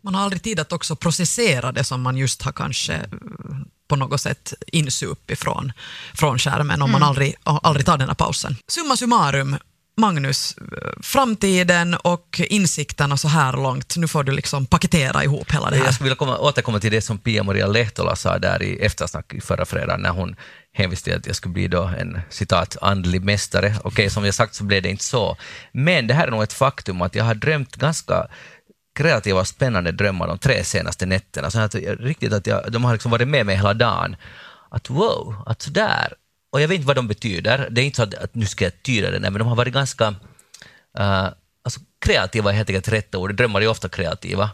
Man 0.00 0.14
har 0.14 0.22
aldrig 0.22 0.42
tid 0.42 0.60
att 0.60 0.72
också 0.72 0.96
processera 0.96 1.72
det 1.72 1.84
som 1.84 2.02
man 2.02 2.16
just 2.16 2.42
har 2.42 2.52
kanske 2.52 2.94
eh, 2.94 3.02
på 3.88 3.96
något 3.96 4.20
sätt 4.20 4.54
insup 4.66 5.30
ifrån 5.30 5.72
från 6.14 6.38
skärmen 6.38 6.82
om 6.82 6.90
man 6.92 7.02
aldrig, 7.02 7.34
aldrig 7.44 7.86
tar 7.86 7.98
den 7.98 8.08
här 8.08 8.14
pausen. 8.14 8.56
Summa 8.68 8.96
summarum, 8.96 9.56
Magnus, 10.00 10.56
framtiden 11.00 11.94
och 11.94 12.40
insikterna 12.48 13.16
så 13.16 13.28
här 13.28 13.52
långt, 13.52 13.96
nu 13.96 14.08
får 14.08 14.24
du 14.24 14.32
liksom 14.32 14.66
paketera 14.66 15.24
ihop 15.24 15.52
hela 15.52 15.70
det 15.70 15.76
här. 15.76 15.84
Jag 15.84 15.94
skulle 15.94 16.04
vilja 16.04 16.16
komma, 16.16 16.38
återkomma 16.38 16.80
till 16.80 16.92
det 16.92 17.00
som 17.00 17.18
Pia-Maria 17.18 17.66
Lehtola 17.66 18.16
sa 18.16 18.38
där 18.38 18.62
i 18.62 18.78
eftersnack 18.78 19.34
förra 19.42 19.64
fredagen 19.64 20.02
när 20.02 20.10
hon 20.10 20.36
hänvisade 20.72 21.04
till 21.04 21.20
att 21.20 21.26
jag 21.26 21.36
skulle 21.36 21.52
bli 21.52 21.68
då 21.68 21.82
en 21.82 22.20
citat 22.30 22.76
andlig 22.80 23.24
mästare. 23.24 23.74
Okej, 23.84 24.10
som 24.10 24.24
jag 24.24 24.34
sagt 24.34 24.54
så 24.54 24.64
blev 24.64 24.82
det 24.82 24.88
inte 24.88 25.04
så. 25.04 25.36
Men 25.72 26.06
det 26.06 26.14
här 26.14 26.26
är 26.26 26.30
nog 26.30 26.42
ett 26.42 26.52
faktum 26.52 27.02
att 27.02 27.14
jag 27.14 27.24
har 27.24 27.34
drömt 27.34 27.76
ganska 27.76 28.26
kreativa 28.98 29.40
och 29.40 29.48
spännande 29.48 29.92
drömmar 29.92 30.26
de 30.26 30.38
tre 30.38 30.64
senaste 30.64 31.06
nätterna. 31.06 31.50
Så 31.50 31.58
att, 31.58 31.74
riktigt 31.74 32.32
att 32.32 32.46
jag, 32.46 32.72
de 32.72 32.84
har 32.84 32.92
liksom 32.92 33.10
varit 33.10 33.28
med 33.28 33.46
mig 33.46 33.56
hela 33.56 33.74
dagen. 33.74 34.16
Att 34.70 34.90
wow, 34.90 35.42
att 35.46 35.62
sådär. 35.62 36.12
Och 36.50 36.60
jag 36.60 36.68
vet 36.68 36.74
inte 36.74 36.86
vad 36.86 36.96
de 36.96 37.08
betyder. 37.08 37.68
Det 37.70 37.80
är 37.80 37.84
inte 37.84 37.96
så 37.96 38.02
att, 38.02 38.14
att 38.14 38.34
nu 38.34 38.46
ska 38.46 38.64
jag 38.64 38.82
tyda 38.82 39.10
det, 39.10 39.20
men 39.20 39.38
de 39.38 39.48
har 39.48 39.56
varit 39.56 39.74
ganska 39.74 40.14
Uh, 41.00 41.28
alltså 41.62 41.80
kreativa 41.98 42.50
är 42.50 42.54
helt 42.54 42.70
enkelt 42.70 42.88
rätt 42.88 43.14
ord, 43.14 43.34
drömmar 43.34 43.60
är 43.60 43.68
ofta 43.68 43.88
kreativa. 43.88 44.50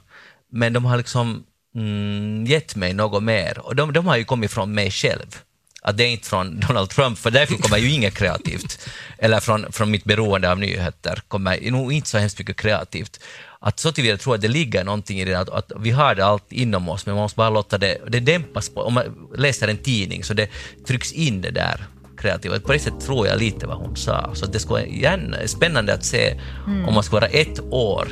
Men 0.53 0.73
de 0.73 0.85
har 0.85 0.97
liksom 0.97 1.45
mm, 1.75 2.47
gett 2.47 2.77
mig 2.77 2.93
något 2.93 3.23
mer 3.23 3.59
och 3.59 3.77
de, 3.77 3.93
de 3.93 4.07
har 4.07 4.17
ju 4.17 4.25
kommit 4.25 4.51
från 4.51 4.75
mig 4.75 4.91
själv. 4.91 5.39
Att 5.83 5.97
det 5.97 6.05
är 6.05 6.09
inte 6.09 6.29
från 6.29 6.61
Donald 6.61 6.91
Trump, 6.91 7.19
för 7.19 7.31
därifrån 7.31 7.59
kommer 7.59 7.79
ju 7.79 7.91
inget 7.91 8.15
kreativt. 8.15 8.89
Eller 9.19 9.41
från, 9.41 9.73
från 9.73 9.91
mitt 9.91 10.05
beroende 10.05 10.51
av 10.51 10.59
nyheter 10.59 11.23
kommer 11.29 11.71
nog 11.71 11.93
inte 11.93 12.09
så 12.09 12.19
hemskt 12.19 12.39
mycket 12.39 12.57
kreativt. 12.57 13.21
Att 13.65 13.79
så 13.81 13.93
tror 13.93 14.07
jag 14.07 14.35
att 14.35 14.41
det 14.41 14.49
ligger 14.49 14.85
någonting 14.85 15.21
i 15.21 15.25
det, 15.25 15.35
att, 15.35 15.49
att 15.49 15.73
vi 15.81 15.91
har 15.91 16.15
det 16.15 16.25
allt 16.27 16.53
inom 16.53 16.89
oss, 16.89 17.07
men 17.07 17.15
man 17.15 17.23
måste 17.23 17.37
bara 17.37 17.51
låta 17.51 17.79
det, 17.79 17.99
det 18.09 18.21
dämpas. 18.21 18.69
På, 18.69 18.81
om 18.83 18.95
man 18.95 19.05
läser 19.37 19.69
en 19.69 19.77
tidning 19.79 20.25
så 20.25 20.35
det 20.35 20.49
trycks 20.87 21.13
in 21.13 21.41
det 21.41 21.51
där 21.51 21.85
kreativa. 22.19 22.61
På 22.61 22.73
det 22.73 22.79
sättet 22.79 23.01
tror 23.01 23.27
jag 23.27 23.39
lite 23.39 23.67
vad 23.67 23.77
hon 23.77 23.97
sa. 23.97 24.31
Så 24.35 24.47
det 24.47 24.59
skulle 24.59 24.87
igen 24.87 25.35
spännande 25.47 25.95
att 25.95 26.05
se 26.05 26.41
om 26.89 26.95
man 26.95 27.03
skulle 27.03 27.21
vara 27.21 27.31
ett 27.31 27.61
år. 27.71 28.09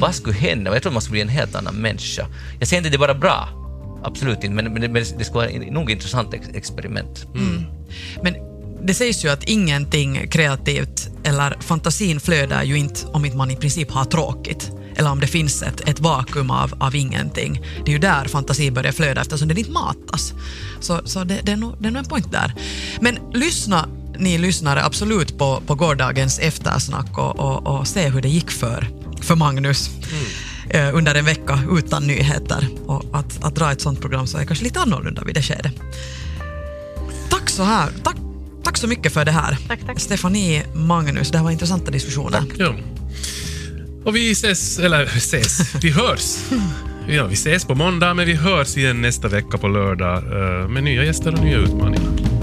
Vad 0.00 0.14
skulle 0.14 0.34
hända? 0.34 0.72
Jag 0.72 0.82
tror 0.82 0.92
man 0.92 1.02
skulle 1.02 1.12
bli 1.12 1.20
en 1.20 1.28
helt 1.28 1.54
annan 1.54 1.74
människa. 1.74 2.26
Jag 2.58 2.68
säger 2.68 2.78
inte 2.80 2.90
det 2.90 2.96
är 2.96 2.98
bara 2.98 3.14
bra, 3.14 3.48
absolut 4.04 4.44
inte, 4.44 4.48
men, 4.50 4.72
men, 4.72 4.82
det- 4.82 4.88
men 4.88 5.04
det 5.18 5.24
skulle 5.24 5.34
vara 5.46 5.48
en 5.50 5.60
nog 5.74 5.90
intressant 5.90 6.34
ex 6.34 6.48
experiment. 6.54 7.26
Men 8.22 8.34
det 8.86 8.94
sägs 8.94 9.24
ju 9.24 9.28
att 9.28 9.44
ingenting 9.44 10.28
kreativt 10.28 11.08
eller 11.24 11.56
fantasin 11.60 12.20
flödar 12.20 12.62
ju 12.62 12.78
inte 12.78 13.06
om 13.06 13.24
inte 13.24 13.36
man 13.36 13.50
i 13.50 13.56
princip 13.56 13.90
har 13.90 14.04
tråkigt 14.04 14.70
eller 14.96 15.10
om 15.10 15.20
det 15.20 15.26
finns 15.26 15.62
ett, 15.62 15.88
ett 15.88 16.00
vakuum 16.00 16.50
av, 16.50 16.74
av 16.78 16.94
ingenting. 16.94 17.60
Det 17.84 17.90
är 17.90 17.92
ju 17.92 17.98
där 17.98 18.24
fantasi 18.24 18.70
börjar 18.70 18.92
flöda 18.92 19.20
eftersom 19.20 19.48
den 19.48 19.58
inte 19.58 19.70
matas. 19.70 20.32
Så, 20.80 21.00
så 21.04 21.24
det, 21.24 21.40
det, 21.42 21.52
är 21.52 21.56
nog, 21.56 21.74
det 21.78 21.88
är 21.88 21.90
nog 21.90 22.02
en 22.02 22.08
point 22.08 22.32
där. 22.32 22.54
Men 23.00 23.18
lyssna 23.32 23.88
ni 24.18 24.38
lyssnare 24.38 24.84
absolut 24.84 25.38
på, 25.38 25.62
på 25.66 25.74
gårdagens 25.74 26.38
eftersnack 26.38 27.18
och, 27.18 27.38
och, 27.38 27.66
och 27.66 27.88
se 27.88 28.08
hur 28.08 28.22
det 28.22 28.28
gick 28.28 28.50
för, 28.50 28.88
för 29.20 29.36
Magnus 29.36 29.90
eh, 30.70 30.96
under 30.96 31.14
en 31.14 31.24
vecka 31.24 31.60
utan 31.70 32.06
nyheter. 32.06 32.68
Och 32.86 33.04
att, 33.12 33.44
att 33.44 33.54
dra 33.54 33.72
ett 33.72 33.80
sånt 33.80 34.00
program 34.00 34.26
så 34.26 34.38
är 34.38 34.44
kanske 34.44 34.64
lite 34.64 34.80
annorlunda 34.80 35.22
vid 35.24 35.34
det 35.34 35.42
skedet. 35.42 35.74
Tack 37.30 37.50
så, 37.50 37.62
här. 37.62 37.90
Tack, 38.02 38.16
tack 38.64 38.76
så 38.76 38.86
mycket 38.86 39.12
för 39.12 39.24
det 39.24 39.30
här. 39.30 39.58
Tack, 39.68 39.80
tack. 39.86 40.00
Stefanie, 40.00 40.62
Magnus, 40.74 41.30
det 41.30 41.38
här 41.38 41.44
var 41.44 41.50
intressanta 41.50 41.90
diskussioner. 41.90 42.42
Ja. 42.58 42.74
Och 44.04 44.16
vi 44.16 44.30
ses, 44.30 44.78
eller 44.78 45.04
ses, 45.04 45.74
vi 45.82 45.90
hörs. 45.90 46.36
Ja, 47.08 47.26
vi 47.26 47.34
ses 47.34 47.64
på 47.64 47.74
måndag, 47.74 48.14
men 48.14 48.26
vi 48.26 48.34
hörs 48.34 48.76
igen 48.76 49.00
nästa 49.00 49.28
vecka 49.28 49.58
på 49.58 49.68
lördag 49.68 50.16
eh, 50.16 50.68
med 50.68 50.84
nya 50.84 51.04
gäster 51.04 51.32
och 51.32 51.44
nya 51.44 51.58
utmaningar. 51.58 52.33